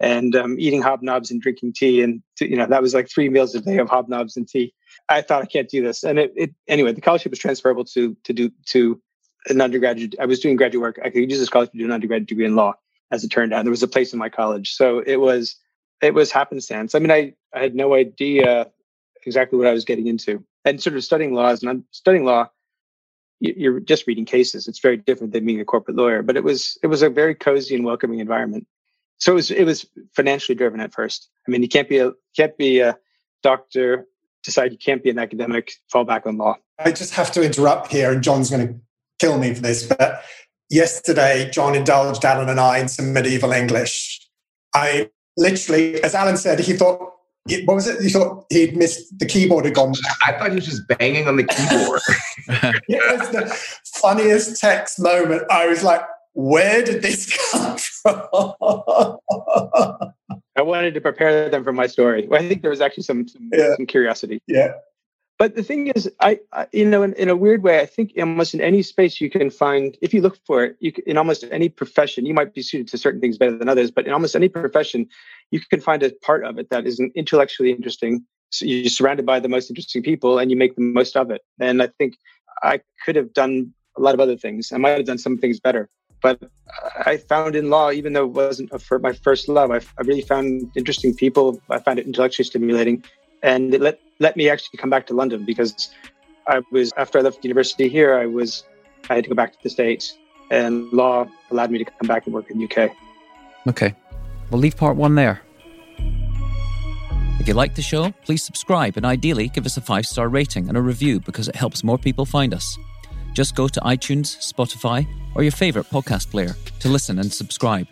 and 0.00 0.34
um, 0.34 0.56
eating 0.58 0.82
hobnobs 0.82 1.30
and 1.30 1.40
drinking 1.40 1.74
tea. 1.74 2.02
And, 2.02 2.22
you 2.40 2.56
know, 2.56 2.66
that 2.66 2.82
was 2.82 2.94
like 2.94 3.08
three 3.08 3.28
meals 3.28 3.54
a 3.54 3.60
day 3.60 3.78
of 3.78 3.88
hobnobs 3.88 4.36
and 4.36 4.48
tea. 4.48 4.74
I 5.08 5.22
thought 5.22 5.42
I 5.42 5.46
can't 5.46 5.68
do 5.68 5.82
this. 5.82 6.04
And 6.04 6.18
it, 6.18 6.32
it 6.36 6.54
anyway, 6.66 6.92
the 6.92 7.00
scholarship 7.00 7.30
was 7.30 7.38
transferable 7.38 7.84
to, 7.86 8.16
to 8.24 8.32
do, 8.32 8.50
to 8.66 9.00
an 9.48 9.60
undergraduate. 9.60 10.14
I 10.20 10.26
was 10.26 10.40
doing 10.40 10.56
graduate 10.56 10.82
work. 10.82 10.98
I 11.04 11.10
could 11.10 11.30
use 11.30 11.40
a 11.40 11.46
scholarship 11.46 11.72
to 11.72 11.78
do 11.78 11.84
an 11.84 11.92
undergraduate 11.92 12.28
degree 12.28 12.46
in 12.46 12.56
law 12.56 12.74
as 13.10 13.24
it 13.24 13.28
turned 13.28 13.52
out. 13.52 13.64
There 13.64 13.70
was 13.70 13.82
a 13.82 13.88
place 13.88 14.12
in 14.12 14.18
my 14.18 14.28
college. 14.28 14.74
So 14.74 14.98
it 15.00 15.16
was, 15.16 15.56
it 16.02 16.14
was 16.14 16.30
happenstance. 16.30 16.94
I 16.94 16.98
mean, 16.98 17.10
I, 17.10 17.34
I 17.54 17.60
had 17.60 17.74
no 17.74 17.94
idea 17.94 18.70
exactly 19.24 19.58
what 19.58 19.66
I 19.66 19.72
was 19.72 19.84
getting 19.84 20.06
into. 20.06 20.44
And 20.64 20.82
sort 20.82 20.96
of 20.96 21.04
studying 21.04 21.34
law 21.34 21.54
and 21.62 21.84
studying 21.92 22.24
law, 22.24 22.48
you're 23.40 23.80
just 23.80 24.06
reading 24.06 24.24
cases. 24.24 24.66
It's 24.68 24.80
very 24.80 24.96
different 24.96 25.32
than 25.32 25.46
being 25.46 25.60
a 25.60 25.64
corporate 25.64 25.96
lawyer. 25.96 26.22
But 26.22 26.36
it 26.36 26.44
was 26.44 26.76
it 26.82 26.88
was 26.88 27.02
a 27.02 27.08
very 27.08 27.34
cozy 27.34 27.74
and 27.74 27.84
welcoming 27.84 28.18
environment. 28.18 28.66
So 29.18 29.32
it 29.32 29.34
was 29.36 29.50
it 29.50 29.64
was 29.64 29.86
financially 30.14 30.56
driven 30.56 30.80
at 30.80 30.92
first. 30.92 31.28
I 31.46 31.50
mean, 31.50 31.62
you 31.62 31.68
can't 31.68 31.88
be 31.88 31.98
a 31.98 32.12
can't 32.36 32.56
be 32.58 32.80
a 32.80 32.96
doctor, 33.42 34.06
decide 34.44 34.72
you 34.72 34.78
can't 34.78 35.02
be 35.02 35.10
an 35.10 35.18
academic, 35.18 35.72
fall 35.90 36.04
back 36.04 36.26
on 36.26 36.38
law. 36.38 36.56
I 36.78 36.92
just 36.92 37.14
have 37.14 37.32
to 37.32 37.42
interrupt 37.42 37.92
here, 37.92 38.12
and 38.12 38.22
John's 38.22 38.50
going 38.50 38.68
to 38.68 38.74
kill 39.18 39.38
me 39.38 39.54
for 39.54 39.62
this. 39.62 39.86
But 39.86 40.22
yesterday, 40.70 41.50
John 41.50 41.74
indulged 41.74 42.24
Allyn 42.24 42.48
and 42.48 42.60
I 42.60 42.78
in 42.78 42.88
some 42.88 43.12
medieval 43.12 43.52
English. 43.52 44.20
I 44.74 45.10
literally, 45.36 46.02
as 46.02 46.14
Allyn 46.14 46.36
said, 46.36 46.60
he 46.60 46.72
thought 46.74 47.14
what 47.64 47.74
was 47.74 47.86
it? 47.86 48.02
He 48.02 48.10
thought 48.10 48.44
he'd 48.50 48.76
missed 48.76 49.18
the 49.18 49.26
keyboard 49.26 49.64
had 49.64 49.74
gone. 49.74 49.94
I 50.26 50.32
thought 50.32 50.50
he 50.50 50.56
was 50.56 50.66
just 50.66 50.86
banging 50.86 51.26
on 51.28 51.36
the 51.36 51.44
keyboard. 51.44 52.00
yeah, 52.88 52.98
it's 53.14 53.28
the 53.28 53.46
funniest 54.00 54.60
text 54.60 55.00
moment. 55.00 55.44
I 55.50 55.66
was 55.66 55.82
like, 55.82 56.02
where 56.38 56.84
did 56.84 57.02
this 57.02 57.26
come 57.50 57.76
from? 57.76 58.22
I 60.56 60.62
wanted 60.62 60.94
to 60.94 61.00
prepare 61.00 61.48
them 61.48 61.64
for 61.64 61.72
my 61.72 61.88
story. 61.88 62.28
I 62.32 62.46
think 62.46 62.62
there 62.62 62.70
was 62.70 62.80
actually 62.80 63.02
some 63.02 63.26
some, 63.26 63.50
yeah. 63.52 63.74
some 63.74 63.86
curiosity. 63.86 64.40
Yeah. 64.46 64.74
But 65.40 65.56
the 65.56 65.64
thing 65.64 65.88
is, 65.88 66.10
I, 66.20 66.38
I 66.52 66.66
you 66.72 66.84
know, 66.84 67.02
in, 67.02 67.12
in, 67.14 67.28
a 67.28 67.36
weird 67.36 67.62
way, 67.62 67.80
I 67.80 67.86
think 67.86 68.12
almost 68.18 68.54
in 68.54 68.60
any 68.60 68.82
space 68.82 69.20
you 69.20 69.30
can 69.30 69.50
find, 69.50 69.96
if 70.02 70.12
you 70.12 70.20
look 70.20 70.36
for 70.44 70.64
it, 70.64 70.76
you 70.80 70.90
can, 70.90 71.04
in 71.06 71.16
almost 71.16 71.44
any 71.50 71.68
profession, 71.68 72.26
you 72.26 72.34
might 72.34 72.54
be 72.54 72.62
suited 72.62 72.88
to 72.88 72.98
certain 72.98 73.20
things 73.20 73.38
better 73.38 73.56
than 73.56 73.68
others, 73.68 73.92
but 73.92 74.06
in 74.06 74.12
almost 74.12 74.34
any 74.34 74.48
profession, 74.48 75.06
you 75.52 75.60
can 75.70 75.80
find 75.80 76.02
a 76.02 76.10
part 76.22 76.44
of 76.44 76.58
it 76.58 76.70
that 76.70 76.86
is 76.86 77.00
intellectually 77.14 77.70
interesting. 77.70 78.24
So 78.50 78.64
you're 78.64 78.90
surrounded 78.90 79.26
by 79.26 79.38
the 79.38 79.48
most 79.48 79.70
interesting 79.70 80.02
people, 80.02 80.40
and 80.40 80.50
you 80.50 80.56
make 80.56 80.74
the 80.74 80.82
most 80.82 81.16
of 81.16 81.30
it. 81.30 81.42
And 81.60 81.82
I 81.82 81.88
think 81.98 82.16
I 82.62 82.80
could 83.04 83.14
have 83.14 83.32
done 83.32 83.72
a 83.96 84.00
lot 84.00 84.14
of 84.14 84.20
other 84.20 84.36
things. 84.36 84.72
I 84.72 84.78
might 84.78 84.90
have 84.90 85.06
done 85.06 85.18
some 85.18 85.38
things 85.38 85.60
better, 85.60 85.88
but 86.20 86.40
I 87.06 87.16
found 87.16 87.56
in 87.56 87.70
law, 87.70 87.90
even 87.90 88.12
though 88.12 88.24
it 88.24 88.32
wasn't 88.32 88.70
a, 88.72 88.98
my 88.98 89.12
first 89.12 89.48
love, 89.48 89.70
I, 89.70 89.76
I 89.76 90.02
really 90.04 90.22
found 90.22 90.70
interesting 90.76 91.14
people. 91.14 91.60
I 91.70 91.78
found 91.78 91.98
it 91.98 92.06
intellectually 92.06 92.44
stimulating, 92.44 93.04
and 93.42 93.74
it 93.74 93.80
let 93.80 94.00
let 94.18 94.36
me 94.36 94.48
actually 94.48 94.78
come 94.78 94.90
back 94.90 95.06
to 95.08 95.14
London 95.14 95.44
because 95.44 95.90
I 96.46 96.62
was 96.72 96.92
after 96.96 97.18
I 97.18 97.22
left 97.22 97.44
university 97.44 97.88
here, 97.88 98.14
I 98.14 98.26
was 98.26 98.64
I 99.08 99.14
had 99.16 99.24
to 99.24 99.30
go 99.30 99.36
back 99.36 99.52
to 99.52 99.58
the 99.62 99.70
States 99.70 100.16
and 100.50 100.90
law 100.92 101.26
allowed 101.50 101.70
me 101.70 101.78
to 101.78 101.84
come 101.84 102.06
back 102.06 102.26
and 102.26 102.34
work 102.34 102.50
in 102.50 102.58
the 102.58 102.64
UK. 102.64 102.90
Okay. 103.66 103.94
We'll 104.50 104.60
leave 104.60 104.76
part 104.76 104.96
one 104.96 105.14
there. 105.14 105.42
If 107.40 107.46
you 107.46 107.54
like 107.54 107.74
the 107.74 107.82
show, 107.82 108.12
please 108.24 108.42
subscribe 108.42 108.96
and 108.96 109.06
ideally 109.06 109.48
give 109.48 109.66
us 109.66 109.76
a 109.76 109.80
five 109.80 110.06
star 110.06 110.28
rating 110.28 110.68
and 110.68 110.76
a 110.76 110.80
review 110.80 111.20
because 111.20 111.48
it 111.48 111.56
helps 111.56 111.84
more 111.84 111.98
people 111.98 112.24
find 112.24 112.52
us. 112.54 112.78
Just 113.38 113.54
go 113.54 113.68
to 113.68 113.80
iTunes, 113.82 114.52
Spotify, 114.52 115.06
or 115.36 115.44
your 115.44 115.52
favorite 115.52 115.88
podcast 115.90 116.28
player 116.28 116.56
to 116.80 116.88
listen 116.88 117.20
and 117.20 117.32
subscribe. 117.32 117.86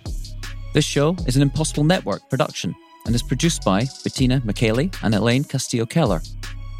This 0.74 0.84
show 0.84 1.14
is 1.24 1.36
an 1.36 1.42
Impossible 1.42 1.84
Network 1.84 2.28
production 2.28 2.74
and 3.06 3.14
is 3.14 3.22
produced 3.22 3.64
by 3.64 3.86
Bettina 4.02 4.40
McKaylee 4.40 4.92
and 5.04 5.14
Elaine 5.14 5.44
Castillo 5.44 5.86
Keller. 5.86 6.20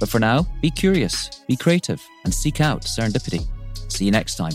But 0.00 0.08
for 0.08 0.18
now, 0.18 0.48
be 0.60 0.72
curious, 0.72 1.44
be 1.46 1.54
creative, 1.54 2.02
and 2.24 2.34
seek 2.34 2.60
out 2.60 2.82
serendipity. 2.82 3.46
See 3.88 4.04
you 4.04 4.10
next 4.10 4.34
time. 4.34 4.54